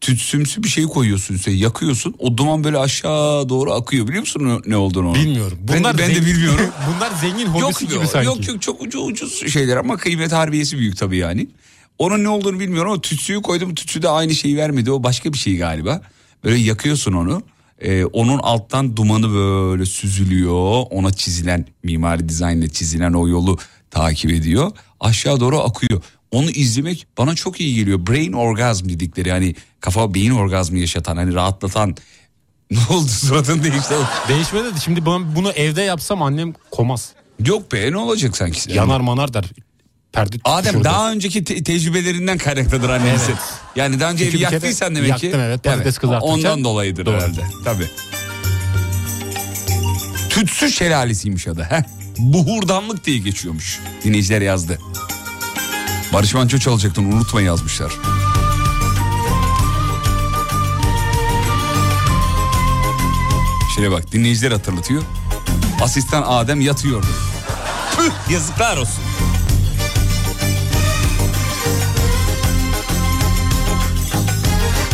Tütsümsü 0.00 0.62
bir 0.62 0.68
şey 0.68 0.84
koyuyorsun 0.84 1.34
üstüne 1.34 1.54
yakıyorsun. 1.54 2.14
O 2.18 2.36
duman 2.36 2.64
böyle 2.64 2.78
aşağı 2.78 3.48
doğru 3.48 3.72
akıyor 3.72 4.06
biliyor 4.08 4.20
musun 4.20 4.62
ne- 4.66 4.76
olduğunu? 4.76 5.14
Bilmiyorum. 5.14 5.58
Ben, 5.60 5.84
de- 5.84 5.98
ben 5.98 6.14
de 6.14 6.26
bilmiyorum. 6.26 6.66
Bunlar 6.96 7.12
zengin 7.20 7.46
hobisi 7.46 7.62
yok, 7.62 7.78
gibi 7.80 7.94
yok, 7.94 8.04
sanki. 8.04 8.26
yok 8.26 8.48
yok 8.48 8.62
çok 8.62 8.82
ucuz, 8.82 9.02
ucuz 9.08 9.52
şeyler 9.52 9.76
ama 9.76 9.96
kıymet 9.96 10.32
harbiyesi 10.32 10.78
büyük 10.78 10.96
tabii 10.96 11.16
yani. 11.16 11.46
Onun 11.98 12.24
ne 12.24 12.28
olduğunu 12.28 12.60
bilmiyorum 12.60 12.92
ama 12.92 13.00
tütsüyü 13.00 13.42
koydum. 13.42 13.74
Tütsü 13.74 14.02
de 14.02 14.08
aynı 14.08 14.34
şeyi 14.34 14.56
vermedi. 14.56 14.90
O 14.90 15.02
başka 15.02 15.32
bir 15.32 15.38
şey 15.38 15.56
galiba. 15.56 16.02
Böyle 16.44 16.56
yakıyorsun 16.56 17.12
onu. 17.12 17.42
Ee, 17.80 18.04
onun 18.04 18.38
alttan 18.38 18.96
dumanı 18.96 19.34
böyle 19.34 19.86
süzülüyor. 19.86 20.84
Ona 20.90 21.12
çizilen 21.12 21.66
mimari 21.82 22.28
dizaynla 22.28 22.68
çizilen 22.68 23.12
o 23.12 23.28
yolu 23.28 23.58
takip 23.90 24.30
ediyor. 24.30 24.70
Aşağı 25.00 25.40
doğru 25.40 25.60
akıyor. 25.60 26.02
Onu 26.30 26.50
izlemek 26.50 27.06
bana 27.18 27.34
çok 27.34 27.60
iyi 27.60 27.74
geliyor. 27.74 28.06
Brain 28.06 28.32
orgazm 28.32 28.88
dedikleri 28.88 29.28
yani 29.28 29.54
kafa 29.80 30.14
beyin 30.14 30.30
orgazmı 30.30 30.78
yaşatan 30.78 31.16
hani 31.16 31.34
rahatlatan 31.34 31.96
Ne 32.70 32.78
oldu 32.90 33.08
suratın 33.08 33.62
değişti? 33.62 33.94
Değişmedi 34.28 34.64
de 34.74 34.80
şimdi 34.84 35.06
ben 35.06 35.36
bunu 35.36 35.50
evde 35.50 35.82
yapsam 35.82 36.22
annem 36.22 36.54
komaz. 36.70 37.12
Yok 37.46 37.72
be 37.72 37.92
ne 37.92 37.96
olacak 37.96 38.36
sanki? 38.36 38.72
Yanar 38.72 39.00
manar 39.00 39.34
der. 39.34 39.44
Perde 40.12 40.36
Adem 40.44 40.72
şurada. 40.72 40.84
daha 40.84 41.12
önceki 41.12 41.44
te- 41.44 41.62
tecrübelerinden 41.62 42.38
kaynaklıdır 42.38 42.88
annesi. 42.90 43.30
Evet. 43.30 43.38
Yani 43.76 44.00
daha 44.00 44.10
önce 44.10 44.24
evi 44.24 44.40
yaktıysan 44.42 44.94
demek 44.96 45.18
ki. 45.18 45.26
yaktım, 45.26 45.40
evet, 45.44 45.64
patates 45.64 45.98
kızartırken. 45.98 46.34
Ondan 46.34 46.64
dolayıdır 46.64 47.06
Doğru. 47.06 47.14
herhalde. 47.16 47.40
Tabii. 47.64 47.86
Tütsü 50.30 50.70
şelalesiymiş 50.70 51.48
adı. 51.48 51.62
Heh. 51.62 51.82
Buhurdanlık 52.18 53.04
diye 53.04 53.18
geçiyormuş. 53.18 53.80
Dinleyiciler 54.04 54.40
yazdı. 54.42 54.78
Barış 56.12 56.34
Manço 56.34 56.58
çalacaktın 56.58 57.12
unutma 57.12 57.40
yazmışlar. 57.40 57.92
Şöyle 63.76 63.90
bak 63.90 64.12
dinleyiciler 64.12 64.52
hatırlatıyor. 64.52 65.02
Asistan 65.82 66.24
Adem 66.26 66.60
yatıyordu. 66.60 67.06
Püh 67.96 68.32
yazıklar 68.32 68.76
olsun. 68.76 69.04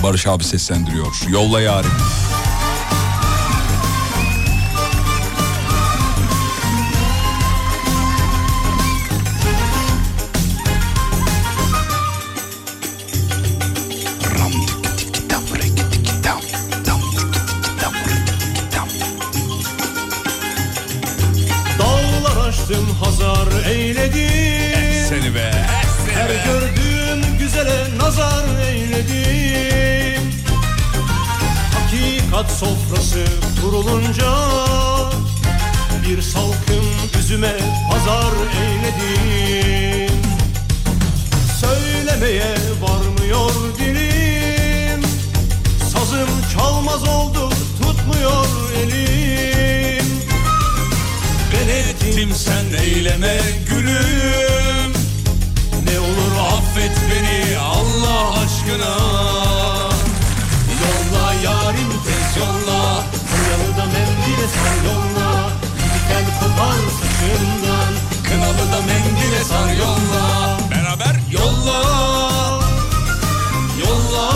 Barış 0.03 0.27
abi 0.27 0.45
seslendiriyor. 0.45 1.21
Yolla 1.29 1.61
yarim. 1.61 1.91
Aştım 22.63 22.87
hazar 23.05 23.71
eyledim 23.71 25.07
Seni 25.09 25.35
be. 25.35 25.53
Her 26.15 26.29
gördüğüm 26.45 27.39
güzele 27.39 27.99
nazar 27.99 28.45
eyledim 28.69 30.31
Hakikat 31.75 32.51
sofrası 32.51 33.25
kurulunca 33.63 34.33
Bir 36.09 36.23
salkım 36.23 36.85
üzüme 37.19 37.53
pazar 37.91 38.33
eyledim 38.63 40.17
Söylemeye 41.61 42.55
varmıyor 42.81 43.53
dilim. 43.79 45.03
Sazım 45.93 46.29
çalmaz 46.55 47.09
oldu 47.09 47.51
tutmuyor 47.83 48.47
elim 48.83 49.82
Ben 51.63 51.69
ettim 51.69 52.31
sen 52.35 52.83
eyleme 52.83 53.41
gülüm. 53.69 54.93
Ne 55.85 56.01
olur 56.01 56.33
affet 56.53 56.97
beni 57.11 57.59
Allah 57.59 58.31
aşkına. 58.31 58.95
Yolla 60.83 61.35
yarim 61.45 61.93
tez 62.05 62.37
yolla. 62.37 63.05
Kınalı 63.31 63.77
da 63.79 63.85
mendile 63.85 64.49
sar 64.49 64.77
yolla. 64.85 65.51
Diken 65.95 66.25
kopar 66.41 66.79
saçından. 66.99 67.93
Kınalı 68.25 68.73
da 68.73 68.81
mendile 68.87 69.45
sar 69.45 69.73
yolla. 69.75 70.59
Beraber 70.71 71.21
yolla. 71.33 71.83
Yolla. 73.81 74.33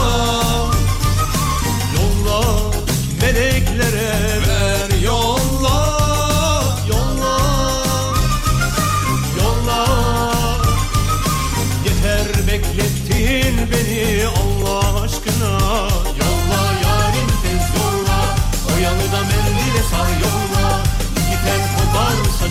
Yolla 1.97 2.71
Meleklere. 3.23 4.47
ver 4.49 4.76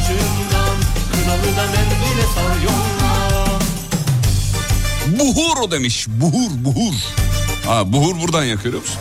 saçından 0.05 0.77
Kınalı 1.13 1.57
da 1.57 1.65
mendile 1.71 2.25
sar 2.35 2.61
yolla 2.63 3.45
Buhur 5.19 5.57
o 5.61 5.71
demiş. 5.71 6.07
Buhur, 6.07 6.51
buhur. 6.55 6.93
Ha, 7.65 7.93
buhur 7.93 8.21
buradan 8.21 8.43
yakıyor 8.43 8.73
musun? 8.75 8.95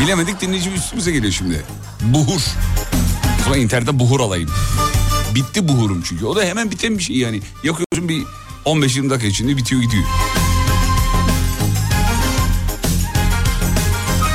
Bilemedik 0.00 0.40
dinleyici 0.40 0.70
üstümüze 0.70 1.10
geliyor 1.10 1.32
şimdi. 1.32 1.64
Buhur. 2.00 2.40
Zaman 3.44 3.60
internette 3.60 3.98
buhur 3.98 4.20
alayım. 4.20 4.50
Bitti 5.34 5.68
buhurum 5.68 6.02
çünkü. 6.02 6.26
O 6.26 6.36
da 6.36 6.42
hemen 6.42 6.70
biten 6.70 6.98
bir 6.98 7.02
şey 7.02 7.16
yani. 7.16 7.40
Yakıyorsun 7.64 8.08
bir 8.08 8.22
15-20 8.64 9.10
dakika 9.10 9.26
içinde 9.26 9.56
bitiyor 9.56 9.82
gidiyor. 9.82 10.04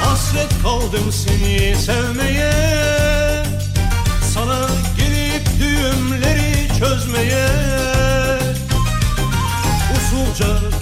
Hasret 0.03 0.61
kaldım 0.63 1.11
seni 1.11 1.75
sevmeye 1.75 2.42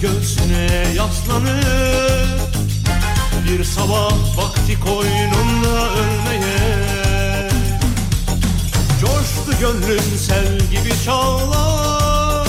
göğsüne 0.02 0.94
yaslanıp 0.96 2.52
Bir 3.48 3.64
sabah 3.64 4.36
vakti 4.36 4.80
koynumda 4.80 5.90
ölmeye. 5.90 7.48
Coştu 9.00 9.60
gönlüm 9.60 10.18
sel 10.18 10.58
gibi 10.58 10.92
çağlar. 11.04 12.48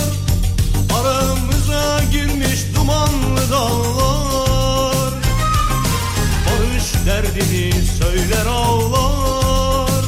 Aramıza 1.00 2.04
girmiş 2.12 2.60
dumanlı 2.76 3.52
dağlar. 3.52 5.14
Barış 6.46 7.06
derdini 7.06 7.74
söyler 8.00 8.46
ağlar. 8.46 10.04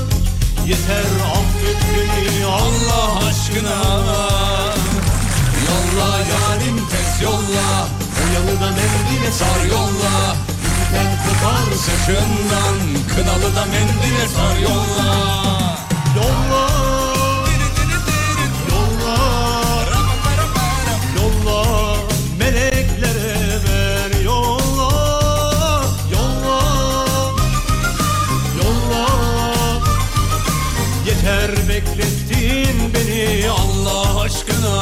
Yeter 0.67 1.05
affet 1.35 1.77
beni 1.95 2.45
Allah 2.45 3.27
aşkına 3.27 4.15
Yolla 5.75 6.17
yarim 6.17 6.77
tez 6.91 7.21
yolla. 7.21 7.87
Da 8.61 8.69
mendile 8.71 9.31
sar 9.31 9.65
yolla. 9.71 10.35
Biten 10.63 11.11
kopar 11.23 11.75
saçından 11.85 12.77
Kınalı 13.15 13.55
da 13.55 13.65
mendile 13.65 14.27
sar 14.35 14.55
yolla. 14.57 15.09
Yolla. 16.15 16.67
Yolla. 18.71 19.17
Yolla. 21.17 21.97
Meleklere 22.39 23.59
ver 23.65 24.23
yolla. 24.23 24.91
Yolla. 26.13 26.61
Yolla. 28.57 29.07
Yeter 31.05 31.51
beklettin 31.69 32.93
beni 32.93 33.49
Allah 33.49 34.21
aşkına 34.21 34.81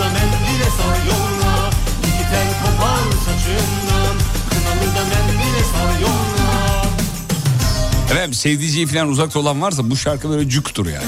da 0.00 0.04
mendile 0.04 0.64
sar 0.76 1.06
yolla 1.06 1.70
İki 2.00 2.30
tel 2.30 2.48
kopar 2.62 3.02
saçından 3.24 4.14
Kınalı 4.50 4.94
da 4.96 5.04
mendile 5.04 5.64
sar 5.72 6.00
yolla 6.00 6.84
Efendim 8.10 8.34
sevdiceği 8.34 8.86
falan 8.86 9.08
uzakta 9.08 9.38
olan 9.38 9.62
varsa 9.62 9.90
bu 9.90 9.96
şarkı 9.96 10.30
böyle 10.30 10.48
cuktur 10.48 10.86
yani. 10.86 11.04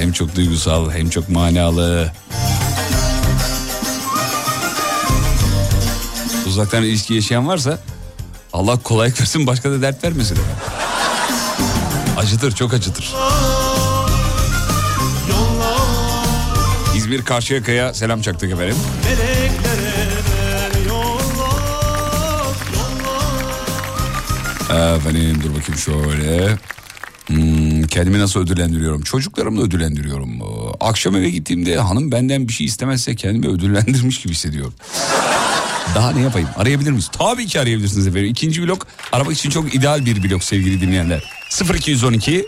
Hem 0.00 0.12
çok 0.12 0.36
duygusal 0.36 0.90
hem 0.90 1.10
çok 1.10 1.28
manalı. 1.28 2.12
Uzaktan 6.46 6.82
ilişki 6.82 7.14
yaşayan 7.14 7.48
varsa 7.48 7.78
Allah 8.52 8.76
kolaylık 8.76 9.20
versin 9.20 9.46
başka 9.46 9.70
da 9.70 9.82
dert 9.82 10.04
vermesin. 10.04 10.38
Acıtır 12.18 12.52
çok 12.52 12.74
acıtır. 12.74 13.14
İzmir 17.10 17.24
Karşıyaka'ya 17.24 17.94
selam 17.94 18.22
çaktık 18.22 18.52
efendim. 18.52 18.76
Efendim 24.70 25.38
dur 25.44 25.50
bakayım 25.50 25.78
şöyle. 25.78 26.58
Hmm, 27.26 27.82
kendimi 27.82 28.18
nasıl 28.18 28.40
ödüllendiriyorum? 28.40 29.02
Çocuklarımla 29.02 29.62
ödüllendiriyorum. 29.62 30.30
Akşam 30.80 31.16
eve 31.16 31.30
gittiğimde 31.30 31.78
hanım 31.78 32.12
benden 32.12 32.48
bir 32.48 32.52
şey 32.52 32.66
istemezse 32.66 33.16
kendimi 33.16 33.48
ödüllendirmiş 33.48 34.22
gibi 34.22 34.32
hissediyorum. 34.32 34.74
Daha 35.94 36.12
ne 36.12 36.20
yapayım? 36.20 36.48
Arayabilir 36.56 36.90
miyiz? 36.90 37.10
Tabii 37.12 37.46
ki 37.46 37.60
arayabilirsiniz 37.60 38.06
efendim. 38.06 38.30
İkinci 38.30 38.62
blok 38.62 38.86
aramak 39.12 39.32
için 39.32 39.50
çok 39.50 39.74
ideal 39.74 40.06
bir 40.06 40.30
blok 40.30 40.44
sevgili 40.44 40.80
dinleyenler. 40.80 41.34
0212 41.74 42.46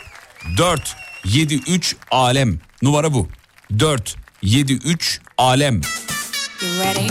4 0.58 0.96
7 1.24 1.54
3 1.54 1.96
alem. 2.10 2.58
Numara 2.82 3.14
bu. 3.14 3.28
4 3.78 4.21
73 4.42 5.20
Alem. 5.38 5.80
You 6.60 6.68
ready? 6.80 7.08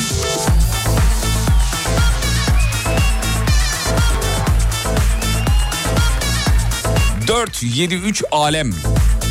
Dört, 7.27 7.63
yedi, 7.63 7.95
üç 7.95 8.23
alem. 8.31 8.73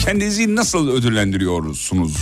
Kendinizi 0.05 0.57
nasıl 0.57 0.89
ödüllendiriyorsunuz? 0.89 2.17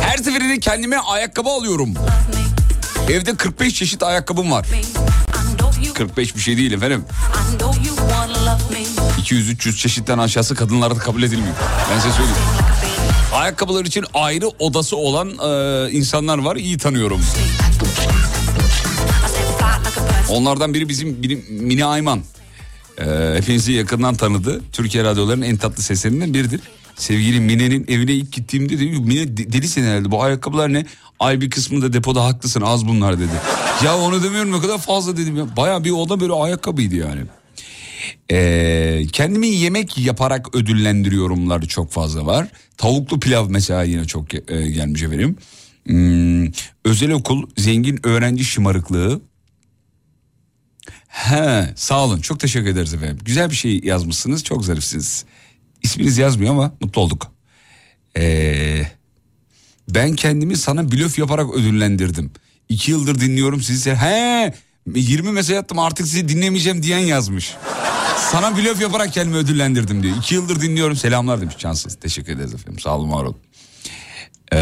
Her 0.00 0.16
seferinde 0.16 0.60
kendime 0.60 0.98
ayakkabı 0.98 1.48
alıyorum. 1.48 1.94
Evde 3.12 3.36
45 3.36 3.74
çeşit 3.74 4.02
ayakkabım 4.02 4.50
var. 4.50 4.66
45 5.94 6.36
bir 6.36 6.40
şey 6.40 6.56
değil 6.56 6.72
efendim. 6.72 7.04
200-300 9.22 9.76
çeşitten 9.76 10.18
aşağısı 10.18 10.54
kadınlarda 10.54 10.98
kabul 10.98 11.22
edilmiyor. 11.22 11.54
Ben 11.90 11.98
size 11.98 12.12
söyleyeyim. 12.12 12.38
Ayakkabılar 13.32 13.84
için 13.84 14.04
ayrı 14.14 14.48
odası 14.48 14.96
olan 14.96 15.28
e, 15.28 15.90
insanlar 15.90 16.38
var. 16.38 16.56
iyi 16.56 16.78
tanıyorum. 16.78 17.20
Onlardan 20.28 20.74
biri 20.74 20.88
bizim 20.88 21.22
biri, 21.22 21.36
Mine 21.50 21.84
Ayman. 21.84 22.20
E, 22.98 23.04
hepinizi 23.36 23.72
yakından 23.72 24.14
tanıdı. 24.14 24.60
Türkiye 24.72 25.04
radyolarının 25.04 25.44
en 25.44 25.56
tatlı 25.56 25.82
seslerinden 25.82 26.34
biridir. 26.34 26.60
Sevgili 26.96 27.40
Mine'nin 27.40 27.84
evine 27.88 28.12
ilk 28.12 28.32
gittiğimde 28.32 28.74
dedi 28.78 28.84
Mine 28.84 29.36
de- 29.36 29.52
delisin 29.52 29.82
herhalde 29.82 30.10
bu 30.10 30.22
ayakkabılar 30.22 30.72
ne? 30.72 30.86
Ay 31.20 31.40
bir 31.40 31.50
kısmı 31.50 31.82
da 31.82 31.92
depoda 31.92 32.24
haklısın 32.24 32.60
az 32.60 32.86
bunlar 32.88 33.18
dedi. 33.18 33.32
ya 33.84 33.98
onu 33.98 34.22
demiyorum 34.22 34.52
ne 34.52 34.60
kadar 34.60 34.78
fazla 34.78 35.16
dedim 35.16 35.36
ya. 35.36 35.56
Baya 35.56 35.84
bir 35.84 35.90
oda 35.90 36.20
böyle 36.20 36.32
ayakkabıydı 36.32 36.94
yani. 36.94 37.20
Ee, 38.32 39.02
kendimi 39.12 39.46
yemek 39.48 39.98
yaparak 39.98 40.54
ödüllendiriyorumlar 40.54 41.62
çok 41.62 41.90
fazla 41.92 42.26
var. 42.26 42.48
Tavuklu 42.76 43.20
pilav 43.20 43.50
mesela 43.50 43.82
yine 43.82 44.04
çok 44.04 44.34
e, 44.34 44.70
gelmiş 44.70 45.02
efendim. 45.02 45.36
Hmm, 45.86 46.46
özel 46.84 47.10
okul, 47.12 47.42
zengin 47.56 48.06
öğrenci 48.06 48.44
şımarıklığı. 48.44 49.20
He, 51.08 51.72
sağ 51.76 52.04
olun. 52.04 52.20
Çok 52.20 52.40
teşekkür 52.40 52.66
ederiz 52.70 52.94
efendim. 52.94 53.18
Güzel 53.24 53.50
bir 53.50 53.54
şey 53.54 53.80
yazmışsınız. 53.84 54.44
Çok 54.44 54.64
zarifsiniz. 54.64 55.24
İsminiz 55.82 56.18
yazmıyor 56.18 56.52
ama 56.52 56.72
mutlu 56.80 57.00
olduk. 57.02 57.32
Ee, 58.16 58.82
ben 59.88 60.16
kendimi 60.16 60.56
sana 60.56 60.92
blöf 60.92 61.18
yaparak 61.18 61.54
ödüllendirdim. 61.54 62.30
İki 62.68 62.90
yıldır 62.90 63.20
dinliyorum 63.20 63.62
sizi. 63.62 63.94
He, 63.94 64.54
20 64.94 65.32
mesaj 65.32 65.56
attım 65.56 65.78
artık 65.78 66.06
sizi 66.06 66.28
dinlemeyeceğim 66.28 66.82
diyen 66.82 66.98
yazmış. 66.98 67.54
Sana 68.32 68.56
blöf 68.56 68.80
yaparak 68.80 69.12
kendimi 69.12 69.36
ödüllendirdim 69.36 70.02
diyor. 70.02 70.16
İki 70.18 70.34
yıldır 70.34 70.60
dinliyorum 70.60 70.96
selamlar 70.96 71.40
demiş 71.40 71.58
Cansız. 71.58 71.94
Teşekkür 71.94 72.32
ederiz 72.32 72.54
efendim 72.54 72.80
sağ 72.80 72.96
olun 72.96 73.12
var 73.12 73.24
olun. 73.24 73.36
Ee, 74.52 74.58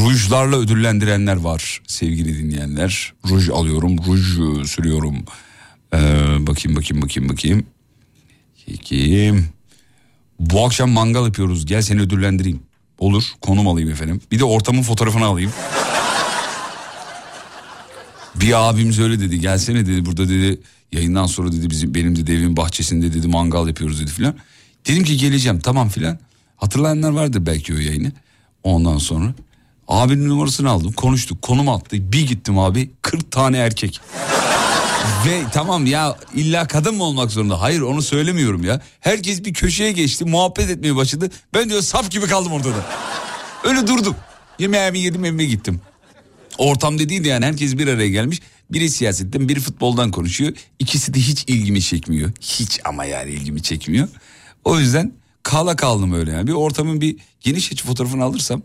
rujlarla 0.00 0.56
ödüllendirenler 0.56 1.36
var 1.36 1.80
sevgili 1.86 2.38
dinleyenler. 2.38 3.12
Ruj 3.28 3.48
alıyorum, 3.50 3.98
ruj 4.06 4.22
sürüyorum. 4.68 5.16
Ee, 5.94 5.98
bakayım 6.46 6.76
bakayım 6.76 7.02
bakayım 7.02 7.28
bakayım. 7.28 7.66
Kim? 8.82 9.48
Bu 10.50 10.66
akşam 10.66 10.90
mangal 10.90 11.24
yapıyoruz. 11.24 11.66
Gel 11.66 11.82
seni 11.82 12.00
ödüllendireyim. 12.00 12.60
Olur. 12.98 13.24
Konum 13.40 13.68
alayım 13.68 13.90
efendim. 13.90 14.20
Bir 14.30 14.38
de 14.38 14.44
ortamın 14.44 14.82
fotoğrafını 14.82 15.24
alayım. 15.24 15.52
Bir 18.34 18.68
abimiz 18.68 19.00
öyle 19.00 19.20
dedi. 19.20 19.40
Gelsene 19.40 19.86
dedi 19.86 20.06
burada 20.06 20.28
dedi. 20.28 20.60
Yayından 20.92 21.26
sonra 21.26 21.52
dedi 21.52 21.70
bizim 21.70 21.94
benim 21.94 22.26
de 22.26 22.34
evin 22.34 22.56
bahçesinde 22.56 23.14
dedi 23.14 23.28
mangal 23.28 23.68
yapıyoruz 23.68 24.00
dedi 24.00 24.10
filan. 24.10 24.34
Dedim 24.86 25.04
ki 25.04 25.16
geleceğim 25.16 25.60
tamam 25.60 25.88
filan. 25.88 26.18
Hatırlayanlar 26.56 27.10
vardır 27.10 27.46
belki 27.46 27.74
o 27.74 27.76
yayını. 27.76 28.12
Ondan 28.62 28.98
sonra 28.98 29.34
abinin 29.88 30.28
numarasını 30.28 30.70
aldım 30.70 30.92
konuştuk 30.92 31.42
konum 31.42 31.68
attı. 31.68 32.12
Bir 32.12 32.26
gittim 32.26 32.58
abi 32.58 32.90
40 33.02 33.30
tane 33.30 33.58
erkek. 33.58 34.00
Ve 35.26 35.42
tamam 35.52 35.86
ya 35.86 36.16
illa 36.34 36.66
kadın 36.66 36.94
mı 36.94 37.04
olmak 37.04 37.30
zorunda? 37.30 37.60
Hayır 37.60 37.80
onu 37.80 38.02
söylemiyorum 38.02 38.64
ya. 38.64 38.80
Herkes 39.00 39.44
bir 39.44 39.54
köşeye 39.54 39.92
geçti 39.92 40.24
muhabbet 40.24 40.70
etmeye 40.70 40.96
başladı. 40.96 41.30
Ben 41.54 41.68
diyor 41.70 41.82
saf 41.82 42.10
gibi 42.10 42.26
kaldım 42.26 42.52
ortada. 42.52 42.86
Öyle 43.64 43.86
durdum. 43.86 44.16
Yemeğimi 44.58 44.98
yedim 44.98 45.24
evime 45.24 45.44
gittim. 45.44 45.80
Ortam 46.58 46.98
dediği 46.98 47.24
de 47.24 47.28
yani 47.28 47.44
herkes 47.44 47.78
bir 47.78 47.88
araya 47.88 48.08
gelmiş. 48.08 48.40
Biri 48.70 48.90
siyasetten 48.90 49.48
biri 49.48 49.60
futboldan 49.60 50.10
konuşuyor. 50.10 50.52
İkisi 50.78 51.14
de 51.14 51.18
hiç 51.18 51.44
ilgimi 51.46 51.82
çekmiyor. 51.82 52.32
Hiç 52.40 52.80
ama 52.84 53.04
yani 53.04 53.30
ilgimi 53.30 53.62
çekmiyor. 53.62 54.08
O 54.64 54.78
yüzden 54.78 55.12
kala 55.42 55.76
kaldım 55.76 56.12
öyle 56.12 56.32
yani. 56.32 56.46
Bir 56.46 56.52
ortamın 56.52 57.00
bir 57.00 57.16
geniş 57.40 57.72
açı 57.72 57.84
fotoğrafını 57.86 58.24
alırsam. 58.24 58.62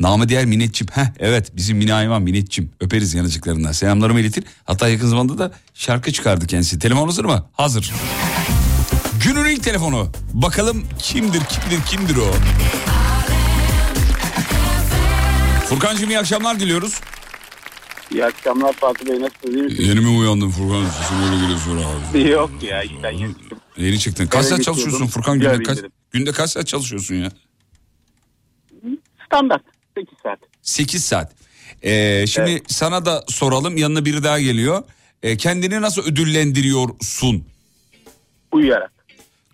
Namı 0.00 0.28
diğer 0.28 0.44
Minetçim. 0.44 0.86
Heh 0.92 1.06
evet 1.18 1.50
bizim 1.56 1.76
Mine 1.76 1.94
Ayman 1.94 2.22
Minetçim. 2.22 2.70
Öperiz 2.80 3.14
yanıcıklarından. 3.14 3.72
Selamlarımı 3.72 4.20
iletir. 4.20 4.44
Hatta 4.64 4.88
yakın 4.88 5.06
zamanda 5.06 5.38
da 5.38 5.52
şarkı 5.74 6.12
çıkardı 6.12 6.46
kendisi. 6.46 6.78
Telefon 6.78 7.06
hazır 7.06 7.24
mı? 7.24 7.48
Hazır. 7.52 7.92
Günün 9.24 9.44
ilk 9.44 9.62
telefonu. 9.62 10.08
Bakalım 10.32 10.84
kimdir 10.98 11.42
kimdir 11.44 11.86
kimdir 11.90 12.16
o? 12.16 12.32
Furkan'cığım 15.68 16.10
iyi 16.10 16.18
akşamlar 16.18 16.60
diliyoruz. 16.60 17.00
İyi 18.10 18.24
akşamlar 18.24 18.72
Fatih 18.72 19.06
Bey 19.06 19.20
nasılsınız? 19.20 19.78
Yeni 19.78 20.00
mi 20.00 20.08
uyandın 20.08 20.50
Furkan? 20.50 20.84
Sesin 20.90 21.22
öyle 21.22 21.42
geliyor 21.42 21.58
sonra 21.64 21.80
abi. 21.80 22.28
Yok 22.28 22.50
ya 22.62 22.82
işten 22.82 23.10
yeni 23.10 23.34
çıktım. 23.34 23.58
Yeni 23.76 23.98
çıktın. 23.98 24.26
Kaç 24.26 24.46
saat 24.46 24.62
çalışıyorsun 24.62 25.06
Furkan? 25.06 25.40
Günde 25.40 25.62
kaç, 25.62 25.78
günde 26.10 26.32
kaç 26.32 26.50
saat 26.50 26.66
çalışıyorsun 26.66 27.14
ya? 27.14 27.30
Standart 29.26 29.62
8 29.96 30.08
saat. 30.22 30.38
8 30.62 31.04
saat. 31.04 31.32
Ee, 31.82 32.26
şimdi 32.26 32.62
sana 32.66 33.06
da 33.06 33.24
soralım. 33.28 33.76
Yanına 33.76 34.04
biri 34.04 34.24
daha 34.24 34.40
geliyor. 34.40 34.82
Ee, 35.22 35.36
kendini 35.36 35.80
nasıl 35.80 36.02
ödüllendiriyorsun? 36.02 37.44
Uyuyarak. 38.52 38.92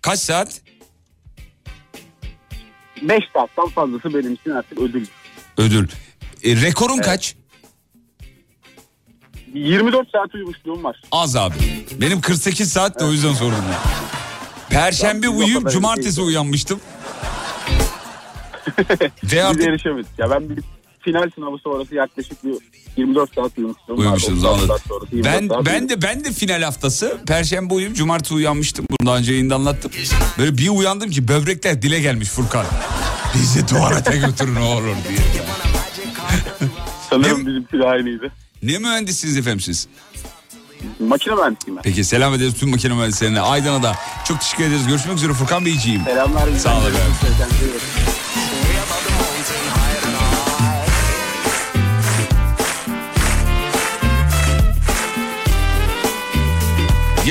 Kaç 0.01 0.19
saat? 0.19 0.61
5 3.01 3.19
saatten 3.33 3.67
fazlası 3.69 4.13
benim 4.13 4.33
için 4.33 4.49
artık 4.51 4.79
ödül. 4.79 5.05
Ödül. 5.57 5.87
Ee, 6.43 6.55
rekorun 6.61 6.97
kaç? 6.97 7.35
24 9.53 10.09
saat 10.09 10.35
uyumuşluğum 10.35 10.83
var. 10.83 11.01
Az 11.11 11.35
abi. 11.35 11.55
Benim 12.01 12.21
48 12.21 12.71
saat 12.73 12.99
de 12.99 13.03
o 13.03 13.11
yüzden 13.11 13.33
sordum. 13.33 13.63
Perşembe 14.69 15.29
uyuyup 15.29 15.71
cumartesi 15.71 16.21
uyanmıştım. 16.21 16.79
Ve 18.99 19.07
Biz 19.23 19.37
artık 19.37 19.61
erişemedik. 19.63 20.09
Ya 20.19 20.29
ben 20.29 20.49
bir 20.49 20.59
final 21.01 21.29
sınavı 21.35 21.57
sonrası 21.57 21.95
yaklaşık 21.95 22.43
bir 22.45 22.53
24 22.97 23.33
saat 23.35 23.57
uyumuşluğum 23.57 23.97
var. 23.97 24.03
Uyumuşsunuz 24.03 24.43
30 24.43 24.63
anladım. 24.63 24.83
sonrası 24.87 25.15
24 25.15 25.41
Ben 25.41 25.47
saat 25.47 25.65
ben 25.65 25.89
de 25.89 26.01
ben 26.01 26.23
de 26.25 26.31
final 26.31 26.61
haftası 26.61 27.17
perşembe 27.27 27.73
uyuyup 27.73 27.95
cumartesi 27.95 28.33
uyanmıştım. 28.33 28.85
Bunu 28.89 29.07
daha 29.07 29.17
önce 29.17 29.31
yayında 29.31 29.55
anlattım. 29.55 29.91
Böyle 30.37 30.57
bir 30.57 30.69
uyandım 30.69 31.09
ki 31.09 31.27
böbrekler 31.27 31.81
dile 31.81 31.99
gelmiş 31.99 32.29
Furkan. 32.29 32.65
Bizi 33.35 33.65
tuvalete 33.65 34.17
götürün 34.17 34.55
olur 34.55 34.83
diye. 35.09 35.19
Sanırım 37.09 37.47
bizimki 37.47 37.83
aynıydı. 37.87 38.31
Ne 38.63 38.77
mühendisiniz 38.77 39.37
efendim 39.37 39.59
siz? 39.59 39.87
Makine 40.99 41.35
mühendisiyim 41.35 41.75
ben. 41.77 41.81
Peki 41.83 42.03
selam 42.03 42.33
ederiz 42.33 42.53
tüm 42.59 42.69
makine 42.69 42.93
mühendislerine. 42.93 43.41
Aydan'a 43.41 43.83
da 43.83 43.95
çok 44.27 44.41
teşekkür 44.41 44.63
ederiz. 44.63 44.87
Görüşmek 44.87 45.17
üzere 45.17 45.33
Furkan 45.33 45.65
Beyciğim. 45.65 46.03
Selamlar. 46.03 46.49
Sağ 46.57 46.77
olun 46.77 46.85
efendim. 46.85 47.49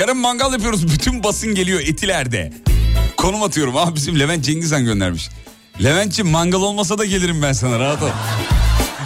Yarın 0.03 0.17
mangal 0.17 0.53
yapıyoruz. 0.53 0.89
Bütün 0.93 1.25
basın 1.25 1.55
geliyor 1.55 1.81
Etiler'de. 1.81 2.53
Konum 3.17 3.43
atıyorum. 3.43 3.77
Ah 3.77 3.95
bizim 3.95 4.19
Levent 4.19 4.45
Cengizhan 4.45 4.85
göndermiş. 4.85 5.29
Levent'ciğim 5.83 6.31
mangal 6.31 6.59
olmasa 6.59 6.99
da 6.99 7.05
gelirim 7.05 7.43
ben 7.43 7.53
sana 7.53 7.79
rahat 7.79 8.03
ol. 8.03 8.09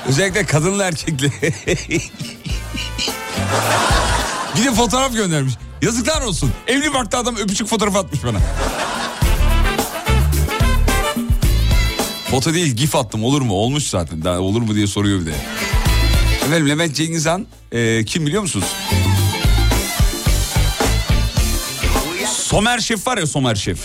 Özellikle 0.08 0.46
kadınla 0.46 0.84
erkekle. 0.84 1.30
bir 4.56 4.64
de 4.64 4.74
fotoğraf 4.74 5.14
göndermiş. 5.14 5.54
Yazıklar 5.82 6.22
olsun. 6.22 6.52
Evli 6.66 6.94
barklı 6.94 7.18
adam 7.18 7.36
öpücük 7.36 7.68
fotoğraf 7.68 7.96
atmış 7.96 8.24
bana. 8.24 8.38
Foto 12.30 12.54
değil 12.54 12.76
gif 12.76 12.96
attım 12.96 13.24
olur 13.24 13.42
mu? 13.42 13.54
Olmuş 13.54 13.84
zaten. 13.84 14.24
Daha 14.24 14.38
olur 14.38 14.62
mu 14.62 14.74
diye 14.74 14.86
soruyor 14.86 15.20
bir 15.20 15.26
de. 15.26 15.34
Efendim 16.46 16.68
Levent 16.68 16.96
Cengizhan 16.96 17.46
e, 17.72 18.04
kim 18.04 18.26
biliyor 18.26 18.42
musunuz? 18.42 18.66
Somer 22.56 22.78
Şef 22.78 23.06
var 23.06 23.18
ya 23.18 23.26
Somer 23.26 23.54
Şef. 23.54 23.78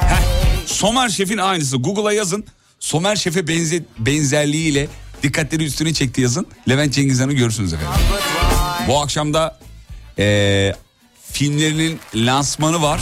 Heh, 0.00 0.22
Somer 0.66 1.08
Şef'in 1.08 1.38
aynısı. 1.38 1.76
Google'a 1.76 2.12
yazın. 2.12 2.44
Somer 2.80 3.16
Şef'e 3.16 3.48
benze, 3.48 3.82
benzerliğiyle 3.98 4.88
dikkatleri 5.22 5.64
üstüne 5.64 5.94
çekti 5.94 6.20
yazın. 6.20 6.46
Levent 6.68 6.94
Cengizhan'ı 6.94 7.32
görürsünüz 7.32 7.72
efendim. 7.72 8.00
Bu 8.88 9.00
akşam 9.00 9.34
da 9.34 9.58
eee, 10.18 10.76
filmlerinin 11.32 11.98
lansmanı 12.14 12.82
var. 12.82 13.00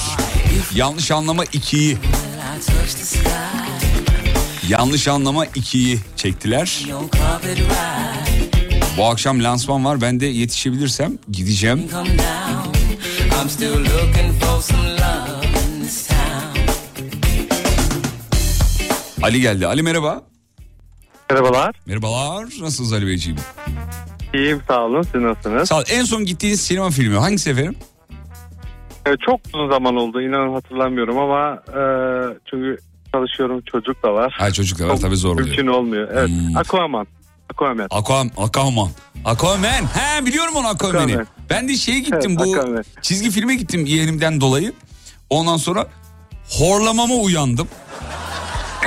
Yanlış 0.75 1.11
anlama 1.11 1.45
2'yi. 1.45 1.99
Yanlış 4.69 5.09
anlama 5.09 5.47
2'yi 5.47 5.99
çektiler. 6.17 6.85
Bu 8.97 9.05
akşam 9.05 9.45
lansman 9.45 9.85
var. 9.85 10.01
Ben 10.01 10.21
de 10.21 10.27
yetişebilirsem 10.27 11.19
gideceğim. 11.33 11.89
I'm 13.43 13.49
still 13.49 13.79
looking 13.79 14.33
for 14.41 14.63
some 14.63 14.89
love 14.89 15.45
in 15.45 15.83
this 15.83 16.09
town. 16.09 16.57
Ali 19.23 19.41
geldi. 19.41 19.67
Ali 19.67 19.83
merhaba. 19.83 20.23
Merhabalar. 21.31 21.75
Merhabalar. 21.87 22.43
Nasılsınız 22.45 22.93
Ali 22.93 23.07
Beyciğim? 23.07 23.39
İyiyim 24.35 24.63
sağ 24.69 24.83
olun. 24.85 25.03
Siz 25.03 25.15
nasılsınız? 25.15 25.69
Sağ 25.69 25.79
ol. 25.79 25.83
En 25.91 26.05
son 26.05 26.25
gittiğiniz 26.25 26.61
sinema 26.61 26.91
filmi 26.91 27.17
hangisi 27.17 27.51
efendim? 27.51 27.77
Evet, 29.07 29.19
çok 29.27 29.41
uzun 29.55 29.71
zaman 29.71 29.97
oldu. 29.97 30.23
İnanın 30.23 30.53
hatırlamıyorum 30.53 31.19
ama 31.19 31.63
e, 31.69 31.81
çünkü 32.51 32.79
çalışıyorum 33.13 33.61
çocuk 33.73 34.03
da 34.03 34.15
var. 34.15 34.35
Ha 34.39 34.51
çocuk 34.53 34.79
da 34.79 34.89
var 34.89 34.97
tabii 34.97 35.17
zor 35.17 35.33
oluyor. 35.35 35.47
Mümkün 35.47 35.67
olmuyor. 35.67 36.09
Evet. 36.13 36.29
Hmm. 36.29 36.57
Aquaman. 36.57 37.07
Aquaman. 37.51 37.87
Aquaman. 37.91 38.31
Aquaman. 38.37 38.91
Aquaman. 39.25 39.87
He 39.95 40.27
biliyorum 40.27 40.57
onu 40.57 40.69
Aquaman'i. 40.69 41.13
Aquaman. 41.13 41.27
Ben 41.51 41.69
de 41.69 41.77
şeye 41.77 41.99
gittim 42.01 42.37
Evet, 42.39 42.47
bu 42.47 42.55
Aquaman. 42.57 42.85
çizgi 43.03 43.31
filme 43.31 43.55
gittim 43.55 43.87
yeğenimden 43.87 44.41
dolayı. 44.41 44.73
Ondan 45.31 45.57
sonra 45.57 45.87
horlamama 46.51 47.15
uyandım. 47.15 47.69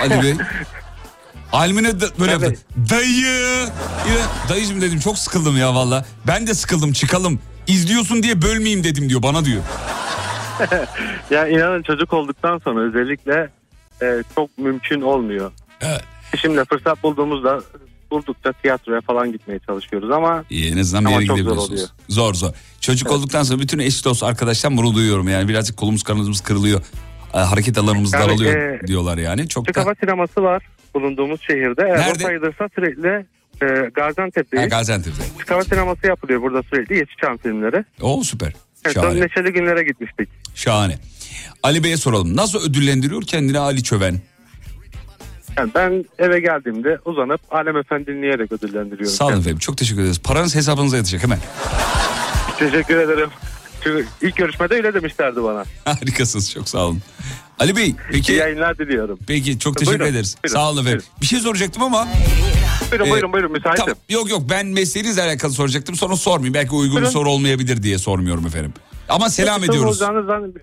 Ali 0.01 0.23
Bey. 0.23 0.33
Almine 1.53 2.01
da- 2.01 2.19
böyle 2.19 2.31
yaptı. 2.31 2.55
Dayı. 2.89 3.67
Dayıcım 4.49 4.81
dedim 4.81 4.99
çok 4.99 5.17
sıkıldım 5.17 5.57
ya 5.57 5.75
valla. 5.75 6.05
Ben 6.27 6.47
de 6.47 6.53
sıkıldım 6.53 6.93
çıkalım. 6.93 7.39
İzliyorsun 7.67 8.23
diye 8.23 8.41
bölmeyeyim 8.41 8.83
dedim 8.83 9.09
diyor 9.09 9.23
bana 9.23 9.45
diyor. 9.45 9.61
ya 11.31 11.47
inanın 11.47 11.83
çocuk 11.83 12.13
olduktan 12.13 12.59
sonra 12.63 12.79
özellikle 12.79 13.49
e, 14.01 14.23
çok 14.35 14.57
mümkün 14.57 15.01
olmuyor. 15.01 15.51
Evet. 15.81 16.01
Şimdi 16.41 16.65
fırsat 16.65 17.03
bulduğumuzda 17.03 17.59
buldukça 18.11 18.53
tiyatroya 18.53 19.01
falan 19.01 19.31
gitmeye 19.31 19.59
çalışıyoruz 19.59 20.11
ama 20.11 20.43
İyi, 20.49 20.71
en 20.71 20.77
azından 20.77 21.05
bir 21.05 21.09
yere 21.11 21.25
zor 21.25 21.35
gidebiliyorsunuz. 21.35 21.71
oluyor. 21.71 21.87
Zor 22.09 22.33
zor. 22.33 22.51
Çocuk 22.81 23.11
olduktan 23.11 23.43
sonra 23.43 23.59
bütün 23.61 23.79
eş 23.79 24.05
dost 24.05 24.23
arkadaştan 24.23 24.77
bunu 24.77 24.93
duyuyorum 24.95 25.27
yani 25.27 25.47
birazcık 25.47 25.77
kolumuz 25.77 26.03
kanadımız 26.03 26.41
kırılıyor. 26.41 26.81
e, 27.33 27.37
Hareket 27.37 27.77
alanımız 27.77 28.13
Yani, 28.13 28.23
daralıyor 28.25 28.55
e, 28.83 28.87
diyorlar 28.87 29.17
yani. 29.17 29.47
Çok 29.49 29.65
Türk 29.65 29.75
da... 29.75 29.81
hava 29.81 29.95
sineması 29.95 30.43
var 30.43 30.63
bulunduğumuz 30.95 31.41
şehirde. 31.41 31.81
Eğer 31.87 31.97
Nerede? 31.99 32.23
o 32.23 32.27
sayılırsa 32.27 32.69
sürekli 32.75 33.25
e, 33.61 33.65
Ha, 33.65 33.85
Gaziantep'teyiz. 33.95 34.69
Gaziantep'te. 34.69 35.23
Türk 35.37 35.51
hava 35.51 35.63
sineması 35.63 36.07
yapılıyor 36.07 36.41
burada 36.41 36.63
sürekli 36.63 36.95
Yeşilçam 36.95 37.37
filmleri. 37.37 37.85
Oo 38.01 38.23
süper. 38.23 38.53
Evet, 38.85 38.93
Şahane. 38.95 39.21
Neşeli 39.21 39.53
Günler'e 39.53 39.83
gitmiştik. 39.83 40.29
Şahane. 40.55 40.95
Ali 41.63 41.83
Bey'e 41.83 41.97
soralım. 41.97 42.35
Nasıl 42.35 42.69
ödüllendiriyor 42.69 43.21
kendini 43.23 43.59
Ali 43.59 43.83
Çöven? 43.83 44.21
Yani 45.57 45.71
ben 45.75 46.05
eve 46.19 46.39
geldiğimde 46.39 46.99
uzanıp 47.05 47.41
Alem 47.51 47.77
Efendi 47.77 48.07
dinleyerek 48.07 48.51
ödüllendiriyorum. 48.51 49.05
Sağ 49.15 49.25
olun 49.25 49.39
efendim. 49.39 49.57
Çok 49.59 49.77
teşekkür 49.77 50.01
ederiz. 50.01 50.19
Paranız 50.19 50.55
hesabınıza 50.55 50.97
yatacak 50.97 51.23
hemen. 51.23 51.39
Teşekkür 52.59 52.97
ederim. 52.97 53.29
Çünkü 53.83 54.05
ilk 54.21 54.35
görüşmede 54.35 54.75
öyle 54.75 54.93
demişlerdi 54.93 55.43
bana. 55.43 55.63
Harikasınız. 55.85 56.51
Çok 56.51 56.69
sağ 56.69 56.85
olun. 56.85 57.01
Ali 57.59 57.75
Bey 57.75 57.95
peki. 58.11 58.33
İyi 58.33 58.37
yayınlar 58.37 58.77
diliyorum. 58.77 59.19
Peki 59.27 59.59
çok 59.59 59.77
teşekkür 59.77 59.99
Buyurun, 59.99 60.13
ederiz. 60.13 60.35
buyurun, 60.43 60.59
Sağ 60.59 60.69
olun 60.71 60.81
efendim. 60.85 61.05
Bir 61.21 61.25
şey 61.25 61.39
soracaktım 61.39 61.83
ama. 61.83 62.07
Buyurun 62.91 63.05
Ee, 63.07 63.11
buyurun 63.11 63.33
buyurun 63.33 63.51
müsaitim. 63.51 63.85
Tamam. 63.85 63.97
Yok 64.09 64.29
yok 64.29 64.41
ben 64.49 64.67
mesleğinizle 64.67 65.21
alakalı 65.23 65.51
soracaktım. 65.51 65.95
Sonra 65.95 66.15
sormayayım. 66.15 66.53
Belki 66.53 66.71
uygun 66.75 66.89
bir 66.91 66.95
Buyurun. 66.95 67.09
soru 67.09 67.29
olmayabilir 67.29 67.83
diye 67.83 67.97
sormuyorum 67.97 68.45
efendim. 68.47 68.73
Ama 69.09 69.29
selam 69.29 69.61
Peki, 69.61 69.71
ediyoruz. 69.71 70.01
olacağınızdan- 70.01 70.53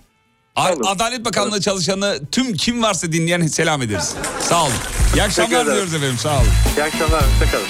Adalet 0.56 1.24
Bakanlığı 1.24 1.60
çalışanı 1.60 2.18
tüm 2.32 2.54
kim 2.54 2.82
varsa 2.82 3.12
dinleyen 3.12 3.46
selam 3.46 3.82
ederiz. 3.82 4.14
Sağ 4.48 4.62
olun. 4.62 4.72
İyi 5.14 5.22
akşamlar 5.22 5.66
diliyoruz 5.66 5.94
efendim. 5.94 6.18
Sağ 6.18 6.36
olun. 6.36 6.48
İyi 6.76 6.82
akşamlar. 6.82 7.22
Hoşçakalın. 7.22 7.66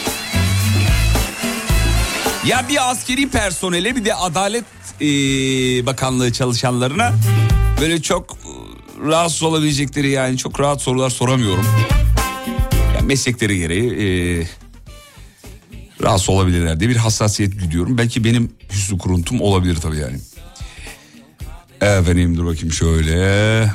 Ya 2.46 2.66
bir 2.68 2.90
askeri 2.90 3.28
personele 3.28 3.96
bir 3.96 4.04
de 4.04 4.14
Adalet 4.14 4.64
e, 5.00 5.06
Bakanlığı 5.86 6.32
çalışanlarına 6.32 7.12
böyle 7.80 8.02
çok 8.02 8.30
e, 8.32 9.08
rahatsız 9.08 9.42
olabilecekleri 9.42 10.10
yani 10.10 10.38
çok 10.38 10.60
rahat 10.60 10.82
sorular 10.82 11.10
soramıyorum. 11.10 11.66
Yani 12.94 13.06
meslekleri 13.06 13.58
gereği 13.58 13.90
e, 13.92 14.46
rahatsız 16.02 16.28
olabilirler 16.28 16.80
diye 16.80 16.90
bir 16.90 16.96
hassasiyet 16.96 17.60
güdüyorum. 17.60 17.98
Belki 17.98 18.24
benim 18.24 18.52
hüsnü 18.72 18.98
kuruntum 18.98 19.40
olabilir 19.40 19.76
tabii 19.76 19.98
yani. 19.98 20.16
Efendim 21.84 22.36
dur 22.36 22.46
bakayım 22.46 22.72
şöyle. 22.72 23.70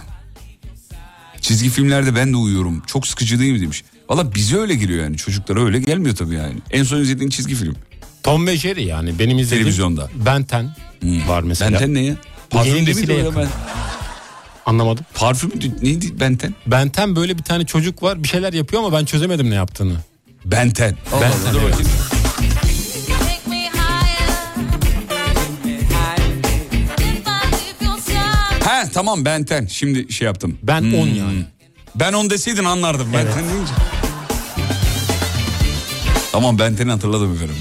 Çizgi 1.41 1.69
filmlerde 1.69 2.15
ben 2.15 2.33
de 2.33 2.37
uyuyorum. 2.37 2.83
Çok 2.87 3.07
sıkıcı 3.07 3.39
değil 3.39 3.53
mi 3.53 3.61
demiş. 3.61 3.83
Valla 4.09 4.35
bize 4.35 4.57
öyle 4.57 4.75
geliyor 4.75 5.03
yani. 5.03 5.17
Çocuklara 5.17 5.65
öyle 5.65 5.79
gelmiyor 5.79 6.15
tabii 6.15 6.35
yani. 6.35 6.55
En 6.71 6.83
son 6.83 7.01
izlediğin 7.01 7.29
çizgi 7.29 7.55
film. 7.55 7.75
Tom 8.23 8.47
ve 8.47 8.57
Jerry 8.57 8.83
yani 8.83 9.19
benim 9.19 9.37
izlediğim 9.39 9.63
Televizyonda. 9.63 10.09
Benten 10.25 10.75
var 11.27 11.43
mesela. 11.43 11.71
Benten 11.71 11.93
ne 11.93 11.99
ya? 11.99 12.15
Parfüm 12.49 12.85
değil 12.85 12.97
miydi 12.97 13.11
yakın. 13.11 13.35
ben? 13.35 13.47
Anlamadım. 14.65 15.05
Parfüm 15.13 15.51
neydi 15.81 16.19
Benten? 16.19 16.55
Benten 16.67 17.15
böyle 17.15 17.37
bir 17.37 17.43
tane 17.43 17.65
çocuk 17.65 18.03
var 18.03 18.23
bir 18.23 18.27
şeyler 18.27 18.53
yapıyor 18.53 18.83
ama 18.83 18.97
ben 18.99 19.05
çözemedim 19.05 19.49
ne 19.49 19.55
yaptığını. 19.55 19.95
Benten. 20.45 20.95
Benten, 21.21 21.53
dur 21.53 21.61
bakayım. 21.63 22.18
He 28.79 28.91
tamam 28.93 29.25
Benten. 29.25 29.65
Şimdi 29.65 30.13
şey 30.13 30.25
yaptım. 30.25 30.57
Ben 30.63 30.81
Hmm. 30.81 30.93
10 30.99 31.07
yani. 31.07 31.45
Ben 31.95 32.13
10 32.13 32.29
deseydin 32.29 32.63
anlardım. 32.65 33.07
Evet. 33.15 33.25
Benten 33.27 33.49
deyince. 33.53 33.71
Tamam 36.31 36.59
Benten'i 36.59 36.91
hatırladım 36.91 37.33
efendim. 37.33 37.55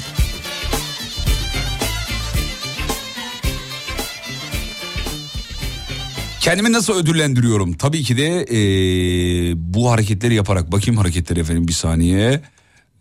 Kendimi 6.41 6.73
nasıl 6.73 6.95
ödüllendiriyorum? 6.95 7.73
Tabii 7.73 8.03
ki 8.03 8.17
de 8.17 8.45
eee, 8.45 9.55
bu 9.57 9.91
hareketleri 9.91 10.35
yaparak. 10.35 10.73
Bakayım 10.73 10.99
hareketleri 11.01 11.41
efendim 11.41 11.69
bir 11.69 11.73
saniye. 11.73 12.41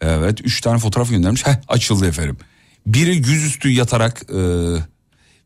Evet 0.02 0.42
üç 0.44 0.62
tane 0.62 0.80
fotoğraf 0.80 1.10
göndermiş. 1.10 1.46
Heh 1.48 1.56
açıldı 1.68 2.08
efendim. 2.08 2.38
Biri 2.86 3.16
yüzüstü 3.16 3.70
yatarak 3.70 4.22
eee, 4.34 4.38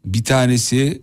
bir 0.05 0.24
tanesi 0.24 1.01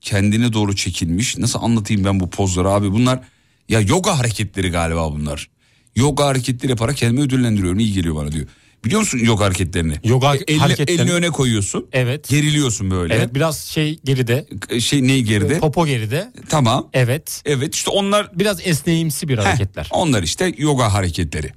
kendine 0.00 0.52
doğru 0.52 0.76
çekilmiş. 0.76 1.38
Nasıl 1.38 1.58
anlatayım 1.62 2.04
ben 2.04 2.20
bu 2.20 2.30
pozları 2.30 2.68
abi? 2.68 2.92
Bunlar 2.92 3.20
ya 3.68 3.80
yoga 3.80 4.18
hareketleri 4.18 4.70
galiba 4.70 5.12
bunlar. 5.12 5.48
Yoga 5.96 6.26
hareketleri 6.26 6.70
yaparak 6.70 6.96
kendimi 6.96 7.20
ödüllendiriyorum. 7.20 7.78
İyi 7.78 7.92
geliyor 7.92 8.14
bana 8.14 8.32
diyor. 8.32 8.46
Biliyor 8.84 9.00
musun 9.00 9.18
yoga 9.18 9.44
hareketlerini? 9.44 9.94
Yoga 10.04 10.34
elini, 10.34 10.62
hareketlerini- 10.62 10.90
elini 11.00 11.12
öne 11.12 11.28
koyuyorsun. 11.30 11.86
Evet. 11.92 12.28
Geriliyorsun 12.28 12.90
böyle. 12.90 13.14
Evet 13.14 13.34
biraz 13.34 13.58
şey 13.58 14.00
geride. 14.04 14.46
Şey 14.80 15.06
ne 15.08 15.20
geride? 15.20 15.58
Popo 15.58 15.86
geride. 15.86 16.32
Tamam. 16.48 16.88
Evet. 16.92 17.42
Evet 17.44 17.74
işte 17.74 17.90
onlar 17.90 18.38
Biraz 18.38 18.66
esneğimsi 18.66 19.28
bir 19.28 19.38
Heh, 19.38 19.42
hareketler. 19.44 19.88
onlar 19.92 20.22
işte 20.22 20.54
yoga 20.58 20.92
hareketleri. 20.92 21.50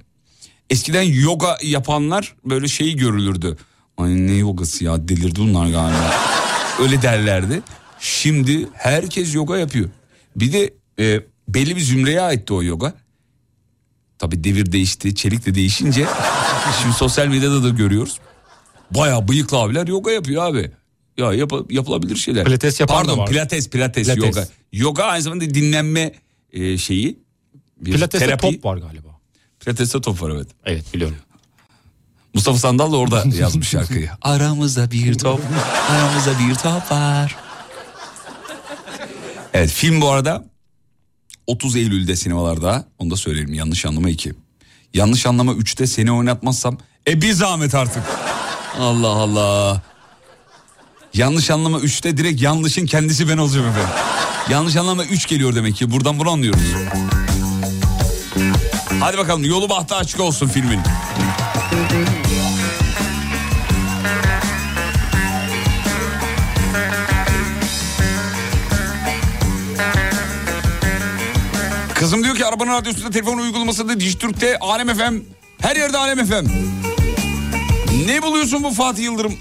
Eskiden 0.70 1.02
yoga 1.02 1.58
yapanlar 1.62 2.34
böyle 2.44 2.68
şey 2.68 2.96
görülürdü. 2.96 3.56
Ay 3.98 4.10
ne 4.26 4.32
yogası 4.32 4.84
ya 4.84 5.08
delirdi 5.08 5.36
bunlar 5.40 5.66
galiba. 5.66 6.14
Öyle 6.82 7.02
derlerdi. 7.02 7.62
Şimdi 8.04 8.68
herkes 8.72 9.34
yoga 9.34 9.58
yapıyor. 9.58 9.88
Bir 10.36 10.52
de 10.52 10.74
e, 10.98 11.20
belli 11.48 11.76
bir 11.76 11.80
zümreye 11.80 12.20
aitti 12.20 12.54
o 12.54 12.62
yoga. 12.62 12.94
Tabi 14.18 14.44
devir 14.44 14.72
değişti, 14.72 15.14
çelik 15.14 15.46
de 15.46 15.54
değişince 15.54 16.06
şimdi 16.82 16.94
sosyal 16.94 17.26
medyada 17.26 17.62
da 17.62 17.68
görüyoruz. 17.68 18.18
Baya 18.90 19.28
bıyıklı 19.28 19.58
abiler 19.58 19.86
yoga 19.86 20.10
yapıyor 20.10 20.44
abi. 20.44 20.70
Ya 21.16 21.32
yap- 21.32 21.70
yapılabilir 21.72 22.16
şeyler. 22.16 22.44
Pilates 22.44 22.80
yapan 22.80 22.96
da 22.96 23.00
Pardon 23.08 23.18
var. 23.18 23.28
pilates, 23.30 23.70
pilates, 23.70 24.06
Pilates. 24.06 24.36
yoga. 24.36 24.48
Yoga 24.72 25.04
aynı 25.04 25.22
zamanda 25.22 25.54
dinlenme 25.54 26.12
e, 26.52 26.78
şeyi. 26.78 27.18
Pilates'te 27.84 28.26
terapi. 28.26 28.52
top 28.54 28.64
var 28.64 28.76
galiba. 28.76 29.08
Pilates'te 29.60 30.00
top 30.00 30.22
var 30.22 30.30
evet. 30.30 30.48
Evet 30.64 30.94
biliyorum. 30.94 31.16
Mustafa 32.34 32.58
Sandal 32.58 32.92
da 32.92 32.96
orada 32.96 33.24
yazmış 33.38 33.68
şarkıyı. 33.68 34.10
Aramızda 34.22 34.90
bir 34.90 35.18
top, 35.18 35.40
aramızda 35.90 36.38
bir 36.38 36.54
top 36.54 36.90
var. 36.92 37.36
Evet 39.54 39.70
film 39.70 40.00
bu 40.00 40.10
arada 40.10 40.44
30 41.46 41.76
Eylül'de 41.76 42.16
sinemalarda. 42.16 42.84
Onu 42.98 43.10
da 43.10 43.16
söyleyelim 43.16 43.54
yanlış 43.54 43.86
anlama 43.86 44.10
2. 44.10 44.32
Yanlış 44.94 45.26
anlama 45.26 45.52
3'te 45.52 45.86
seni 45.86 46.12
oynatmazsam 46.12 46.78
e 47.08 47.22
bir 47.22 47.32
zahmet 47.32 47.74
artık. 47.74 48.02
Allah 48.80 49.08
Allah. 49.08 49.82
Yanlış 51.14 51.50
anlama 51.50 51.78
3'te 51.78 52.16
direkt 52.16 52.42
yanlışın 52.42 52.86
kendisi 52.86 53.28
ben 53.28 53.38
olacağım 53.38 53.66
efendim. 53.68 53.94
Yanlış 54.50 54.76
anlama 54.76 55.04
3 55.04 55.28
geliyor 55.28 55.54
demek 55.54 55.76
ki 55.76 55.90
buradan 55.90 56.18
bunu 56.18 56.30
anlıyoruz. 56.30 56.60
Hadi 59.00 59.18
bakalım 59.18 59.44
yolu 59.44 59.68
bahtı 59.68 59.94
açık 59.94 60.20
olsun 60.20 60.48
filmin. 60.48 60.80
Kızım 72.04 72.24
diyor 72.24 72.36
ki 72.36 72.46
arabanın 72.46 72.72
radyosunda 72.72 73.10
telefon 73.10 73.38
uygulamasında 73.38 74.00
Dijitürk'te 74.00 74.58
Alem 74.58 74.94
FM 74.94 75.14
her 75.60 75.76
yerde 75.76 75.98
Alem 75.98 76.26
FM. 76.26 76.46
Ne 78.06 78.22
buluyorsun 78.22 78.62
bu 78.62 78.70
Fatih 78.70 79.04
Yıldırım? 79.04 79.34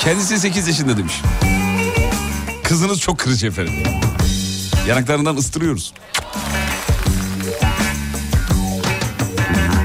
Kendisi 0.00 0.38
8 0.38 0.68
yaşında 0.68 0.96
demiş. 0.96 1.22
Kızınız 2.64 3.00
çok 3.00 3.18
kırıcı 3.18 3.46
efendim. 3.46 3.74
Yanaklarından 4.88 5.36
ıstırıyoruz. 5.36 5.94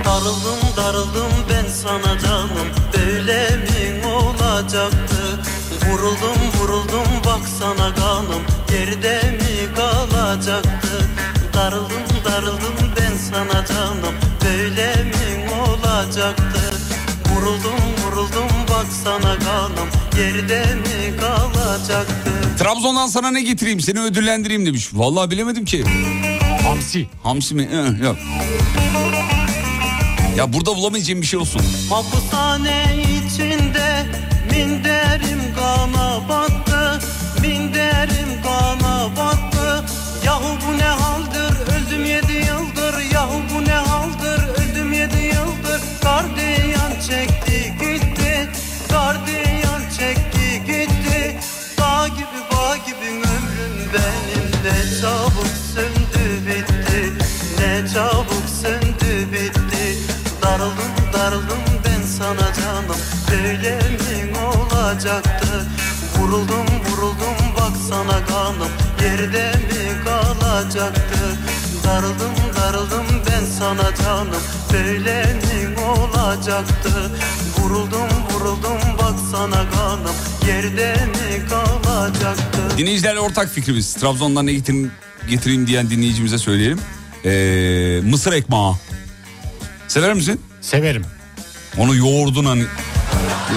Darıldım 0.05 0.59
darıldım 0.77 1.31
ben 1.49 1.69
sana 1.69 2.19
canım 2.19 2.67
Böyle 2.97 3.49
mi 3.49 4.07
olacaktı 4.07 5.39
Vuruldum 5.89 6.59
vuruldum 6.59 7.07
baksana 7.25 7.95
kanım 7.95 8.41
Geride 8.69 9.21
mi 9.31 9.75
kalacaktı 9.75 10.91
Darıldım 11.61 12.03
darıldım 12.25 12.75
ben 12.97 13.17
sana 13.17 13.65
canım 13.65 14.15
Böyle 14.45 15.03
mi 15.03 15.51
olacaktı 15.61 16.61
Vuruldum 17.29 17.79
vuruldum 18.05 18.47
baksana 18.69 19.39
kanım 19.39 19.89
Geride 20.15 20.65
mi 20.75 21.17
kalacaktı 21.19 22.31
Trabzon'dan 22.59 23.07
sana 23.07 23.31
ne 23.31 23.41
getireyim 23.41 23.79
seni 23.79 23.99
ödüllendireyim 23.99 24.65
demiş. 24.65 24.89
Vallahi 24.93 25.31
bilemedim 25.31 25.65
ki. 25.65 25.83
Hamsi. 26.63 27.07
Hamsi 27.23 27.55
mi? 27.55 27.67
Hı, 27.71 28.03
yok. 28.05 28.17
Ya 30.37 30.53
burada 30.53 30.75
bulamayacağım 30.75 31.21
bir 31.21 31.27
şey 31.27 31.39
olsun. 31.39 31.61
Hapishane 31.89 32.85
içinde 33.25 34.05
minderim 34.51 35.41
kana 35.55 36.29
battı 36.29 36.60
Vuruldum 66.21 66.65
vuruldum 66.89 67.37
baksana 67.57 68.25
kanım 68.25 68.71
Yerde 69.03 69.51
mi 69.51 70.03
kalacaktı 70.05 71.37
Darıldım 71.83 72.35
darıldım 72.55 73.05
ben 73.27 73.45
sana 73.59 73.95
canım 73.95 74.41
Böyle 74.73 75.23
mi 75.23 75.79
olacaktı 75.79 77.11
Vuruldum 77.57 78.09
vuruldum 78.33 78.97
baksana 78.99 79.69
kanım 79.71 80.15
Yerde 80.47 80.93
mi 80.93 81.49
kalacaktı 81.49 82.77
Dinleyicilerle 82.77 83.19
ortak 83.19 83.49
fikrimiz. 83.49 83.93
Trabzon'dan 83.93 84.45
ne 84.45 84.53
getireyim, 84.53 84.91
getireyim 85.29 85.67
diyen 85.67 85.89
dinleyicimize 85.89 86.37
söyleyelim. 86.37 86.79
Ee, 87.25 88.01
mısır 88.03 88.33
ekmeği. 88.33 88.73
Sever 89.87 90.13
misin? 90.13 90.41
Severim. 90.61 91.05
Onu 91.77 91.95
yoğurdun 91.95 92.45
hani 92.45 92.63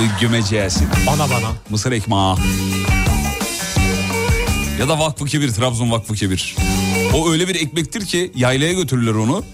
e, 0.03 0.21
gömeceğisin. 0.21 0.89
Bana 1.07 1.31
bana. 1.31 1.53
Mısır 1.71 1.93
ekmeği. 1.93 2.35
Ya 4.81 4.89
da 4.89 4.99
Vakfı 4.99 5.25
Kebir, 5.25 5.49
Trabzon 5.51 5.91
Vakfı 5.91 6.15
Kebir. 6.15 6.57
O 7.15 7.31
öyle 7.31 7.49
bir 7.49 7.55
ekmektir 7.55 8.07
ki 8.07 8.33
yaylaya 8.35 8.73
götürürler 8.73 9.13
onu. 9.15 9.45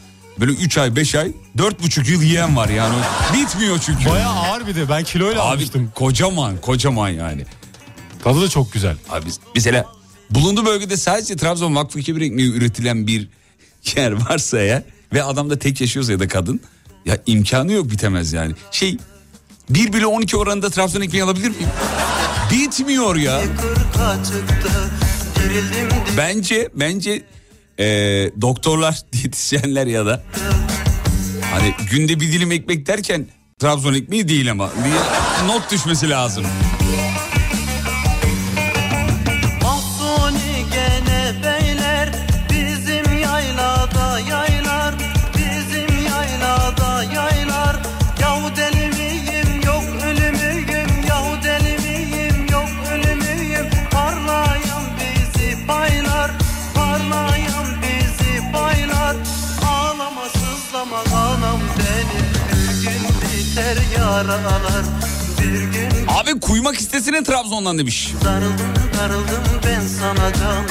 Böyle 0.41 0.53
3 0.53 0.79
ay 0.79 0.97
5 0.97 1.15
ay 1.15 1.33
4,5 1.59 2.11
yıl 2.11 2.23
yiyen 2.23 2.57
var 2.57 2.69
yani. 2.69 2.95
Bitmiyor 3.35 3.79
çünkü. 3.87 4.11
Baya 4.11 4.29
ağır 4.29 4.67
bir 4.67 4.75
de 4.75 4.89
ben 4.89 5.05
kiloyla 5.05 5.43
Abi 5.43 5.49
almıştım. 5.49 5.93
kocaman 5.95 6.57
kocaman 6.61 7.09
yani. 7.09 7.45
Tadı 8.25 8.41
da 8.43 8.49
çok 8.49 8.73
güzel. 8.73 8.97
Abi 9.11 9.27
mesela 9.55 9.87
bulunduğu 10.31 10.67
bölgede 10.67 10.97
sadece 10.97 11.37
Trabzon 11.37 11.77
Vakfı 11.77 12.01
Kebir 12.01 12.21
ekmeği 12.21 12.53
üretilen 12.53 13.07
bir 13.07 13.29
yer 13.97 14.13
varsa 14.13 14.61
ya 14.61 14.83
ve 15.13 15.23
adam 15.23 15.51
da 15.51 15.59
tek 15.59 15.81
yaşıyorsa 15.81 16.13
ya 16.13 16.21
da 16.21 16.29
kadın 16.29 16.61
ya 17.07 17.19
imkanı 17.27 17.73
yok 17.73 17.91
bitemez 17.91 18.33
yani. 18.33 18.53
Şey 18.71 18.97
1 19.71 19.93
bile 19.93 20.07
12 20.07 20.37
oranında 20.37 20.71
Trabzon 20.71 21.01
ekmeği 21.01 21.25
alabilir 21.25 21.49
miyim? 21.49 21.69
Bitmiyor 22.53 23.17
ya. 23.17 23.41
Bence 26.17 26.69
bence 26.75 27.23
eee, 27.79 28.33
doktorlar, 28.41 29.01
diyetisyenler 29.13 29.87
ya 29.87 30.07
da 30.07 30.23
hani 31.55 31.75
günde 31.91 32.21
bir 32.21 32.33
dilim 32.33 32.53
ekmek 32.53 32.87
derken 32.87 33.27
Trabzon 33.59 33.95
ekmeği 33.95 34.29
değil 34.29 34.51
ama 34.51 34.71
bir 34.71 35.49
not 35.49 35.71
düşmesi 35.73 36.11
lazım. 36.11 36.47
Kuymak 66.51 66.81
istesine 66.81 67.25
Trabzon'dan 67.25 67.79
demiş. 67.79 68.13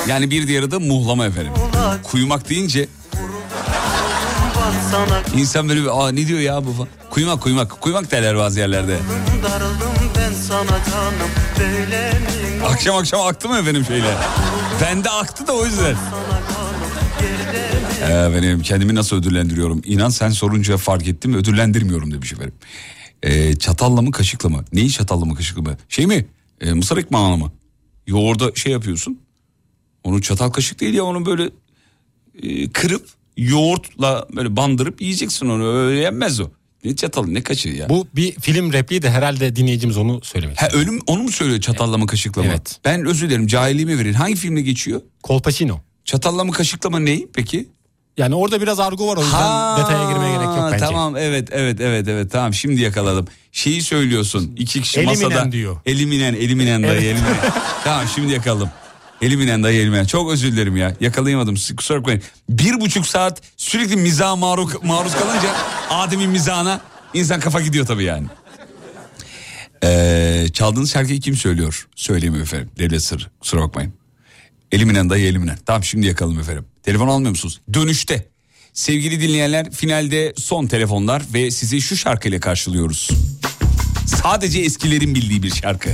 Yani 0.07 0.32
bir 0.32 0.47
diğeri 0.47 0.71
de 0.71 0.77
muhlama 0.77 1.25
efendim. 1.25 1.53
Kuyumak 2.03 2.49
deyince 2.49 2.88
insan 5.36 5.69
böyle 5.69 5.82
bir 5.82 6.01
aa 6.01 6.11
ne 6.11 6.27
diyor 6.27 6.39
ya 6.39 6.65
bu 6.65 6.73
falan. 6.73 6.89
Kuyumak 7.09 7.41
kuyumak. 7.41 7.82
Kuyumak 7.82 8.11
derler 8.11 8.38
bazı 8.38 8.59
yerlerde. 8.59 8.97
Akşam 12.67 12.95
akşam 12.95 13.21
aktı 13.21 13.49
mı 13.49 13.57
efendim 13.59 13.86
şeyler? 13.86 14.15
Bende 14.82 15.09
aktı 15.09 15.47
da 15.47 15.53
o 15.53 15.65
yüzden. 15.65 15.95
Ee, 18.09 18.34
benim 18.36 18.61
kendimi 18.61 18.95
nasıl 18.95 19.15
ödüllendiriyorum? 19.15 19.82
İnan 19.86 20.09
sen 20.09 20.30
sorunca 20.30 20.77
fark 20.77 21.07
ettim 21.07 21.34
ödüllendirmiyorum 21.34 22.11
demiş 22.13 22.34
efendim. 22.34 22.53
Ee, 23.24 23.55
çatalla 23.55 24.01
mı 24.01 24.11
kaşıkla 24.11 24.49
mı? 24.49 24.65
Neyi 24.74 24.91
çatalla 24.91 25.26
mı 25.26 25.36
kaşıkla 25.36 25.61
mı? 25.61 25.78
Şey 25.89 26.05
mi? 26.05 26.26
Ee, 26.61 26.74
mısır 26.74 26.97
ekmeği 26.97 27.38
mı? 27.38 27.51
Yoğurda 28.07 28.51
şey 28.55 28.72
yapıyorsun. 28.72 29.20
Onu 30.03 30.22
çatal 30.22 30.49
kaşık 30.49 30.80
değil 30.80 30.93
ya 30.93 31.03
onu 31.03 31.26
böyle 31.26 31.49
e, 32.43 32.70
kırıp 32.70 33.07
yoğurtla 33.38 34.28
böyle 34.36 34.55
bandırıp 34.55 35.01
yiyeceksin 35.01 35.49
onu. 35.49 35.67
Öyle 35.67 35.99
yenmez 35.99 36.39
o. 36.39 36.49
Ne 36.84 36.95
çatalı 36.95 37.34
ne 37.34 37.43
kaşığı 37.43 37.70
ya? 37.70 37.89
Bu 37.89 38.07
bir 38.15 38.32
film 38.32 38.74
repliği 38.74 39.01
de 39.01 39.09
herhalde 39.09 39.55
dinleyicimiz 39.55 39.97
onu 39.97 40.20
söylemek. 40.24 40.61
Ha 40.61 40.67
ölüm 40.74 40.99
onu 41.07 41.24
mu 41.24 41.32
söylüyor 41.32 41.61
çatalla 41.61 41.97
mı 41.97 42.07
kaşıkla 42.07 42.41
mı? 42.41 42.47
Evet. 42.51 42.80
Ben 42.86 43.05
özür 43.05 43.30
dilerim 43.30 43.47
cahilliğimi 43.47 43.99
verin. 43.99 44.13
Hangi 44.13 44.36
filmde 44.36 44.61
geçiyor? 44.61 45.01
Kolpaçino. 45.24 45.80
Çatalla 46.05 46.43
mı 46.43 46.51
kaşıkla 46.51 46.89
mı 46.89 47.05
ney 47.05 47.28
peki? 47.34 47.70
Yani 48.20 48.36
orada 48.36 48.61
biraz 48.61 48.80
argo 48.80 49.07
var 49.07 49.17
o 49.17 49.22
yüzden 49.24 49.78
detaya 49.80 50.11
girmeye 50.11 50.32
gerek 50.34 50.45
yok 50.47 50.70
bence. 50.72 50.86
Tamam 50.86 51.17
evet 51.17 51.49
evet 51.51 51.82
evet 51.82 52.07
evet 52.07 52.32
tamam 52.32 52.53
şimdi 52.53 52.82
yakaladım. 52.82 53.28
Şeyi 53.51 53.82
söylüyorsun 53.82 54.53
iki 54.57 54.82
kişi 54.82 54.99
Eliminen 54.99 55.30
masada. 55.30 55.51
diyor. 55.51 55.78
Eliminen 55.86 56.34
eliminen 56.34 56.84
dayı 56.84 56.93
Evet. 56.93 57.03
eliminen. 57.03 57.36
tamam 57.84 58.05
şimdi 58.15 58.34
yakaladım. 58.34 58.70
Eliminen 59.22 59.63
dayı 59.63 59.82
eliminen. 59.82 60.05
Çok 60.05 60.32
özür 60.32 60.51
dilerim 60.51 60.78
ya 60.78 60.95
yakalayamadım 60.99 61.55
kusura 61.78 61.99
bakmayın. 61.99 62.22
Bir 62.49 62.82
buçuk 62.82 63.07
saat 63.07 63.41
sürekli 63.57 63.95
mizaha 63.95 64.36
maruz, 64.36 64.84
maruz 64.84 65.13
kalınca 65.15 65.49
Adem'in 65.89 66.30
mizahına 66.30 66.82
insan 67.13 67.39
kafa 67.39 67.61
gidiyor 67.61 67.86
tabii 67.86 68.03
yani. 68.03 68.28
Ee, 69.84 70.45
çaldığınız 70.53 70.91
şarkıyı 70.91 71.20
kim 71.20 71.36
söylüyor? 71.36 71.88
Söyleyeyim 71.95 72.36
efendim. 72.36 72.70
Devlet 72.80 73.03
sırrı. 73.03 73.24
Kusura 73.39 73.61
bakmayın. 73.61 73.93
Eliminen 74.72 75.09
dayı 75.09 75.26
eliminen. 75.28 75.57
Tamam 75.65 75.84
şimdi 75.84 76.07
yakalım 76.07 76.39
efendim. 76.39 76.65
Telefon 76.84 77.07
almıyor 77.07 77.30
musunuz? 77.30 77.61
Dönüşte. 77.74 78.28
Sevgili 78.74 79.22
dinleyenler 79.22 79.72
finalde 79.72 80.34
son 80.38 80.67
telefonlar 80.67 81.24
ve 81.34 81.51
sizi 81.51 81.82
şu 81.82 81.97
şarkıyla 81.97 82.39
karşılıyoruz. 82.39 83.09
Sadece 84.24 84.59
eskilerin 84.59 85.15
bildiği 85.15 85.43
bir 85.43 85.49
şarkı. 85.49 85.89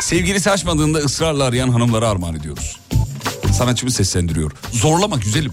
Sevgilisi 0.00 0.50
açmadığında 0.50 0.98
ısrarla 0.98 1.44
arayan 1.44 1.68
hanımlara 1.68 2.08
armağan 2.08 2.34
ediyoruz. 2.34 2.80
Sanatçımız 3.58 3.94
seslendiriyor. 3.94 4.52
Zorlama 4.72 5.16
güzelim. 5.16 5.52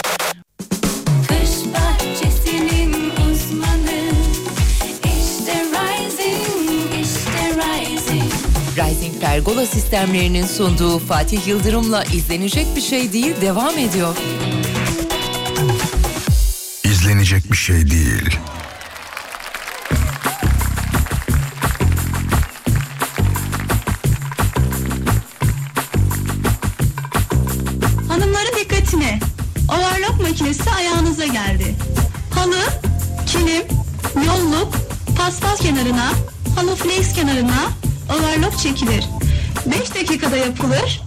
Pergola 9.31 9.65
sistemlerinin 9.65 10.45
sunduğu 10.45 10.99
Fatih 10.99 11.47
Yıldırım'la 11.47 12.03
izlenecek 12.03 12.75
bir 12.75 12.81
şey 12.81 13.13
değil 13.13 13.41
devam 13.41 13.77
ediyor. 13.77 14.15
İzlenecek 16.83 17.51
bir 17.51 17.57
şey 17.57 17.91
değil. 17.91 18.39
Hanımların 28.07 28.55
dikkatine. 28.59 29.19
Overlock 29.69 30.21
makinesi 30.21 30.71
ayağınıza 30.71 31.25
geldi. 31.25 31.75
Halı, 32.35 32.63
kilim, 33.27 33.63
yolluk, 34.15 34.73
paspas 35.17 35.59
kenarına, 35.59 36.11
halı 36.55 36.75
flex 36.75 37.13
kenarına 37.13 37.71
overlock 38.09 38.59
çekilir. 38.59 39.20
5 39.65 39.95
dakikada 39.95 40.37
yapılır. 40.37 41.01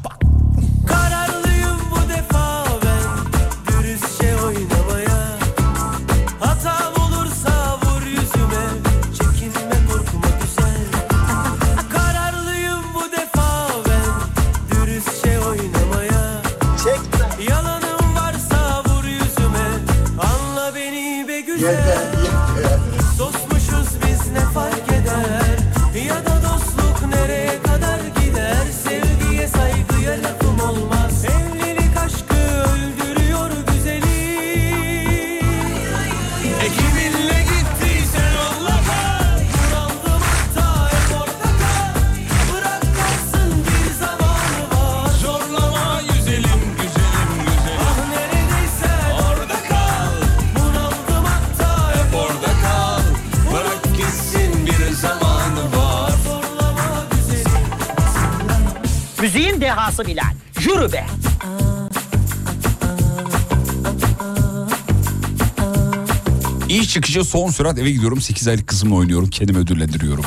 Son 67.35 67.51
sürat 67.51 67.79
eve 67.79 67.91
gidiyorum. 67.91 68.21
8 68.21 68.49
aylık 68.49 68.67
kızımla 68.67 68.95
oynuyorum. 68.95 69.31
Kendimi 69.31 69.59
ödüllendiriyorum. 69.59 70.25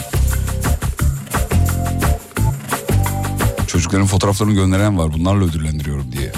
Çocukların 3.67 4.07
fotoğraflarını 4.07 4.53
gönderen 4.53 4.97
var. 4.97 5.13
Bunlarla 5.13 5.45
ödüllendiriyorum 5.45 6.11
diye. 6.11 6.31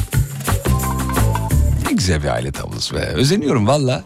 Ne 1.86 1.91
güzel 1.91 2.24
bir 2.24 2.28
aile 2.28 2.51
tablosu 2.51 2.95
be. 2.95 2.99
Özeniyorum 2.99 3.67
valla. 3.67 4.03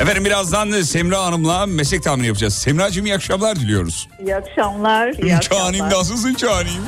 Efendim 0.00 0.24
birazdan 0.24 0.70
Semra 0.82 1.22
Hanım'la 1.24 1.66
meslek 1.66 2.02
tahmini 2.02 2.26
yapacağız. 2.26 2.54
Semra'cığım 2.54 3.06
iyi 3.06 3.14
akşamlar 3.14 3.56
diliyoruz. 3.56 4.08
İyi 4.20 4.36
akşamlar. 4.36 5.08
iyi 5.12 5.18
Canim 5.18 5.36
akşamlar. 5.36 5.90
nasılsın 5.90 6.34
canim? 6.34 6.82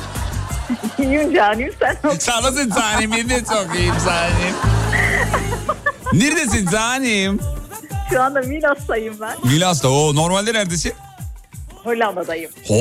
İyiyim 0.99 1.33
Canim 1.35 1.73
sen 1.79 1.95
nasılsın? 2.03 2.19
Sağ 2.31 2.39
olasın 2.39 2.71
canim. 2.79 3.11
Ben 3.11 3.29
de 3.29 3.39
çok 3.45 3.75
iyiyim 3.75 3.93
canim. 4.05 4.55
Neredesin 6.13 6.67
canim? 6.71 7.39
Şu 8.09 8.21
anda 8.21 8.39
Milas'tayım 8.41 9.15
ben. 9.21 9.37
Milas'ta. 9.43 9.89
O 9.89 10.15
normalde 10.15 10.53
neredesin? 10.53 10.93
Hollanda'dayım. 11.83 12.51
Ho 12.67 12.75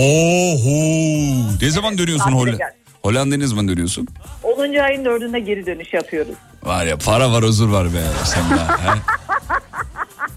ho. 0.65 1.59
Ne 1.63 1.71
zaman 1.71 1.99
dönüyorsun 1.99 2.33
Hollanda? 2.33 2.57
gel. 2.57 2.73
Hollanda'ya 3.03 3.39
ne 3.39 3.47
zaman 3.47 3.69
dönüyorsun? 3.69 4.09
10. 4.43 4.59
ayın 4.61 5.05
4'ünde 5.05 5.39
geri 5.39 5.67
dönüş 5.67 5.93
yapıyoruz. 5.95 6.35
Var 6.63 6.85
ya 6.87 6.97
para 6.99 7.33
var 7.33 7.45
huzur 7.45 7.69
var 7.69 7.95
be 7.95 8.03
Semra. 8.25 8.79
he? 8.79 8.99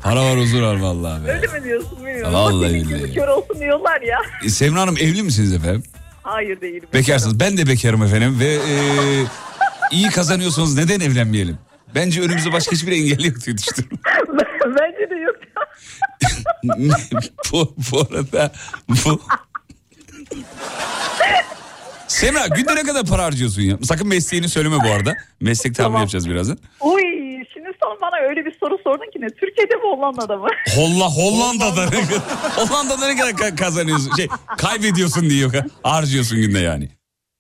Para 0.04 0.26
var 0.26 0.38
huzur 0.40 0.62
var 0.62 0.76
vallahi 0.76 1.26
be. 1.26 1.32
Öyle 1.32 1.48
mi 1.48 1.64
diyorsun 1.64 1.98
bilmiyorum. 1.98 2.34
Vallahi 2.34 2.74
billahi. 2.74 3.14
kör 3.14 3.28
olsun 3.28 3.60
diyorlar 3.60 4.02
ya. 4.02 4.18
E, 4.46 4.50
Semra 4.50 4.82
Hanım 4.82 4.98
evli 4.98 5.24
misiniz 5.24 5.54
efendim? 5.54 5.84
Hayır 6.24 6.62
değilim. 6.62 6.90
Bekarsınız. 6.94 7.40
Ben 7.40 7.58
de 7.58 7.68
bekarım 7.68 8.04
efendim 8.04 8.40
ve 8.40 8.54
e, 8.54 8.76
iyi 9.92 10.10
kazanıyorsunuz 10.10 10.76
neden 10.78 11.00
evlenmeyelim? 11.00 11.58
Bence 11.96 12.22
önümüzde 12.22 12.54
başka 12.54 12.72
hiçbir 12.72 12.92
engel 12.92 13.24
yok 13.26 13.36
diye 13.46 13.58
düşünüyorum. 13.58 14.00
Bence 14.66 15.10
de 15.10 15.16
yok. 15.16 15.36
bu, 17.52 17.76
bu 17.92 18.00
arada 18.00 18.52
bu... 18.90 19.22
Semra 22.08 22.48
günde 22.48 22.76
ne 22.76 22.84
kadar 22.84 23.06
para 23.06 23.24
harcıyorsun 23.24 23.62
ya? 23.62 23.78
Sakın 23.84 24.08
mesleğini 24.08 24.50
söyleme 24.50 24.76
bu 24.84 24.92
arada. 24.92 25.16
Meslek 25.42 25.76
tahmini 25.76 25.88
Tamam. 25.88 26.02
yapacağız 26.02 26.30
birazdan. 26.30 26.58
Uy 26.82 27.02
öyle 28.30 28.46
bir 28.46 28.58
soru 28.60 28.78
sordun 28.84 29.12
ki 29.12 29.22
ne? 29.22 29.28
Türkiye'de 29.30 29.76
mi 29.76 29.82
Hollanda'da 29.84 30.38
mı? 30.38 30.48
Holla 30.76 31.06
Hollanda'da 31.10 31.82
Hollanda'da 32.56 33.08
ne 33.08 33.16
kadar 33.18 33.32
ka- 33.32 33.56
kazanıyorsun? 33.56 34.16
Şey 34.16 34.28
kaybediyorsun 34.58 35.30
diyor. 35.30 35.54
Harcıyorsun 35.84 36.38
günde 36.42 36.60
yani. 36.60 36.90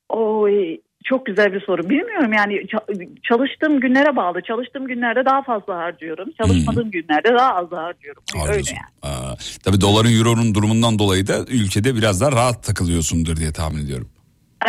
Oy 0.09 0.77
çok 1.05 1.25
güzel 1.25 1.53
bir 1.53 1.61
soru. 1.65 1.89
Bilmiyorum 1.89 2.33
yani 2.33 2.53
ça- 2.53 3.07
çalıştığım 3.29 3.79
günlere 3.79 4.15
bağlı. 4.15 4.41
Çalıştığım 4.41 4.87
günlerde 4.87 5.25
daha 5.25 5.43
fazla 5.43 5.75
harcıyorum. 5.77 6.29
Çalışmadığım 6.41 6.91
günlerde 6.91 7.29
daha 7.39 7.55
az 7.55 7.71
harcıyorum. 7.71 8.23
Öyle 8.35 8.45
Harcıyorsun. 8.45 8.75
yani. 8.75 9.15
Aa, 9.15 9.35
tabii 9.63 9.81
doların 9.81 10.17
euronun 10.19 10.55
durumundan 10.55 10.99
dolayı 10.99 11.27
da 11.27 11.37
ülkede 11.47 11.95
biraz 11.95 12.21
daha 12.21 12.31
rahat 12.31 12.63
takılıyorsundur 12.63 13.35
diye 13.37 13.51
tahmin 13.53 13.83
ediyorum. 13.85 14.09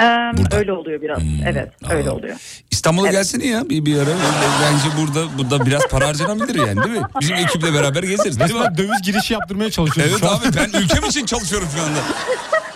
Ee, 0.01 0.57
öyle 0.57 0.73
oluyor 0.73 1.03
biraz. 1.03 1.19
Evet 1.47 1.69
öyle 1.91 2.11
oluyor. 2.11 2.37
İstanbul'a 2.71 3.11
gelsene 3.11 3.47
ya 3.47 3.69
bir, 3.71 3.87
bir 3.87 3.99
ara. 3.99 4.11
Bence 4.63 4.97
burada 5.01 5.39
burada 5.39 5.67
biraz 5.67 5.87
para 5.87 6.09
harcanabilir 6.09 6.55
yani 6.67 6.85
değil 6.85 6.99
mi? 6.99 7.07
Bizim 7.21 7.37
ekiple 7.37 7.75
beraber 7.75 8.03
gezeriz. 8.03 8.41
Resmen 8.41 8.77
döviz 8.77 9.03
girişi 9.03 9.33
yaptırmaya 9.33 9.71
çalışıyoruz 9.71 10.13
Evet 10.13 10.33
abi 10.33 10.47
ben 10.57 10.81
ülkem 10.81 11.05
için 11.05 11.27
çalışıyorum 11.27 11.69
şu 11.77 11.83
anda. 11.83 11.99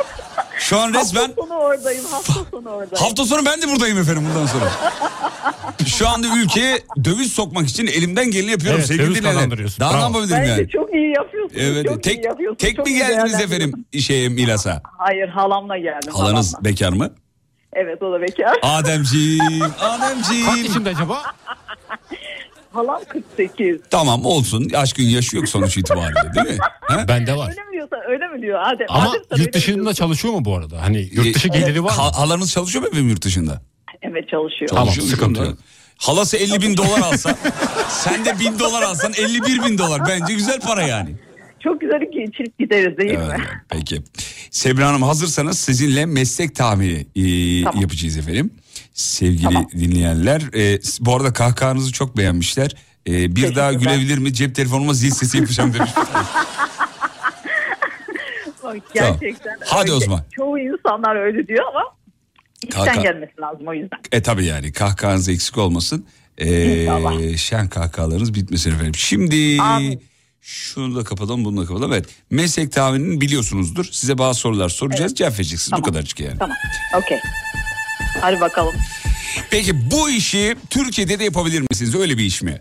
Şu 0.71 0.79
an 0.81 0.95
resmen 0.95 1.21
Hafta 1.21 1.43
sonu 1.43 1.55
oradayım. 1.55 2.05
Hafta 2.11 2.33
sonu 2.51 2.69
oradayım. 2.69 3.05
hafta 3.05 3.25
sonu 3.25 3.47
ben 3.47 3.63
de 3.63 3.69
buradayım 3.69 3.99
efendim 3.99 4.27
bundan 4.31 4.47
sonra. 4.47 4.71
Şu 5.87 6.09
anda 6.09 6.27
ülkeye 6.39 6.79
döviz 7.05 7.33
sokmak 7.33 7.69
için 7.69 7.87
elimden 7.87 8.31
geleni 8.31 8.51
yapıyorum 8.51 8.79
Evet, 8.79 8.89
sevgili 8.89 9.07
döviz 9.07 9.17
dinleyenler. 9.17 9.35
kazandırıyorsun. 9.41 9.81
Daha 9.81 9.97
ne 9.97 10.03
yapabilirim 10.03 10.37
Bence 10.41 10.51
yani? 10.51 10.69
çok 10.69 10.95
iyi 10.95 11.13
yapıyorsunuz. 11.17 11.63
Evet, 11.63 11.87
çok 11.87 12.03
tek 12.03 12.15
iyi 12.19 12.27
yapıyorsunuz. 12.27 12.59
tek 12.59 12.77
çok 12.77 12.87
mi 12.87 12.95
geldiniz 12.95 13.41
efendim 13.41 13.85
şeye 14.01 14.29
Milas'a? 14.29 14.83
Hayır 14.99 15.29
halamla 15.29 15.79
geldim. 15.79 16.13
Halanız 16.13 16.53
halamla. 16.55 16.65
bekar 16.71 16.93
mı? 16.93 17.11
Evet 17.73 18.03
o 18.03 18.13
da 18.13 18.21
bekar. 18.21 18.59
Ademciğim, 18.63 19.63
Ademciğim. 19.81 20.47
Kaç 20.47 20.59
yaşında 20.59 20.91
acaba? 20.91 21.23
Halam 22.73 23.01
48. 23.09 23.77
Tamam 23.91 24.25
olsun 24.27 24.71
aşkın 24.75 25.03
yaşı 25.03 25.37
yok 25.37 25.49
sonuç 25.49 25.77
itibariyle 25.77 26.35
değil 26.35 26.47
mi? 26.47 26.59
Ha? 26.81 27.05
Bende 27.09 27.37
var. 27.37 27.49
Öyle 27.51 27.65
mi 27.65 27.73
diyorsa 27.73 27.97
öyle 28.09 28.29
mi 28.29 28.43
diyor 28.43 28.61
Adem? 28.63 28.87
Ama 28.89 29.13
öyle 29.31 29.43
yurt 29.43 29.55
dışında 29.55 29.95
çalışıyor 29.95 30.35
mu 30.35 30.45
bu 30.45 30.57
arada? 30.57 30.83
Hani 30.83 31.09
yurt 31.13 31.35
dışı 31.35 31.49
Ee, 31.49 31.59
geliri 31.59 31.85
var 31.85 31.91
mı? 31.91 31.97
ha- 31.97 32.19
halanız 32.19 32.53
çalışıyor 32.53 32.83
mu 32.83 32.89
efendim 32.89 33.09
yurt 33.09 33.23
dışında? 33.25 33.53
E, 33.53 33.99
Evet 34.09 34.29
çalışıyor. 34.31 34.69
Tamam 34.71 34.95
sıkıntı 34.95 35.43
yok. 35.43 35.59
Halası 35.99 36.37
50 36.37 36.63
bin 36.63 36.77
dolar 36.77 36.99
alsa 36.99 37.35
sen 37.89 38.25
de 38.25 38.41
bin 38.41 38.59
dolar 38.59 38.83
alsan 38.83 39.13
51 39.19 39.63
bin 39.65 39.79
dolar 39.79 40.03
bence 40.09 40.35
güzel 40.35 40.61
para 40.61 40.83
yani. 40.83 41.11
Çok 41.65 41.81
güzel 41.81 42.01
çift 42.37 42.59
gideriz 42.59 42.99
değil 42.99 43.19
mi? 43.19 43.25
Evet, 43.31 43.41
peki. 43.69 44.03
Sebra 44.51 44.89
Hanım 44.89 45.03
hazırsanız 45.03 45.59
sizinle 45.59 46.07
meslek 46.07 46.55
tahmini 46.55 47.07
e, 47.17 47.65
Tamam. 47.65 47.81
yapacağız 47.83 48.17
efendim. 48.17 48.51
Sevgili 48.93 49.69
dinleyenler. 49.73 50.41
e, 50.55 50.81
bu 51.01 51.17
arada 51.17 51.33
kahkahanızı 51.33 51.93
çok 51.93 52.17
beğenmişler. 52.17 52.71
E, 53.09 53.37
bir 53.37 53.55
daha 53.57 53.73
gülebilir 53.73 54.19
mi 54.19 54.33
cep 54.35 54.55
telefonuma 54.55 54.95
zil 54.95 55.11
sesi 55.11 55.37
yapacağım 55.39 55.75
demiş. 55.75 55.91
Gerçekten. 58.95 59.59
Hadi 59.65 59.91
o 59.93 59.95
öyle. 59.95 60.05
zaman. 60.05 60.25
Çoğu 60.37 60.59
insanlar 60.59 61.17
öyle 61.17 61.47
diyor 61.49 61.65
ama 61.69 61.83
içten 62.65 62.85
Kahkaha- 62.87 63.03
gelmesi 63.03 63.33
lazım 63.41 63.69
o 63.69 63.75
yüzden. 63.75 63.99
E 64.13 64.23
tabi 64.23 64.45
yani 64.45 64.73
kahkahanız 64.73 65.29
eksik 65.29 65.59
olmasın. 65.59 66.07
E, 66.39 66.83
İnşallah. 66.83 67.37
şen 67.37 67.69
kahkahalarınız 67.69 68.35
bitmesin 68.35 68.71
efendim. 68.73 68.95
Şimdi 68.95 69.63
Amin. 69.63 70.03
Şunu 70.43 70.97
da 70.97 71.05
kapatalım 71.05 71.45
bunu 71.45 71.61
da 71.63 71.67
kapatalım. 71.67 71.93
Evet 71.93 72.07
meslek 72.31 72.73
tahminini 72.73 73.21
biliyorsunuzdur. 73.21 73.85
Size 73.93 74.19
bazı 74.19 74.41
sorular 74.41 74.69
soracağız 74.69 75.15
cevap 75.15 75.33
vereceksiniz. 75.33 75.79
Bu 75.79 75.83
kadarcık 75.83 76.21
yani. 76.21 76.39
Tamam. 76.39 76.57
Okey. 76.99 77.19
Hadi 78.21 78.41
bakalım. 78.41 78.75
Peki 79.51 79.91
bu 79.91 80.11
işi 80.11 80.57
Türkiye'de 80.71 81.19
de 81.19 81.25
yapabilir 81.25 81.65
misiniz? 81.71 81.95
Öyle 81.95 82.19
bir 82.19 82.25
iş 82.25 82.43
mi? 82.43 82.59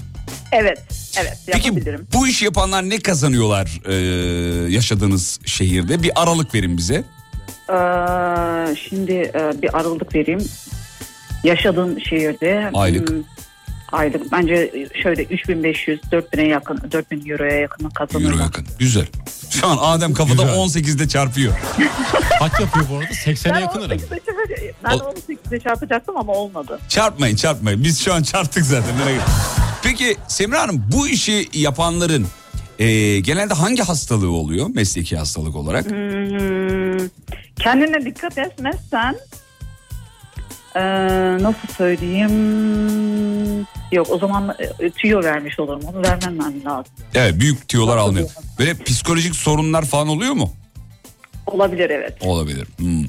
Evet. 0.51 0.77
Evet 1.19 1.37
Peki 1.45 1.67
yapabilirim. 1.67 2.07
bu 2.13 2.27
işi 2.27 2.45
yapanlar 2.45 2.89
ne 2.89 2.99
kazanıyorlar 2.99 3.81
e, 3.85 3.93
yaşadığınız 4.71 5.39
şehirde? 5.45 6.03
Bir 6.03 6.11
aralık 6.21 6.55
verin 6.55 6.77
bize. 6.77 7.03
Ee, 7.69 8.75
şimdi 8.89 9.11
e, 9.11 9.61
bir 9.61 9.77
aralık 9.77 10.15
vereyim. 10.15 10.49
Yaşadığın 11.43 11.99
şehirde 11.99 12.69
Aylık. 12.73 13.11
Aylık 13.91 14.31
bence 14.31 14.87
şöyle 15.03 15.23
3500 15.23 15.99
4000'e 15.99 16.47
yakın 16.47 16.91
4000 16.91 17.29
euroya 17.29 17.55
yakın 17.55 17.89
kazanırlar. 17.89 18.31
Euro 18.31 18.41
yakın. 18.41 18.65
Güzel. 18.79 19.05
Şu 19.49 19.67
an 19.67 19.77
Adem 19.81 20.13
kafada 20.13 20.41
18'de 20.41 21.07
çarpıyor. 21.07 21.53
Kaç 22.39 22.59
yapıyor 22.59 22.85
bu 22.91 22.95
arada? 22.95 23.09
80'e 23.09 23.61
yakın 23.61 23.81
herhalde. 23.81 24.03
Ben 24.83 24.91
18'de 24.91 25.59
çarpacaktım 25.59 26.17
ama 26.17 26.33
olmadı. 26.33 26.79
Çarpmayın 26.89 27.35
çarpmayın. 27.35 27.83
Biz 27.83 27.99
şu 28.01 28.13
an 28.13 28.23
çarptık 28.23 28.65
zaten. 28.65 28.95
Peki 29.83 30.17
Semra 30.27 30.61
Hanım 30.61 30.85
bu 30.91 31.07
işi 31.07 31.49
yapanların 31.53 32.27
e, 32.79 33.19
genelde 33.19 33.53
hangi 33.53 33.83
hastalığı 33.83 34.31
oluyor 34.31 34.69
mesleki 34.73 35.17
hastalık 35.17 35.55
olarak? 35.55 35.85
Hmm, 35.85 37.07
kendine 37.55 38.05
dikkat 38.05 38.37
etmezsen 38.37 39.15
ee, 40.79 41.43
nasıl 41.43 41.67
söyleyeyim 41.77 42.29
yok 43.91 44.07
o 44.09 44.17
zaman 44.17 44.55
e, 44.79 44.89
tüyo 44.89 45.23
vermiş 45.23 45.59
olurum 45.59 45.81
onu 45.93 46.03
vermem 46.03 46.65
lazım. 46.65 46.93
Evet 47.15 47.39
büyük 47.39 47.67
tüyolar 47.67 47.97
almıyor. 47.97 48.29
Böyle 48.59 48.73
psikolojik 48.73 49.35
sorunlar 49.35 49.85
falan 49.85 50.07
oluyor 50.07 50.33
mu? 50.33 50.53
Olabilir 51.47 51.89
evet. 51.89 52.17
Olabilir. 52.21 52.67
Hmm. 52.77 53.05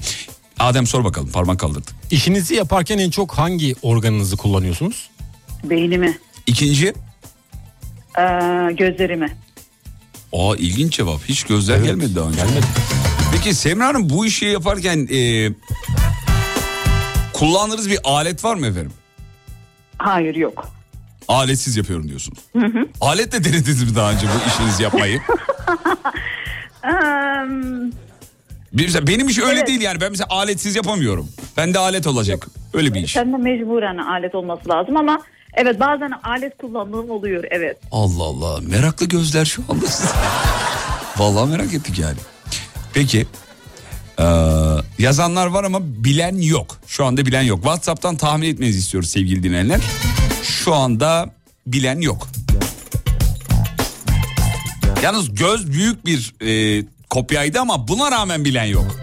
Adem 0.58 0.86
sor 0.86 1.04
bakalım 1.04 1.30
parmak 1.32 1.60
kaldırdı. 1.60 1.90
İşinizi 2.10 2.54
yaparken 2.54 2.98
en 2.98 3.10
çok 3.10 3.32
hangi 3.32 3.74
organınızı 3.82 4.36
kullanıyorsunuz? 4.36 5.10
Beynimi, 5.64 6.18
İkinci. 6.46 6.86
ee, 6.86 8.22
gözlerimi. 8.72 9.36
Aa 10.32 10.56
ilginç 10.56 10.92
cevap. 10.96 11.24
Hiç 11.24 11.42
gözler 11.44 11.78
gelmedi 11.78 12.14
daha 12.16 12.28
önce. 12.28 12.36
Gelmedi. 12.36 12.66
Peki 13.32 13.54
Semra 13.54 13.86
Hanım 13.86 14.10
bu 14.10 14.26
işi 14.26 14.44
yaparken 14.44 15.08
e, 15.12 15.50
kullandığınız 17.40 17.90
bir 17.90 17.98
alet 18.04 18.44
var 18.44 18.54
mı 18.54 18.66
efendim? 18.66 18.92
Hayır 19.98 20.34
yok. 20.34 20.68
Aletsiz 21.28 21.76
yapıyorum 21.76 22.08
diyorsunuz. 22.08 22.38
Hı 22.52 22.66
hı. 22.66 22.86
Aletle 23.00 23.44
denediniz 23.44 23.82
mi 23.90 23.96
daha 23.96 24.12
önce 24.12 24.26
bu 24.26 24.48
işinizi 24.50 24.82
yapmayı? 24.82 25.20
Mesela 28.72 29.06
benim 29.06 29.28
iş 29.28 29.38
öyle 29.38 29.58
Evet. 29.58 29.68
değil 29.68 29.80
yani. 29.80 30.00
Ben 30.00 30.10
mesela 30.10 30.26
aletsiz 30.30 30.76
yapamıyorum. 30.76 31.28
Ben 31.56 31.74
de 31.74 31.78
alet 31.78 32.06
olacak. 32.06 32.46
Öyle 32.74 32.94
bir 32.94 33.00
iş. 33.00 33.12
Sen 33.12 33.32
de 33.32 33.36
mecburen 33.36 33.98
alet 33.98 34.34
olması 34.34 34.68
lazım 34.68 34.96
ama 34.96 35.20
evet 35.54 35.80
bazen 35.80 36.12
alet 36.22 36.58
kullandığım 36.58 37.10
oluyor 37.10 37.44
evet. 37.50 37.76
Allah 37.92 38.22
Allah. 38.22 38.60
Meraklı 38.60 39.06
gözler 39.06 39.44
şu 39.44 39.62
anda. 39.68 39.86
Vallahi 41.16 41.50
merak 41.50 41.74
ettik 41.74 41.98
yani. 41.98 42.18
Peki. 42.94 43.26
Ee, 44.20 44.24
yazanlar 44.98 45.46
var 45.46 45.64
ama 45.64 45.78
bilen 45.82 46.36
yok. 46.42 46.76
Şu 46.86 47.04
anda 47.04 47.26
bilen 47.26 47.42
yok. 47.42 47.58
WhatsApp'tan 47.62 48.16
tahmin 48.16 48.48
etmenizi 48.48 48.78
istiyoruz 48.78 49.10
sevgili 49.10 49.42
dinleyenler. 49.42 49.80
Şu 50.42 50.74
anda 50.74 51.30
bilen 51.66 52.00
yok. 52.00 52.28
Yalnız 55.02 55.34
göz 55.34 55.72
büyük 55.72 56.06
bir 56.06 56.34
e, 56.42 56.82
kopyaydı 57.10 57.60
ama 57.60 57.88
buna 57.88 58.10
rağmen 58.10 58.44
bilen 58.44 58.64
yok. 58.64 59.00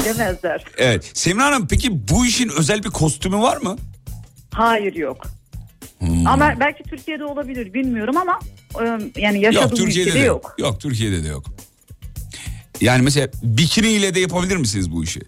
Bilemezler. 0.00 0.64
Evet. 0.78 1.10
Semra 1.14 1.44
Hanım 1.44 1.68
peki 1.68 2.08
bu 2.08 2.26
işin 2.26 2.48
özel 2.58 2.84
bir 2.84 2.90
kostümü 2.90 3.38
var 3.38 3.56
mı? 3.56 3.76
Hayır 4.54 4.94
yok. 4.94 5.26
Hmm. 5.98 6.26
Ama 6.26 6.54
belki 6.60 6.82
Türkiye'de 6.82 7.24
olabilir 7.24 7.74
bilmiyorum 7.74 8.16
ama 8.16 8.38
e, 8.80 8.84
yani 9.20 9.40
yaşadığım 9.40 9.68
Yok 9.68 9.76
Türkiye'de 9.76 10.10
ülkede 10.10 10.22
de 10.22 10.26
yok. 10.26 10.44
yok. 10.44 10.54
Yok 10.58 10.80
Türkiye'de 10.80 11.24
de 11.24 11.28
yok. 11.28 11.44
Yani 12.80 13.02
mesela 13.02 13.28
bikini 13.42 13.88
ile 13.88 14.14
de 14.14 14.20
yapabilir 14.20 14.56
misiniz 14.56 14.90
bu 14.92 15.04
işi? 15.04 15.20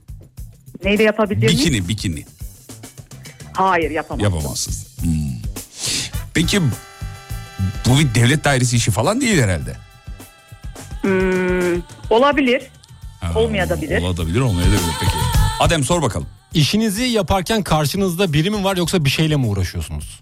Neyle 0.84 1.02
yapabilir 1.02 1.46
miyim? 1.46 1.58
Bikini, 1.58 1.88
bikini. 1.88 2.24
Hayır 3.52 3.90
yapamam. 3.90 4.24
Yapamazsınız. 4.24 4.86
Hmm. 5.00 5.10
Peki 6.34 6.60
bu 7.86 7.98
bir 7.98 8.14
devlet 8.14 8.44
dairesi 8.44 8.76
işi 8.76 8.90
falan 8.90 9.20
değil 9.20 9.42
herhalde. 9.42 9.76
Hmm, 11.02 11.82
olabilir. 12.10 12.62
Olmayabilir. 13.36 14.02
Olabilir, 14.02 14.40
olmayabilir. 14.40 14.78
Peki. 15.00 15.12
Adem 15.60 15.84
sor 15.84 16.02
bakalım. 16.02 16.26
İşinizi 16.54 17.02
yaparken 17.02 17.62
karşınızda 17.62 18.32
biri 18.32 18.50
mi 18.50 18.64
var 18.64 18.76
yoksa 18.76 19.04
bir 19.04 19.10
şeyle 19.10 19.36
mi 19.36 19.46
uğraşıyorsunuz? 19.46 20.20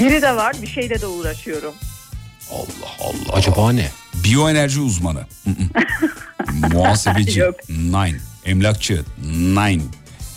Biri 0.00 0.22
de 0.22 0.36
var 0.36 0.56
bir 0.62 0.66
şeyle 0.66 1.00
de 1.00 1.06
uğraşıyorum. 1.06 1.74
Allah 2.52 2.90
Allah. 3.00 3.32
Acaba 3.32 3.72
ne? 3.72 3.90
Biyoenerji 4.26 4.80
uzmanı. 4.80 5.26
Muhasebeci. 6.72 7.40
Yok. 7.40 7.54
Nine. 7.68 8.16
Emlakçı. 8.44 9.02
Nine. 9.32 9.82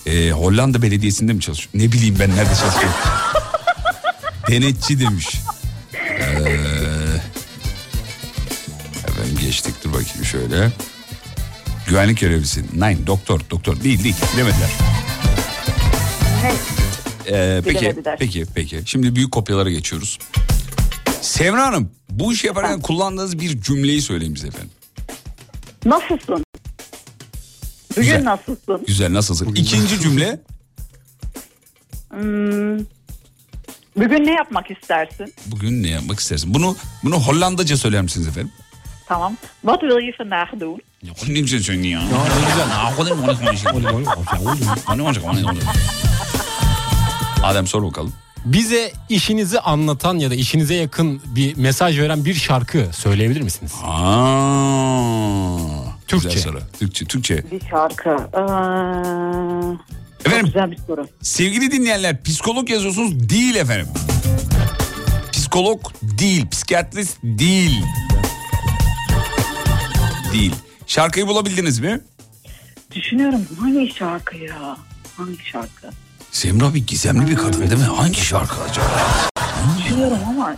Ee, 0.05 0.31
Hollanda 0.31 0.81
Belediyesi'nde 0.81 1.33
mi 1.33 1.41
çalışıyor? 1.41 1.69
Ne 1.73 1.91
bileyim 1.91 2.15
ben 2.19 2.29
nerede 2.29 2.55
çalışıyor? 2.55 2.93
Denetçi 4.47 4.99
demiş. 4.99 5.27
Ee, 5.93 6.25
efendim 9.07 9.37
geçtik 9.41 9.75
dur 9.83 9.89
bakayım 9.89 10.25
şöyle. 10.25 10.71
Güvenlik 11.87 12.19
görevlisi. 12.19 12.63
Nine. 12.73 13.07
Doktor. 13.07 13.41
Doktor. 13.49 13.83
Değil 13.83 14.03
değil. 14.03 14.15
Bilemediler. 14.33 14.69
Ee, 17.31 17.61
peki, 17.65 17.95
peki, 18.19 18.45
peki. 18.55 18.81
Şimdi 18.85 19.15
büyük 19.15 19.31
kopyalara 19.31 19.69
geçiyoruz. 19.69 20.19
Semra 21.21 21.65
Hanım, 21.67 21.91
bu 22.09 22.33
işi 22.33 22.47
yaparken 22.47 22.81
kullandığınız 22.81 23.39
bir 23.39 23.61
cümleyi 23.61 24.01
söyleyin 24.01 24.35
bize 24.35 24.47
efendim. 24.47 24.71
Nasılsın? 25.85 26.43
Bugün 27.91 28.01
Güzel. 28.03 28.25
nasılsın? 28.25 28.83
Güzel, 28.87 29.13
nasılsın? 29.13 29.55
İkinci 29.55 29.99
cümle, 30.01 30.39
Hmm, 32.09 32.77
bugün 33.97 34.25
ne 34.25 34.31
yapmak 34.33 34.71
istersin? 34.71 35.33
bugün 35.45 35.83
ne 35.83 35.87
yapmak 35.89 36.19
istersin? 36.19 36.53
Bunu 36.53 36.75
bunu 37.03 37.15
Hollandaca 37.19 37.77
söyler 37.77 38.01
misiniz 38.01 38.27
efendim? 38.27 38.51
Tamam. 39.07 39.35
What 39.61 39.81
will 39.81 40.07
you 40.07 40.13
vandaag 40.19 40.59
doen? 40.59 40.81
Ne 41.27 41.39
güzel 41.39 41.59
söylüyor 41.61 42.01
ya. 42.01 42.07
Adem 47.43 47.67
sor 47.67 47.83
bakalım. 47.83 48.13
Bize 48.45 48.91
işinizi 49.09 49.59
anlatan 49.59 50.19
ya 50.19 50.29
da 50.31 50.35
işinize 50.35 50.73
yakın 50.75 51.21
bir 51.25 51.57
mesaj 51.57 51.99
veren 51.99 52.25
bir 52.25 52.33
şarkı 52.33 52.87
söyleyebilir 52.91 53.41
misiniz? 53.41 53.71
Aa, 53.83 55.57
Türkçe. 56.07 56.29
Güzel 56.29 56.43
soru. 56.43 56.61
Türkçe, 56.79 57.05
Türkçe. 57.05 57.43
Bir 57.51 57.61
şarkı. 57.69 58.09
Aa, 58.09 59.73
Efendim, 60.25 60.45
güzel 60.45 60.71
bir 60.71 60.77
soru. 60.87 61.07
sevgili 61.21 61.71
dinleyenler 61.71 62.23
psikolog 62.23 62.69
yazıyorsunuz 62.69 63.29
değil 63.29 63.55
efendim. 63.55 63.87
Psikolog 65.31 65.81
değil, 66.01 66.49
psikiyatrist 66.49 67.17
değil. 67.23 67.83
Değil. 70.33 70.55
Şarkıyı 70.87 71.27
bulabildiniz 71.27 71.79
mi? 71.79 72.01
Düşünüyorum 72.95 73.41
hangi 73.59 73.93
şarkı 73.95 74.37
ya? 74.37 74.77
Hangi 75.17 75.45
şarkı? 75.51 75.89
Semra 76.31 76.73
bir 76.73 76.87
gizemli 76.87 77.27
bir 77.31 77.35
kadın 77.35 77.59
değil 77.61 77.81
mi? 77.81 77.95
Hangi 77.95 78.19
şarkı 78.25 78.61
acaba? 78.63 79.01
Düşünüyorum 79.77 80.17
ama 80.29 80.55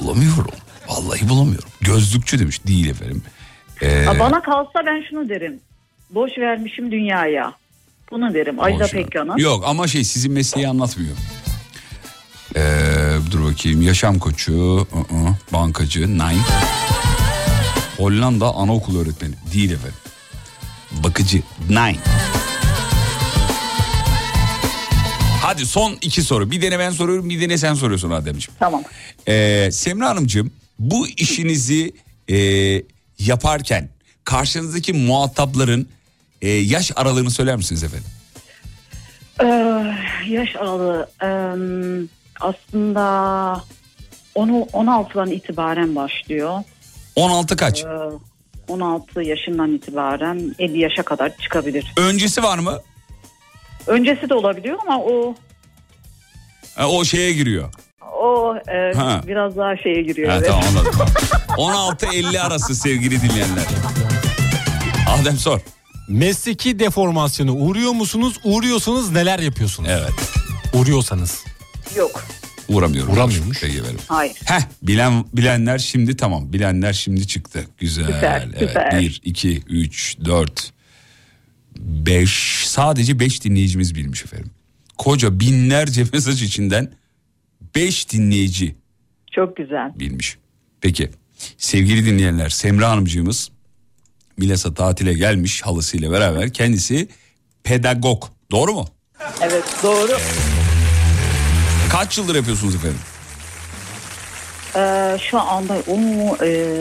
Bulamıyorum. 0.00 0.50
Vallahi 0.88 1.28
bulamıyorum. 1.28 1.68
Gözlükçü 1.80 2.38
demiş. 2.38 2.66
Değil 2.66 2.90
efendim. 2.90 3.22
Ee, 3.82 4.06
Aa, 4.08 4.18
bana 4.18 4.42
kalsa 4.42 4.72
ben 4.86 5.04
şunu 5.10 5.28
derim. 5.28 5.60
Boş 6.10 6.30
vermişim 6.38 6.92
dünyaya. 6.92 7.52
Bunu 8.10 8.34
derim. 8.34 8.60
Ajda. 8.60 8.86
Pekkan'ın. 8.86 9.36
Yok 9.36 9.64
ama 9.66 9.86
şey 9.88 10.04
sizin 10.04 10.32
mesleği 10.32 10.68
anlatmıyor. 10.68 11.16
Ee, 12.56 12.60
dur 13.30 13.44
bakayım 13.52 13.82
yaşam 13.82 14.18
koçu, 14.18 14.52
ı-ı, 14.80 15.34
bankacı, 15.52 16.08
nine. 16.14 16.42
Hollanda 17.96 18.54
anaokulu 18.54 18.98
öğretmeni 19.02 19.34
değil 19.54 19.70
efendim. 19.70 19.98
Bakıcı, 20.92 21.42
nine. 21.68 21.96
Hadi 25.46 25.66
son 25.66 25.98
iki 26.00 26.22
soru. 26.22 26.50
Bir 26.50 26.62
dene 26.62 26.78
ben 26.78 26.90
soruyorum 26.90 27.28
bir 27.28 27.40
dene 27.40 27.58
sen 27.58 27.74
soruyorsun 27.74 28.10
Ademciğim. 28.10 28.58
Tamam. 28.58 28.82
Ee, 29.28 29.68
Semra 29.72 30.08
Hanımcığım 30.08 30.52
bu 30.78 31.08
işinizi 31.08 31.92
e, 32.30 32.36
yaparken 33.18 33.88
karşınızdaki 34.24 34.92
muhatapların 34.92 35.88
e, 36.42 36.48
yaş 36.48 36.92
aralığını 36.96 37.30
söyler 37.30 37.56
misiniz 37.56 37.84
efendim? 37.84 38.06
Ee, 39.42 39.46
yaş 40.32 40.56
aralığı 40.56 41.08
em, 41.22 42.08
aslında 42.40 43.04
onu 44.34 44.66
16'dan 44.72 45.30
itibaren 45.30 45.96
başlıyor. 45.96 46.62
16 47.16 47.56
kaç? 47.56 47.84
Ee, 47.84 47.88
16 48.68 49.22
yaşından 49.22 49.72
itibaren 49.72 50.54
50 50.58 50.80
yaşa 50.80 51.02
kadar 51.02 51.36
çıkabilir. 51.36 51.92
Öncesi 51.96 52.42
var 52.42 52.58
mı? 52.58 52.80
Öncesi 53.86 54.28
de 54.30 54.34
olabiliyor 54.34 54.78
ama 54.86 54.98
o 55.02 55.34
Ha, 56.74 56.88
o 56.88 57.04
şeye 57.04 57.32
giriyor. 57.32 57.72
o 58.22 58.54
e, 58.56 58.94
Ha. 58.96 59.20
biraz 59.26 59.56
daha 59.56 59.76
şeye 59.76 60.02
giriyor. 60.02 60.28
Ha, 60.30 60.36
evet. 60.36 60.46
tamam 60.48 60.64
anladım. 60.68 60.92
16-50 61.48 62.40
arası 62.46 62.74
sevgili 62.74 63.22
dinleyenler. 63.22 63.64
Adem 65.20 65.36
sor. 65.36 65.60
Mesleki 66.08 66.78
deformasyona 66.78 67.52
uğruyor 67.52 67.92
musunuz? 67.92 68.40
Uğruyorsanız 68.44 69.10
neler 69.12 69.38
yapıyorsunuz? 69.38 69.90
Evet. 69.92 70.12
Uğruyorsanız. 70.74 71.44
Yok. 71.96 72.24
Uğramıyorum. 72.68 73.12
Uğramıyormuş. 73.12 73.60
Peki 73.60 73.78
efendim. 73.78 74.00
Hayır. 74.08 74.36
Heh 74.44 74.60
bilen, 74.82 75.24
bilenler 75.32 75.78
şimdi 75.78 76.16
tamam. 76.16 76.52
Bilenler 76.52 76.92
şimdi 76.92 77.26
çıktı. 77.26 77.64
Güzel. 77.78 78.04
Süper, 78.04 78.48
evet. 78.58 78.68
süper. 78.68 79.00
1, 79.00 79.20
2, 79.24 79.62
3, 79.68 80.16
4, 80.24 80.72
5. 81.80 82.62
Sadece 82.66 83.20
5 83.20 83.44
dinleyicimiz 83.44 83.94
bilmiş 83.94 84.24
efendim. 84.24 84.50
Koca 84.98 85.40
binlerce 85.40 86.04
mesaj 86.12 86.42
içinden 86.42 86.92
5 87.74 88.12
dinleyici 88.12 88.76
Çok 89.32 89.56
güzel. 89.56 89.92
bilmiş. 89.98 90.36
Peki 90.80 91.10
sevgili 91.58 92.06
dinleyenler 92.06 92.48
Semra 92.48 92.90
Hanımcığımız 92.90 93.50
Milas'a 94.36 94.74
tatile 94.74 95.12
gelmiş 95.12 95.62
halısıyla 95.62 96.10
beraber 96.12 96.52
kendisi 96.52 97.08
pedagog. 97.64 98.24
Doğru 98.50 98.72
mu? 98.72 98.88
Evet 99.40 99.64
doğru. 99.82 100.12
Kaç 101.90 102.18
yıldır 102.18 102.34
yapıyorsunuz 102.34 102.74
efendim? 102.74 102.98
Ee, 104.76 105.18
şu 105.30 105.40
anda 105.40 105.76
onu 105.86 106.36
e, 106.44 106.76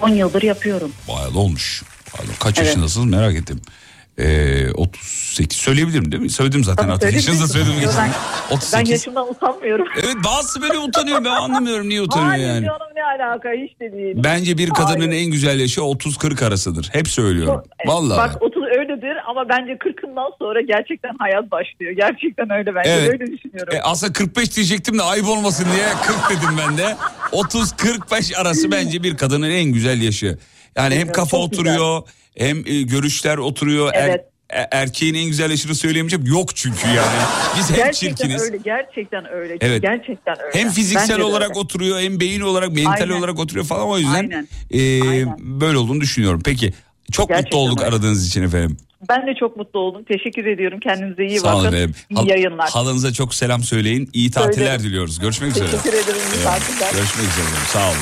10 0.00 0.08
yıldır 0.08 0.42
yapıyorum. 0.42 0.92
Bayağı 1.08 1.34
da 1.34 1.38
olmuş. 1.38 1.82
Da- 2.12 2.38
Kaç 2.40 2.58
Evet. 2.58 2.66
yaşındasınız 2.68 3.06
merak 3.06 3.34
ettim. 3.34 3.60
Ee, 4.20 4.70
38 4.74 5.58
söyleyebilirim 5.58 6.12
değil 6.12 6.22
mi? 6.22 6.30
Söyledim 6.30 6.64
zaten 6.64 6.82
Tabii, 6.82 6.92
artık. 6.92 7.12
Yaşınızı 7.12 7.48
söyledim. 7.48 7.74
Ben 7.98 8.10
38. 8.56 8.90
yaşımdan 8.90 9.30
utanmıyorum. 9.30 9.86
Evet 10.02 10.16
bazısı 10.24 10.62
böyle 10.62 10.78
utanıyor 10.78 11.24
ben 11.24 11.30
anlamıyorum 11.30 11.88
niye 11.88 12.02
utanıyor 12.02 12.28
Hayır 12.30 12.46
yani. 12.46 12.66
canım 12.66 12.88
ne 12.96 13.24
alaka 13.24 13.48
hiç 13.48 13.80
de 13.80 13.92
değil. 13.92 14.14
Bence 14.24 14.58
bir 14.58 14.70
kadının 14.70 15.08
Hayır. 15.08 15.22
en 15.24 15.30
güzel 15.30 15.60
yaşı 15.60 15.80
30-40 15.80 16.42
arasıdır. 16.44 16.88
Hep 16.92 17.08
söylüyorum. 17.08 17.62
Çok- 17.84 17.88
Vallahi. 17.94 18.18
Bak 18.18 18.42
30 18.42 18.62
öyledir 18.78 19.16
ama 19.30 19.48
bence 19.48 19.72
40'ından 19.78 20.30
sonra 20.38 20.60
gerçekten 20.60 21.10
hayat 21.18 21.50
başlıyor. 21.50 21.92
Gerçekten 21.92 22.50
öyle 22.50 22.74
bence 22.74 22.90
Evet. 22.90 23.08
öyle 23.08 23.32
düşünüyorum. 23.36 23.74
E, 23.74 23.80
aslında 23.80 24.12
45 24.12 24.56
diyecektim 24.56 24.98
de 24.98 25.02
ayıp 25.02 25.28
olmasın 25.28 25.66
diye 25.74 25.86
40 26.06 26.30
dedim 26.30 26.56
ben 26.68 26.78
de. 26.78 26.96
30-45 27.32 28.36
arası 28.36 28.70
bence 28.72 29.02
bir 29.02 29.16
kadının 29.16 29.50
en 29.50 29.64
güzel 29.64 30.02
yaşı. 30.02 30.38
Yani 30.78 30.94
hem 30.94 31.02
Evet, 31.06 31.12
kafa 31.12 31.30
çok 31.30 31.40
oturuyor 31.40 32.02
hem 32.38 32.58
e, 32.66 32.82
görüşler 32.82 33.38
oturuyor. 33.38 33.90
Er- 33.94 34.08
Evet. 34.08 34.24
e- 34.50 34.68
erkeğin 34.76 35.14
en 35.14 35.24
güzel 35.24 35.50
yaşını 35.50 35.74
söyleyemeyeceğim. 35.74 36.26
Yok 36.26 36.56
çünkü 36.56 36.88
yani. 36.88 37.18
Biz 37.58 37.70
hep 37.70 37.76
gerçekten 37.76 38.16
çirkiniz. 38.16 38.42
öyle 38.42 38.56
gerçekten 38.64 39.32
öyle. 39.32 39.56
Evet. 39.60 39.82
Gerçekten 39.82 40.36
öyle. 40.42 40.58
Hem 40.60 40.70
fiziksel 40.70 41.08
Bence 41.10 41.22
olarak 41.24 41.50
öyle. 41.50 41.58
oturuyor 41.60 42.00
hem 42.00 42.20
beyin 42.20 42.40
olarak 42.40 42.72
mental 42.72 42.92
Aynen. 43.02 43.18
olarak 43.18 43.38
oturuyor 43.38 43.66
falan 43.66 43.88
o 43.88 43.98
yüzden 43.98 44.14
Aynen. 44.14 44.48
e, 44.74 44.78
böyle 45.38 45.78
olduğunu 45.78 46.00
düşünüyorum. 46.00 46.40
Peki 46.44 46.72
çok 47.12 47.28
Gerçekten 47.28 47.58
mutlu 47.60 47.70
olduk 47.70 47.80
öyle. 47.82 47.88
aradığınız 47.90 48.26
için 48.28 48.42
efendim. 48.42 48.76
Ben 49.08 49.26
de 49.26 49.34
çok 49.40 49.56
mutlu 49.56 49.80
oldum. 49.80 50.04
Teşekkür 50.04 50.46
ediyorum. 50.46 50.80
Kendinize 50.80 51.24
iyi 51.26 51.38
Sağ 51.40 51.54
bakın. 51.54 51.68
efendim. 51.68 51.94
İyi 52.10 52.14
Hal- 52.16 52.26
yayınlar. 52.28 52.70
Halınıza 52.70 53.12
çok 53.12 53.34
selam 53.34 53.62
söyleyin. 53.62 54.10
İyi 54.12 54.30
tatiller 54.30 54.54
Söylerim. 54.64 54.82
diliyoruz. 54.82 55.18
Görüşmek 55.18 55.50
üzere. 55.50 55.70
Teşekkür 55.70 55.92
ederim. 55.92 56.20
İyi 56.34 56.44
tatiller. 56.44 56.92
Görüşmek 56.92 57.26
üzere. 57.26 57.46
Sağ 57.72 57.88
olun. 57.88 57.98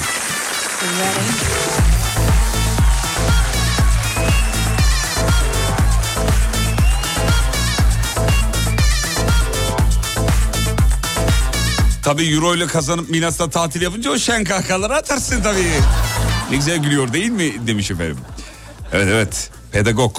Tabii 12.06 12.34
euro 12.34 12.54
ile 12.54 12.66
kazanıp 12.66 13.10
Milas'ta 13.10 13.50
tatil 13.50 13.82
yapınca 13.82 14.10
o 14.10 14.18
şen 14.18 14.44
kahkahaları 14.44 14.94
atarsın 14.94 15.42
tabii. 15.42 15.72
Ne 16.50 16.56
güzel 16.56 16.78
gülüyor 16.78 17.12
değil 17.12 17.30
mi 17.30 17.66
demiş 17.66 17.90
efendim. 17.90 18.18
Evet 18.92 19.08
evet 19.10 19.50
pedagog. 19.72 20.16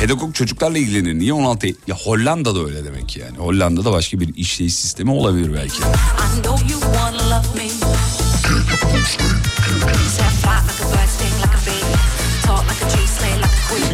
Pedagog 0.00 0.34
çocuklarla 0.34 0.78
ilgilenir. 0.78 1.14
Niye 1.14 1.32
16? 1.32 1.66
Ya 1.66 1.96
Hollanda'da 2.04 2.64
öyle 2.64 2.84
demek 2.84 3.16
yani. 3.16 3.38
Hollanda'da 3.38 3.92
başka 3.92 4.20
bir 4.20 4.34
işleyiş 4.34 4.74
sistemi 4.74 5.10
olabilir 5.10 5.52
belki. 5.54 5.82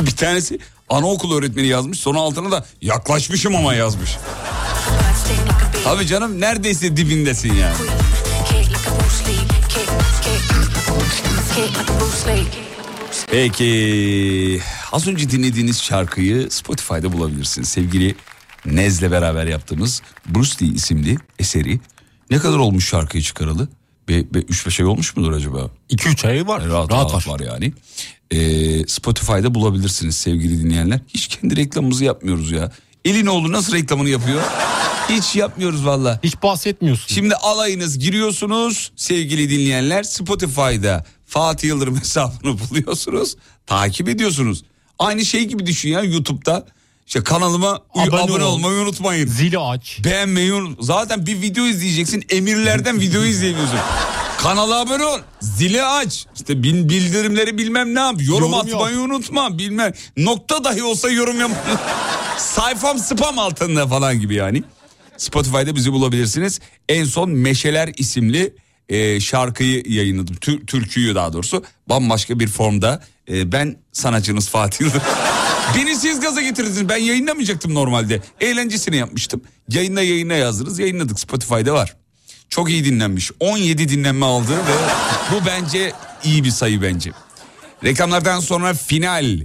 Bir 0.07 0.17
tanesi 0.17 0.59
anaokulu 0.89 1.39
öğretmeni 1.39 1.67
yazmış. 1.67 1.99
Sonra 2.01 2.19
altına 2.19 2.51
da 2.51 2.67
yaklaşmışım 2.83 3.57
ama 3.57 3.75
yazmış. 3.75 4.17
Tabii 5.85 6.07
canım 6.07 6.41
neredeyse 6.41 6.97
dibindesin 6.97 7.55
yani. 7.55 7.75
Peki 13.31 14.61
az 14.93 15.09
önce 15.09 15.31
dinlediğiniz 15.31 15.83
şarkıyı 15.83 16.51
Spotify'da 16.51 17.13
bulabilirsiniz. 17.13 17.69
Sevgili 17.69 18.15
Nez'le 18.67 19.03
beraber 19.11 19.47
yaptığımız 19.47 20.03
Bruce 20.29 20.51
Lee 20.67 20.69
isimli 20.75 21.17
eseri. 21.39 21.81
Ne 22.31 22.39
kadar 22.39 22.59
olmuş 22.59 22.89
şarkıyı 22.89 23.23
çıkaralı? 23.23 23.69
3-5 24.09 24.83
ay 24.83 24.87
olmuş 24.89 25.17
mudur 25.17 25.33
acaba? 25.33 25.71
2-3 25.91 26.29
ay 26.29 26.47
var. 26.47 26.67
Rahat, 26.69 26.91
Rahat 26.93 27.11
rahat 27.13 27.29
var. 27.29 27.41
yani. 27.41 27.73
Ee, 28.31 28.87
Spotify'da 28.87 29.55
bulabilirsiniz 29.55 30.17
sevgili 30.17 30.63
dinleyenler. 30.65 31.01
Hiç 31.09 31.27
kendi 31.29 31.57
reklamımızı 31.57 32.05
yapmıyoruz 32.05 32.51
ya. 32.51 32.73
Elinoğlu 33.09 33.53
nasıl 33.53 33.73
reklamını 33.73 34.09
yapıyor? 34.09 34.43
Hiç 35.09 35.37
yapmıyoruz 35.37 35.87
valla. 35.87 36.21
Hiç 36.25 36.43
bahsetmiyorsun. 36.43 37.15
Şimdi 37.15 37.35
alayınız 37.35 37.99
giriyorsunuz 37.99 38.93
sevgili 38.97 39.51
dinleyenler. 39.51 40.03
Spotify'da 40.03 41.05
Fatih 41.27 41.69
Yıldırım 41.69 41.97
hesabını 42.01 42.57
buluyorsunuz. 42.59 43.37
Takip 43.67 44.09
ediyorsunuz. 44.09 44.63
Aynı 44.99 45.25
şey 45.25 45.45
gibi 45.45 45.67
düşün 45.67 45.89
ya 45.89 46.03
YouTube'da. 46.03 46.67
İşte 47.07 47.23
kanalıma 47.25 47.81
abone, 47.95 48.21
Abone 48.21 48.45
ol. 48.45 48.53
olmayı 48.53 48.81
unutmayın. 48.81 49.29
Zili 49.29 49.59
aç. 49.59 49.99
Beğenmeyi 50.05 50.53
unut. 50.55 50.79
Zaten 50.85 51.27
bir 51.27 51.41
video 51.43 51.65
izleyeceksin. 51.67 52.25
Emirlerden 52.31 53.01
video 53.01 53.25
izleyemiyorsun. 53.25 53.79
Kanala 54.39 54.81
abone 54.81 55.05
ol. 55.05 55.19
Zili 55.41 55.85
aç. 55.85 56.27
İşte 56.37 56.63
bin 56.63 56.89
bildirimleri 56.89 57.59
bilmem 57.59 57.95
ne 57.95 58.01
yap. 58.01 58.15
Yorum, 58.19 58.29
Yorum 58.41 58.55
atmayı 58.55 58.99
unutma. 58.99 59.59
Bilmem. 59.59 59.93
Nokta 60.17 60.65
dahi 60.65 60.83
olsa 60.83 61.11
yorum 61.11 61.41
yap. 61.41 61.51
Sayfam 62.39 62.98
spam 62.98 63.39
altında 63.39 63.86
falan 63.86 64.20
gibi 64.20 64.35
yani. 64.35 64.62
Spotify'da 65.16 65.74
bizi 65.77 65.93
bulabilirsiniz. 65.93 66.60
En 66.89 67.05
son 67.05 67.31
Meşeler 67.31 67.93
isimli 67.97 68.55
e, 68.89 69.20
şarkıyı 69.20 69.82
yayınladım. 69.86 70.36
Tür- 70.36 70.66
türküyü 70.66 71.15
daha 71.15 71.32
doğrusu. 71.32 71.65
Bambaşka 71.89 72.40
bir 72.40 72.48
formda. 72.48 73.02
E, 73.31 73.52
ben 73.52 73.77
sanatçınız 73.93 74.48
Fatih 74.48 74.81
Yıldırım. 74.81 75.02
Beni 75.77 75.97
siz 75.97 76.20
gaza 76.20 76.43
getirdiniz. 76.43 76.89
Ben 76.89 76.97
yayınlamayacaktım 76.97 77.74
normalde. 77.74 78.20
Eğlencesini 78.40 78.97
yapmıştım. 78.97 79.40
Yayınla 79.69 80.02
yayına 80.02 80.35
yazdınız. 80.35 80.78
Yayınladık. 80.78 81.20
Spotify'da 81.20 81.74
var. 81.74 81.97
Çok 82.48 82.70
iyi 82.70 82.85
dinlenmiş. 82.85 83.31
17 83.40 83.89
dinlenme 83.89 84.27
aldı 84.27 84.52
ve 84.52 84.77
bu 85.32 85.47
bence 85.47 85.93
iyi 86.24 86.44
bir 86.44 86.51
sayı 86.51 86.82
bence. 86.82 87.10
Reklamlardan 87.85 88.40
sonra 88.40 88.74
final. 88.74 89.39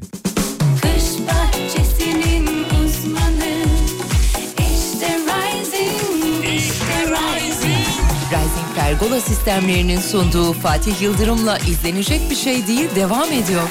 Pergola 8.94 9.22
sistemlerinin 9.22 10.00
sunduğu 10.00 10.54
Fatih 10.54 11.02
Yıldırım'la 11.02 11.58
izlenecek 11.58 12.30
bir 12.30 12.36
şey 12.36 12.68
değil 12.68 12.90
devam 12.96 13.32
ediyor. 13.32 13.62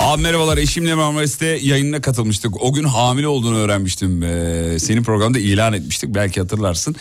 Abi 0.00 0.22
merhabalar 0.22 0.58
eşimle 0.58 0.94
Marmaris'te 0.94 1.46
yayınına 1.46 2.00
katılmıştık. 2.00 2.62
O 2.62 2.72
gün 2.72 2.84
hamile 2.84 3.28
olduğunu 3.28 3.58
öğrenmiştim. 3.58 4.22
Ee, 4.22 4.78
senin 4.78 5.02
programda 5.02 5.38
ilan 5.38 5.72
etmiştik 5.72 6.14
belki 6.14 6.40
hatırlarsın. 6.40 6.96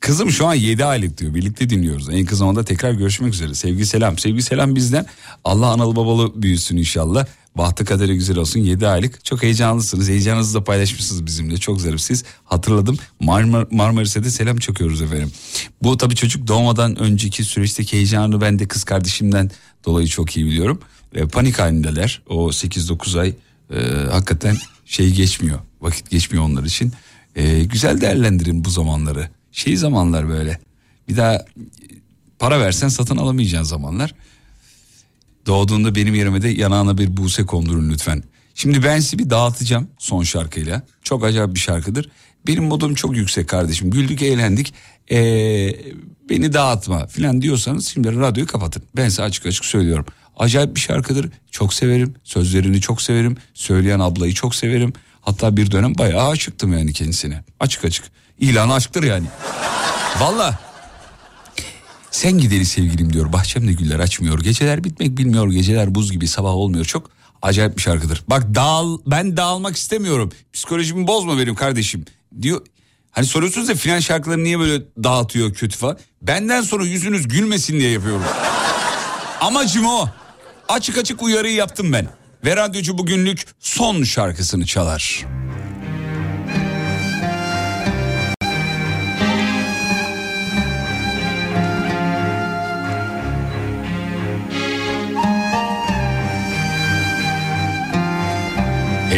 Kızım 0.00 0.30
şu 0.30 0.46
an 0.46 0.54
7 0.54 0.84
aylık 0.84 1.18
diyor. 1.18 1.34
Birlikte 1.34 1.70
dinliyoruz. 1.70 2.08
En 2.10 2.24
kısa 2.24 2.36
zamanda 2.36 2.64
tekrar 2.64 2.92
görüşmek 2.92 3.34
üzere. 3.34 3.54
Sevgi 3.54 3.86
selam. 3.86 4.18
Sevgi 4.18 4.42
selam 4.42 4.74
bizden. 4.74 5.06
Allah 5.44 5.66
analı 5.66 5.96
babalı 5.96 6.42
büyüsün 6.42 6.76
inşallah. 6.76 7.26
Bahtı 7.56 7.84
kaderi 7.84 8.14
güzel 8.14 8.38
olsun 8.38 8.60
7 8.60 8.86
aylık. 8.88 9.24
Çok 9.24 9.42
heyecanlısınız. 9.42 10.08
Heyecanınızı 10.08 10.54
da 10.54 10.64
paylaşmışsınız 10.64 11.26
bizimle. 11.26 11.56
Çok 11.56 11.80
zarifsiz. 11.80 12.24
Hatırladım. 12.44 12.98
Marmar 13.20 13.66
Marmaris'e 13.70 14.24
de 14.24 14.30
selam 14.30 14.56
çakıyoruz 14.56 15.02
efendim. 15.02 15.32
Bu 15.82 15.96
tabii 15.96 16.14
çocuk 16.14 16.46
doğmadan 16.46 16.96
önceki 16.96 17.44
süreçteki 17.44 17.96
heyecanı 17.96 18.40
ben 18.40 18.58
de 18.58 18.68
kız 18.68 18.84
kardeşimden 18.84 19.50
dolayı 19.84 20.06
çok 20.06 20.36
iyi 20.36 20.46
biliyorum. 20.46 20.80
E, 21.14 21.26
panik 21.26 21.58
halindeler. 21.58 22.22
O 22.28 22.48
8-9 22.48 23.20
ay 23.20 23.34
e, 23.70 23.76
hakikaten 24.10 24.56
şey 24.86 25.12
geçmiyor. 25.12 25.58
Vakit 25.80 26.10
geçmiyor 26.10 26.44
onlar 26.44 26.64
için. 26.64 26.92
E, 27.36 27.64
güzel 27.64 28.00
değerlendirin 28.00 28.64
bu 28.64 28.70
zamanları. 28.70 29.28
Şey 29.52 29.76
zamanlar 29.76 30.28
böyle. 30.28 30.60
Bir 31.08 31.16
daha 31.16 31.44
para 32.38 32.60
versen 32.60 32.88
satın 32.88 33.16
alamayacağın 33.16 33.62
zamanlar. 33.62 34.14
Doğduğunda 35.46 35.94
benim 35.94 36.14
yerime 36.14 36.42
de 36.42 36.48
yanağına 36.48 36.98
bir 36.98 37.16
buse 37.16 37.46
kondurun 37.46 37.90
lütfen. 37.90 38.22
Şimdi 38.54 38.82
ben 38.82 39.00
sizi 39.00 39.18
bir 39.18 39.30
dağıtacağım 39.30 39.88
son 39.98 40.22
şarkıyla. 40.22 40.82
Çok 41.02 41.24
acayip 41.24 41.54
bir 41.54 41.60
şarkıdır. 41.60 42.10
Benim 42.46 42.64
modum 42.64 42.94
çok 42.94 43.16
yüksek 43.16 43.48
kardeşim. 43.48 43.90
Güldük 43.90 44.22
eğlendik. 44.22 44.74
Ee, 45.10 45.16
beni 46.28 46.52
dağıtma 46.52 47.06
falan 47.06 47.42
diyorsanız 47.42 47.86
şimdi 47.88 48.16
radyoyu 48.16 48.46
kapatın. 48.46 48.82
Ben 48.96 49.08
size 49.08 49.22
açık 49.22 49.46
açık 49.46 49.64
söylüyorum. 49.64 50.06
Acayip 50.36 50.76
bir 50.76 50.80
şarkıdır. 50.80 51.28
Çok 51.50 51.74
severim. 51.74 52.14
Sözlerini 52.24 52.80
çok 52.80 53.02
severim. 53.02 53.36
Söyleyen 53.54 54.00
ablayı 54.00 54.34
çok 54.34 54.54
severim. 54.54 54.92
Hatta 55.20 55.56
bir 55.56 55.70
dönem 55.70 55.98
bayağı 55.98 56.28
aşıktım 56.28 56.72
yani 56.72 56.92
kendisine. 56.92 57.44
Açık 57.60 57.84
açık. 57.84 58.04
İlanı 58.38 58.74
aşktır 58.74 59.02
yani. 59.02 59.26
Valla. 60.20 60.71
Sen 62.12 62.38
gideri 62.38 62.66
sevgilim 62.66 63.12
diyor. 63.12 63.32
Bahçemde 63.32 63.72
güller 63.72 63.98
açmıyor. 64.00 64.40
Geceler 64.40 64.84
bitmek 64.84 65.18
bilmiyor. 65.18 65.52
Geceler 65.52 65.94
buz 65.94 66.12
gibi 66.12 66.28
sabah 66.28 66.50
olmuyor. 66.50 66.84
Çok 66.84 67.10
acayip 67.42 67.76
bir 67.76 67.82
şarkıdır. 67.82 68.24
Bak 68.28 68.54
dağıl, 68.54 68.98
ben 69.06 69.36
dağılmak 69.36 69.76
istemiyorum. 69.76 70.32
Psikolojimi 70.52 71.06
bozma 71.06 71.38
benim 71.38 71.54
kardeşim. 71.54 72.04
Diyor. 72.42 72.60
Hani 73.10 73.26
soruyorsunuz 73.26 73.68
da 73.68 73.74
filan 73.74 74.00
şarkıları 74.00 74.44
niye 74.44 74.58
böyle 74.58 74.82
dağıtıyor 75.04 75.54
kötü 75.54 75.78
falan. 75.78 75.98
Benden 76.22 76.62
sonra 76.62 76.84
yüzünüz 76.84 77.28
gülmesin 77.28 77.80
diye 77.80 77.90
yapıyorum. 77.90 78.22
Amacım 79.40 79.86
o. 79.86 80.08
Açık 80.68 80.98
açık 80.98 81.22
uyarıyı 81.22 81.54
yaptım 81.54 81.92
ben. 81.92 82.08
Ve 82.44 82.56
radyocu 82.56 82.98
bugünlük 82.98 83.46
son 83.60 84.02
şarkısını 84.02 84.66
çalar. 84.66 85.26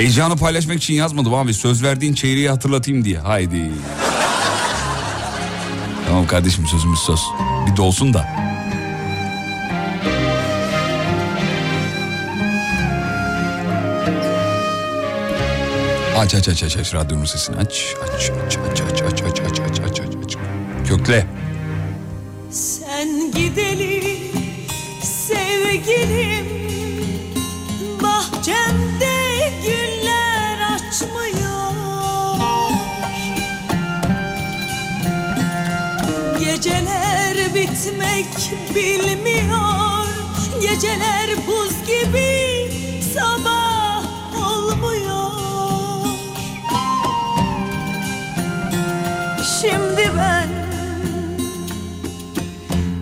Heyecanı 0.04 0.36
paylaşmak 0.36 0.76
için 0.76 0.94
yazmadım 0.94 1.34
abi. 1.34 1.54
Söz 1.54 1.82
verdiğin 1.82 2.14
çeyreği 2.14 2.50
hatırlatayım 2.50 3.04
diye. 3.04 3.18
Haydi. 3.18 3.70
tamam 6.08 6.26
kardeşim 6.26 6.66
sözümüz 6.66 6.98
söz. 6.98 7.20
Bir 7.66 7.76
dolsun 7.76 8.14
da. 8.14 8.28
Aç 16.16 16.34
aç 16.34 16.48
aç 16.48 16.62
aç 16.62 16.76
aç 16.76 16.94
radyonun 16.94 17.24
sesini 17.24 17.56
aç 17.56 17.94
aç 18.02 18.30
aç 18.46 18.58
aç 18.70 18.80
aç 18.90 19.02
aç 19.02 19.22
aç 19.22 19.22
aç 19.22 19.60
aç 19.60 19.80
aç 19.80 20.00
aç 20.00 20.00
aç 20.24 20.36
kökle 20.88 21.26
Sen 22.50 23.32
gideli 23.32 24.18
sevgilim 25.02 26.53
Bitmek 37.84 38.26
bilmiyor. 38.74 40.06
Geceler 40.62 41.30
buz 41.46 41.86
gibi 41.86 42.70
sabah 43.14 44.04
olmuyor. 44.46 45.30
Şimdi 49.60 50.10
ben 50.16 50.48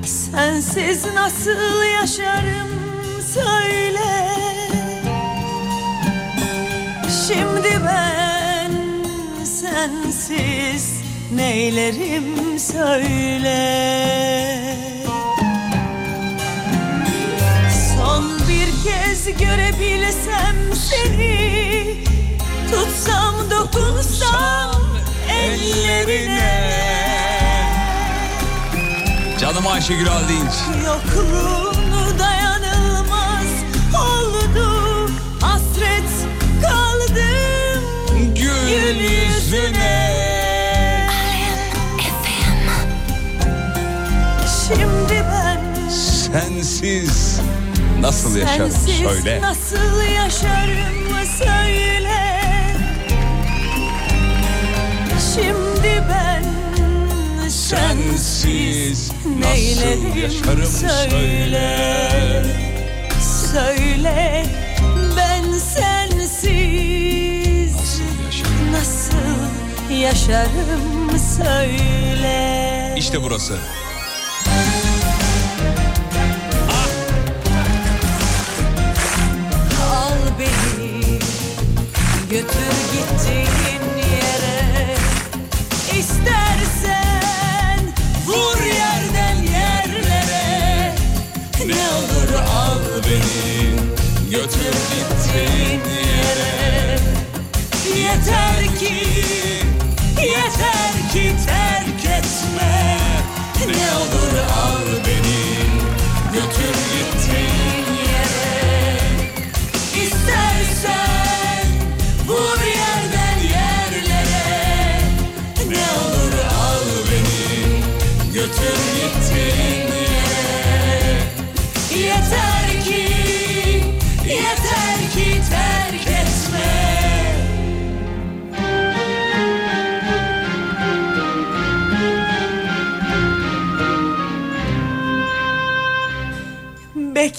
Sensiz 0.05 1.05
nasıl 1.15 1.85
yaşarım 2.01 2.71
söyle. 3.35 4.29
Şimdi 7.27 7.81
ben 7.87 8.73
sensiz 9.45 11.03
neylerim 11.37 12.59
söyle 12.59 14.52
kez 19.24 19.39
görebilsem 19.39 20.57
seni 20.74 22.05
Tutsam 22.70 23.35
dokunsam 23.51 24.82
ellerine. 25.31 26.73
Canım 29.40 29.66
Ayşegül 29.66 30.09
Aldinç. 30.09 30.53
Yokluğunu 30.86 32.19
dayanılmaz 32.19 33.47
oldu 33.94 35.11
Hasret 35.40 36.11
kaldım 36.62 38.35
gül 38.35 38.97
yüzüne. 38.97 40.23
Şimdi 44.69 45.24
ben 45.32 45.89
Sensiz 45.89 47.12
nasıl 48.03 48.37
yaşarım 48.37 48.70
sensiz 48.70 48.97
söyle. 48.97 49.41
nasıl 49.43 50.03
yaşarım 50.03 51.27
söyle 51.39 52.23
Şimdi 55.35 56.03
ben 56.09 56.43
Sensiz 57.49 59.12
nasıl 59.39 60.16
yaşarım 60.16 60.66
söyle. 60.66 62.45
Söyle 63.53 64.47
ben 65.16 65.59
sensiz 65.59 66.43
nasıl 68.73 69.16
yaşarım 69.91 71.19
söyle 71.37 72.95
İşte 72.97 73.23
burası. 73.23 73.59
Götür 82.43 82.74
gittiğin 82.93 83.72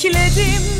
Bekledim 0.03 0.72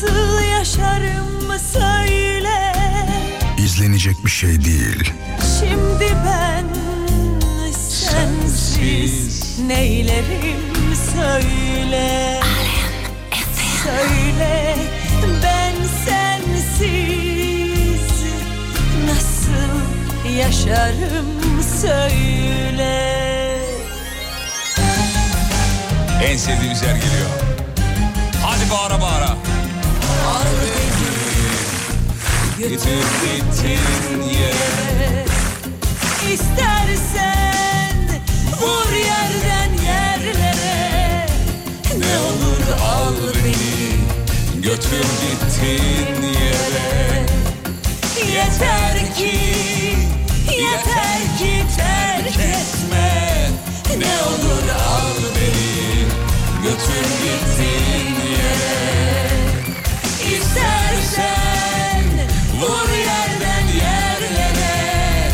nasıl 0.00 0.42
yaşarım 0.42 1.58
söyle 1.72 2.72
İzlenecek 3.58 4.24
bir 4.24 4.30
şey 4.30 4.64
değil. 4.64 5.12
Şimdi 5.60 6.16
ben 6.26 6.64
sensiz 7.88 9.58
neylerim 9.66 10.94
söyle 11.14 12.40
Söyle 13.84 14.76
ben 15.42 15.74
sensiz 16.06 16.82
nasıl 19.06 19.72
yaşarım 20.38 21.62
söyle 21.80 23.10
En 26.24 26.36
sevdiğimiz 26.36 26.82
yer 26.82 26.94
geliyor. 26.94 27.30
Hadi 28.42 28.70
bağıra 28.70 29.00
bağıra. 29.00 29.39
Al 30.30 30.46
beni 30.62 31.08
götür 32.58 33.04
gittin 33.22 34.22
yere 34.22 35.24
İstersen 36.32 37.96
vur 38.60 38.92
yerden 38.92 39.72
yerlere. 39.84 41.26
Ne 41.98 42.18
olur 42.18 42.80
al 42.84 43.14
beni 43.44 43.80
Götür 44.62 45.06
gittin 45.20 46.22
yere. 46.22 47.22
Yeter 48.34 49.14
ki, 49.16 49.36
yeter 50.50 51.38
ki 51.38 51.64
terk 51.76 52.26
etme. 52.28 53.50
Ne 53.98 54.22
olur 54.28 54.68
al 54.88 55.16
beni 55.36 56.04
götür 56.62 57.06
gittin 57.22 58.14
yere 58.30 59.29
İstersen 60.36 62.04
vur 62.60 62.88
yerden 62.98 63.66
yerlere 63.66 65.30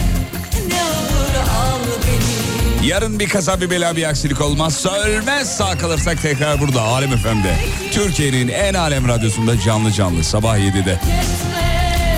Ne 0.68 0.82
olur 0.82 1.48
al 1.56 1.80
beni 2.06 2.88
Yarın 2.88 3.18
bir 3.18 3.28
kaza 3.28 3.60
bir 3.60 3.70
bela 3.70 3.96
bir 3.96 4.04
aksilik 4.04 4.40
olmazsa 4.40 4.94
ölmez 4.94 5.56
sağ 5.56 5.78
kalırsak 5.78 6.22
tekrar 6.22 6.60
burada 6.60 6.82
Alem 6.82 7.10
FM'de. 7.10 7.54
Türkiye'nin 7.92 8.48
en 8.48 8.74
alem 8.74 9.08
radyosunda 9.08 9.60
canlı 9.60 9.92
canlı 9.92 10.24
sabah 10.24 10.58
7'de. 10.58 11.00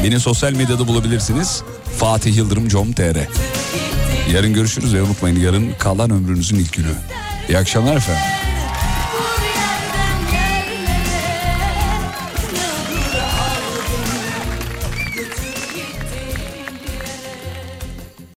Beni 0.05 0.21
sosyal 0.21 0.53
medyada 0.53 0.89
bulabilirsiniz. 0.89 1.63
Fatih 1.99 2.37
Yıldırım 2.37 2.69
com.tr 2.69 3.17
Yarın 4.33 4.55
görüşürüz 4.55 4.95
ve 4.95 5.03
unutmayın 5.03 5.41
yarın 5.41 5.73
kalan 5.79 6.11
ömrünüzün 6.11 6.57
ilk 6.57 6.73
günü. 6.73 6.93
İyi 7.49 7.59
akşamlar 7.59 7.97
efendim. 7.97 8.38